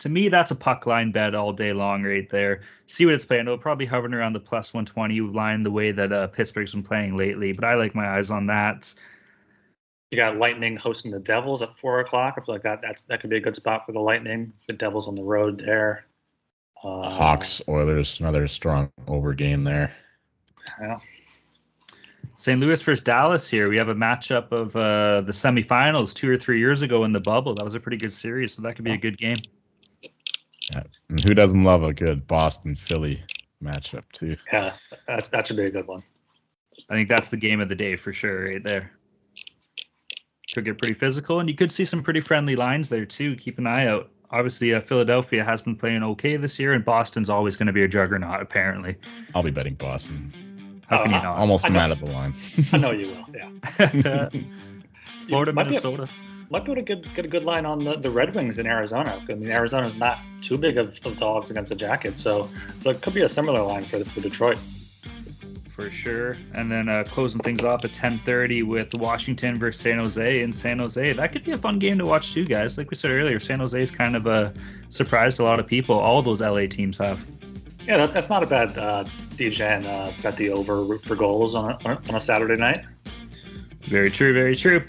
To 0.00 0.10
me, 0.10 0.28
that's 0.28 0.50
a 0.50 0.56
puck 0.56 0.84
line 0.84 1.12
bet 1.12 1.34
all 1.34 1.54
day 1.54 1.72
long 1.72 2.02
right 2.02 2.28
there. 2.28 2.60
See 2.88 3.06
what 3.06 3.14
it's 3.14 3.24
playing. 3.24 3.46
It'll 3.46 3.56
probably 3.56 3.86
hovering 3.86 4.12
around 4.12 4.34
the 4.34 4.40
plus 4.40 4.74
120 4.74 5.18
line 5.32 5.62
the 5.62 5.70
way 5.70 5.92
that 5.92 6.12
uh, 6.12 6.26
Pittsburgh's 6.26 6.74
been 6.74 6.82
playing 6.82 7.16
lately. 7.16 7.52
But 7.52 7.64
I 7.64 7.76
like 7.76 7.94
my 7.94 8.06
eyes 8.06 8.30
on 8.30 8.44
that. 8.48 8.94
You 10.10 10.16
got 10.16 10.36
Lightning 10.36 10.76
hosting 10.76 11.10
the 11.10 11.18
Devils 11.18 11.62
at 11.62 11.76
four 11.78 12.00
o'clock. 12.00 12.34
I 12.36 12.44
feel 12.44 12.54
like 12.54 12.62
that 12.62 12.82
that, 12.82 12.96
that 13.08 13.20
could 13.20 13.30
be 13.30 13.36
a 13.36 13.40
good 13.40 13.56
spot 13.56 13.84
for 13.86 13.92
the 13.92 14.00
Lightning. 14.00 14.52
The 14.68 14.74
Devils 14.74 15.08
on 15.08 15.14
the 15.14 15.22
road 15.22 15.58
there. 15.58 16.06
Uh, 16.82 17.08
Hawks, 17.08 17.62
Oilers, 17.68 18.20
another 18.20 18.46
strong 18.46 18.92
over 19.08 19.32
game 19.32 19.64
there. 19.64 19.92
Yeah. 20.80 20.98
St. 22.36 22.60
Louis 22.60 22.82
versus 22.82 23.02
Dallas 23.02 23.48
here. 23.48 23.68
We 23.68 23.76
have 23.76 23.88
a 23.88 23.94
matchup 23.94 24.52
of 24.52 24.74
uh, 24.76 25.22
the 25.22 25.32
semifinals 25.32 26.14
two 26.14 26.30
or 26.30 26.36
three 26.36 26.58
years 26.58 26.82
ago 26.82 27.04
in 27.04 27.12
the 27.12 27.20
bubble. 27.20 27.54
That 27.54 27.64
was 27.64 27.74
a 27.74 27.80
pretty 27.80 27.96
good 27.96 28.12
series, 28.12 28.54
so 28.54 28.62
that 28.62 28.74
could 28.74 28.84
be 28.84 28.92
a 28.92 28.98
good 28.98 29.16
game. 29.16 29.38
And 31.08 31.22
who 31.22 31.34
doesn't 31.34 31.64
love 31.64 31.82
a 31.82 31.92
good 31.92 32.26
Boston 32.26 32.74
Philly 32.74 33.22
matchup 33.62 34.04
too? 34.12 34.36
Yeah, 34.52 34.74
that, 35.06 35.30
that 35.30 35.46
should 35.46 35.56
be 35.56 35.66
a 35.66 35.70
good 35.70 35.86
one. 35.86 36.02
I 36.90 36.94
think 36.94 37.08
that's 37.08 37.30
the 37.30 37.36
game 37.36 37.60
of 37.60 37.68
the 37.68 37.74
day 37.74 37.96
for 37.96 38.12
sure, 38.12 38.46
right 38.46 38.62
there. 38.62 38.92
Could 40.54 40.64
get 40.64 40.78
pretty 40.78 40.94
physical, 40.94 41.40
and 41.40 41.48
you 41.48 41.54
could 41.56 41.72
see 41.72 41.84
some 41.84 42.02
pretty 42.02 42.20
friendly 42.20 42.54
lines 42.56 42.88
there 42.88 43.04
too. 43.04 43.34
Keep 43.36 43.58
an 43.58 43.66
eye 43.66 43.88
out. 43.88 44.08
obviously 44.30 44.72
uh, 44.72 44.80
Philadelphia 44.80 45.44
has 45.44 45.60
been 45.62 45.74
playing 45.74 46.02
okay 46.04 46.36
this 46.36 46.58
year, 46.60 46.72
and 46.72 46.84
Boston's 46.84 47.28
always 47.28 47.56
going 47.56 47.66
to 47.66 47.72
be 47.72 47.82
a 47.82 47.88
juggernaut. 47.88 48.40
Apparently, 48.40 48.96
I'll 49.34 49.42
be 49.42 49.50
betting 49.50 49.74
Boston. 49.74 50.80
how 50.88 51.02
can 51.02 51.12
Uh, 51.12 51.16
you 51.18 51.22
not? 51.24 51.36
Almost 51.36 51.64
I 51.64 51.68
come 51.68 51.74
know. 51.74 51.80
out 51.80 51.90
of 51.90 51.98
the 51.98 52.06
line. 52.06 52.34
I 52.72 52.76
know 52.78 52.92
you 52.92 53.08
will. 53.08 53.26
Yeah. 53.34 54.28
Florida, 55.28 55.52
might 55.52 55.64
be 55.64 55.68
a- 55.70 55.72
Minnesota. 55.72 56.08
Might 56.50 56.64
be 56.66 56.72
able 56.72 56.82
to 56.84 56.94
get, 56.94 57.14
get 57.14 57.24
a 57.24 57.28
good 57.28 57.42
line 57.44 57.66
on 57.66 57.82
the, 57.82 57.96
the 57.96 58.10
Red 58.10 58.34
Wings 58.36 58.58
in 58.60 58.66
Arizona. 58.66 59.20
I 59.28 59.34
mean, 59.34 59.50
Arizona's 59.50 59.94
not 59.96 60.18
too 60.42 60.56
big 60.58 60.76
of, 60.78 60.96
of 61.04 61.16
dogs 61.18 61.50
against 61.50 61.70
the 61.70 61.74
Jackets, 61.74 62.22
so, 62.22 62.48
so 62.82 62.90
it 62.90 63.00
could 63.02 63.14
be 63.14 63.22
a 63.22 63.28
similar 63.28 63.62
line 63.62 63.82
for, 63.82 64.04
for 64.04 64.20
Detroit. 64.20 64.58
For 65.74 65.90
sure. 65.90 66.36
And 66.54 66.70
then 66.70 66.88
uh, 66.88 67.02
closing 67.04 67.40
things 67.40 67.64
off 67.64 67.84
at 67.84 67.92
10:30 67.92 68.64
with 68.64 68.94
Washington 68.94 69.58
versus 69.58 69.80
San 69.82 69.98
Jose 69.98 70.42
in 70.42 70.52
San 70.52 70.78
Jose. 70.78 71.12
That 71.14 71.32
could 71.32 71.42
be 71.44 71.50
a 71.50 71.58
fun 71.58 71.78
game 71.80 71.98
to 71.98 72.04
watch 72.04 72.32
too, 72.32 72.44
guys. 72.44 72.78
Like 72.78 72.90
we 72.90 72.96
said 72.96 73.10
earlier, 73.10 73.40
San 73.40 73.58
Jose 73.58 73.80
is 73.82 73.90
kind 73.90 74.14
of 74.14 74.26
uh, 74.26 74.50
surprised 74.88 75.40
a 75.40 75.42
lot 75.42 75.58
of 75.58 75.66
people. 75.66 75.98
All 75.98 76.22
those 76.22 76.40
LA 76.40 76.66
teams 76.66 76.96
have. 76.98 77.26
Yeah, 77.86 77.98
that, 77.98 78.14
that's 78.14 78.28
not 78.28 78.42
a 78.42 78.46
bad 78.46 78.78
uh, 78.78 79.04
DJ 79.32 79.68
and 79.68 79.86
uh, 79.86 80.10
bet 80.22 80.36
the 80.36 80.50
over 80.50 80.82
root 80.82 81.02
for 81.04 81.16
goals 81.16 81.54
on 81.56 81.72
a, 81.72 81.78
on 81.84 81.90
a- 81.92 82.08
on 82.08 82.14
a 82.14 82.20
Saturday 82.20 82.56
night. 82.56 82.84
Very 83.80 84.10
true, 84.10 84.32
very 84.32 84.54
true. 84.56 84.80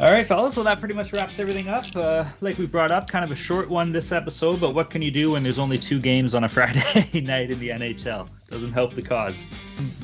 All 0.00 0.10
right, 0.10 0.26
fellas. 0.26 0.56
Well, 0.56 0.64
that 0.64 0.80
pretty 0.80 0.94
much 0.94 1.12
wraps 1.12 1.38
everything 1.38 1.68
up. 1.68 1.84
Uh, 1.94 2.24
like 2.40 2.56
we 2.56 2.64
brought 2.64 2.90
up, 2.90 3.06
kind 3.06 3.22
of 3.22 3.30
a 3.30 3.36
short 3.36 3.68
one 3.68 3.92
this 3.92 4.12
episode, 4.12 4.58
but 4.58 4.74
what 4.74 4.88
can 4.88 5.02
you 5.02 5.10
do 5.10 5.32
when 5.32 5.42
there's 5.42 5.58
only 5.58 5.76
two 5.76 6.00
games 6.00 6.34
on 6.34 6.44
a 6.44 6.48
Friday 6.56 7.20
night 7.20 7.50
in 7.50 7.58
the 7.58 7.68
NHL? 7.68 8.26
Doesn't 8.50 8.72
help 8.72 8.94
the 8.94 9.02
cause. 9.02 9.46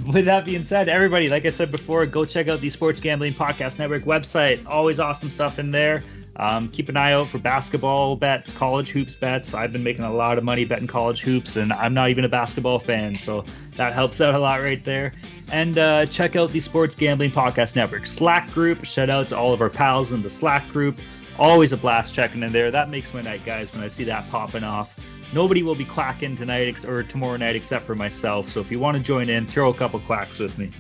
With 0.06 0.26
that 0.26 0.44
being 0.44 0.64
said, 0.64 0.88
everybody, 0.88 1.28
like 1.28 1.44
I 1.44 1.50
said 1.50 1.72
before, 1.72 2.06
go 2.06 2.24
check 2.24 2.48
out 2.48 2.60
the 2.60 2.70
Sports 2.70 3.00
Gambling 3.00 3.34
Podcast 3.34 3.78
Network 3.78 4.04
website. 4.04 4.64
Always 4.66 5.00
awesome 5.00 5.30
stuff 5.30 5.58
in 5.58 5.72
there. 5.72 6.04
Um, 6.36 6.68
keep 6.68 6.88
an 6.88 6.96
eye 6.96 7.12
out 7.12 7.28
for 7.28 7.38
basketball 7.38 8.14
bets, 8.14 8.52
college 8.52 8.90
hoops 8.90 9.14
bets. 9.14 9.54
I've 9.54 9.72
been 9.72 9.82
making 9.82 10.04
a 10.04 10.12
lot 10.12 10.38
of 10.38 10.44
money 10.44 10.64
betting 10.64 10.86
college 10.86 11.22
hoops, 11.22 11.56
and 11.56 11.72
I'm 11.72 11.94
not 11.94 12.10
even 12.10 12.24
a 12.24 12.28
basketball 12.28 12.78
fan, 12.78 13.16
so 13.16 13.44
that 13.76 13.94
helps 13.94 14.20
out 14.20 14.34
a 14.34 14.38
lot 14.38 14.60
right 14.60 14.82
there. 14.84 15.14
And 15.50 15.78
uh, 15.78 16.06
check 16.06 16.36
out 16.36 16.50
the 16.50 16.60
Sports 16.60 16.94
Gambling 16.94 17.30
Podcast 17.30 17.74
Network 17.74 18.06
Slack 18.06 18.52
group. 18.52 18.84
Shout 18.84 19.08
out 19.08 19.28
to 19.30 19.38
all 19.38 19.54
of 19.54 19.60
our 19.60 19.70
pals 19.70 20.12
in 20.12 20.22
the 20.22 20.30
Slack 20.30 20.68
group. 20.68 21.00
Always 21.38 21.72
a 21.72 21.76
blast 21.76 22.14
checking 22.14 22.42
in 22.42 22.52
there. 22.52 22.70
That 22.70 22.90
makes 22.90 23.12
my 23.12 23.22
night, 23.22 23.44
guys, 23.44 23.72
when 23.74 23.82
I 23.82 23.88
see 23.88 24.04
that 24.04 24.28
popping 24.30 24.64
off. 24.64 24.94
Nobody 25.32 25.62
will 25.62 25.74
be 25.74 25.84
quacking 25.84 26.36
tonight 26.36 26.68
ex- 26.68 26.84
or 26.84 27.02
tomorrow 27.02 27.36
night 27.36 27.56
except 27.56 27.86
for 27.86 27.94
myself. 27.94 28.48
So 28.48 28.60
if 28.60 28.70
you 28.70 28.78
want 28.78 28.96
to 28.96 29.02
join 29.02 29.28
in, 29.28 29.46
throw 29.46 29.70
a 29.70 29.74
couple 29.74 29.98
quacks 30.00 30.38
with 30.38 30.56
me. 30.58 30.70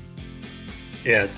Yeah, 1.04 1.28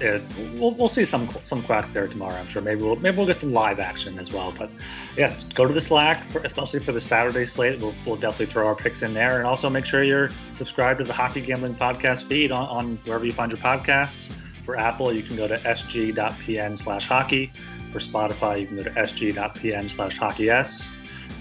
we'll, 0.54 0.70
we'll 0.70 0.88
see 0.88 1.04
some 1.04 1.28
some 1.44 1.62
quacks 1.62 1.90
there 1.90 2.06
tomorrow. 2.06 2.36
I'm 2.36 2.48
sure. 2.48 2.62
Maybe 2.62 2.80
we'll 2.80 2.96
maybe 2.96 3.18
we'll 3.18 3.26
get 3.26 3.36
some 3.36 3.52
live 3.52 3.80
action 3.80 4.18
as 4.18 4.32
well. 4.32 4.50
But 4.56 4.70
yeah, 5.14 5.38
go 5.52 5.66
to 5.66 5.74
the 5.74 5.80
Slack, 5.80 6.24
for, 6.24 6.40
especially 6.40 6.80
for 6.80 6.92
the 6.92 7.00
Saturday 7.02 7.44
slate. 7.44 7.78
We'll, 7.78 7.94
we'll 8.06 8.16
definitely 8.16 8.46
throw 8.46 8.66
our 8.66 8.74
picks 8.74 9.02
in 9.02 9.12
there, 9.12 9.36
and 9.36 9.46
also 9.46 9.68
make 9.68 9.84
sure 9.84 10.02
you're 10.02 10.30
subscribed 10.54 11.00
to 11.00 11.04
the 11.04 11.12
Hockey 11.12 11.42
Gambling 11.42 11.74
Podcast 11.74 12.24
feed 12.28 12.50
on, 12.50 12.66
on 12.68 12.98
wherever 13.04 13.26
you 13.26 13.32
find 13.32 13.52
your 13.52 13.60
podcasts. 13.60 14.32
For 14.64 14.78
Apple, 14.78 15.12
you 15.12 15.22
can 15.22 15.36
go 15.36 15.46
to 15.46 15.58
sg.pn/hockey. 15.58 17.50
For 17.92 17.98
Spotify, 17.98 18.60
you 18.60 18.66
can 18.66 18.76
go 18.76 18.84
to 18.84 18.90
sg.pn/hockeys. 18.90 20.88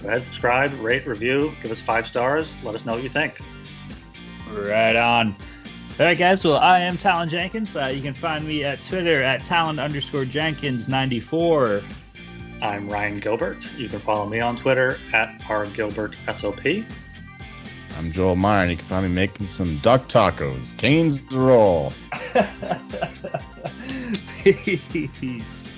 Go 0.02 0.08
ahead, 0.08 0.22
subscribe, 0.22 0.72
rate, 0.80 1.06
review, 1.06 1.52
give 1.62 1.72
us 1.72 1.80
five 1.80 2.06
stars. 2.06 2.56
Let 2.62 2.74
us 2.74 2.84
know 2.84 2.94
what 2.94 3.02
you 3.02 3.08
think. 3.08 3.40
Right 4.50 4.96
on. 4.96 5.34
All 5.98 6.06
right, 6.06 6.16
guys. 6.16 6.44
Well, 6.44 6.58
I 6.58 6.78
am 6.80 6.96
Talon 6.96 7.28
Jenkins. 7.28 7.74
Uh, 7.74 7.90
you 7.92 8.00
can 8.00 8.14
find 8.14 8.46
me 8.46 8.62
at 8.62 8.82
Twitter 8.82 9.22
at 9.24 9.42
Talon 9.42 9.80
underscore 9.80 10.24
Jenkins 10.24 10.88
94. 10.88 11.82
I'm 12.62 12.88
Ryan 12.88 13.18
Gilbert. 13.18 13.64
You 13.76 13.88
can 13.88 13.98
follow 14.00 14.26
me 14.26 14.38
on 14.38 14.56
Twitter 14.56 14.98
at 15.12 15.40
rgilbertsop. 15.40 16.86
I'm 17.98 18.12
Joel 18.12 18.36
Meyer, 18.36 18.62
and 18.62 18.70
you 18.70 18.76
can 18.76 18.86
find 18.86 19.08
me 19.08 19.12
making 19.12 19.46
some 19.46 19.78
duck 19.78 20.08
tacos. 20.08 20.76
Canes 20.76 21.20
roll. 21.32 21.92
Peace. 24.44 25.72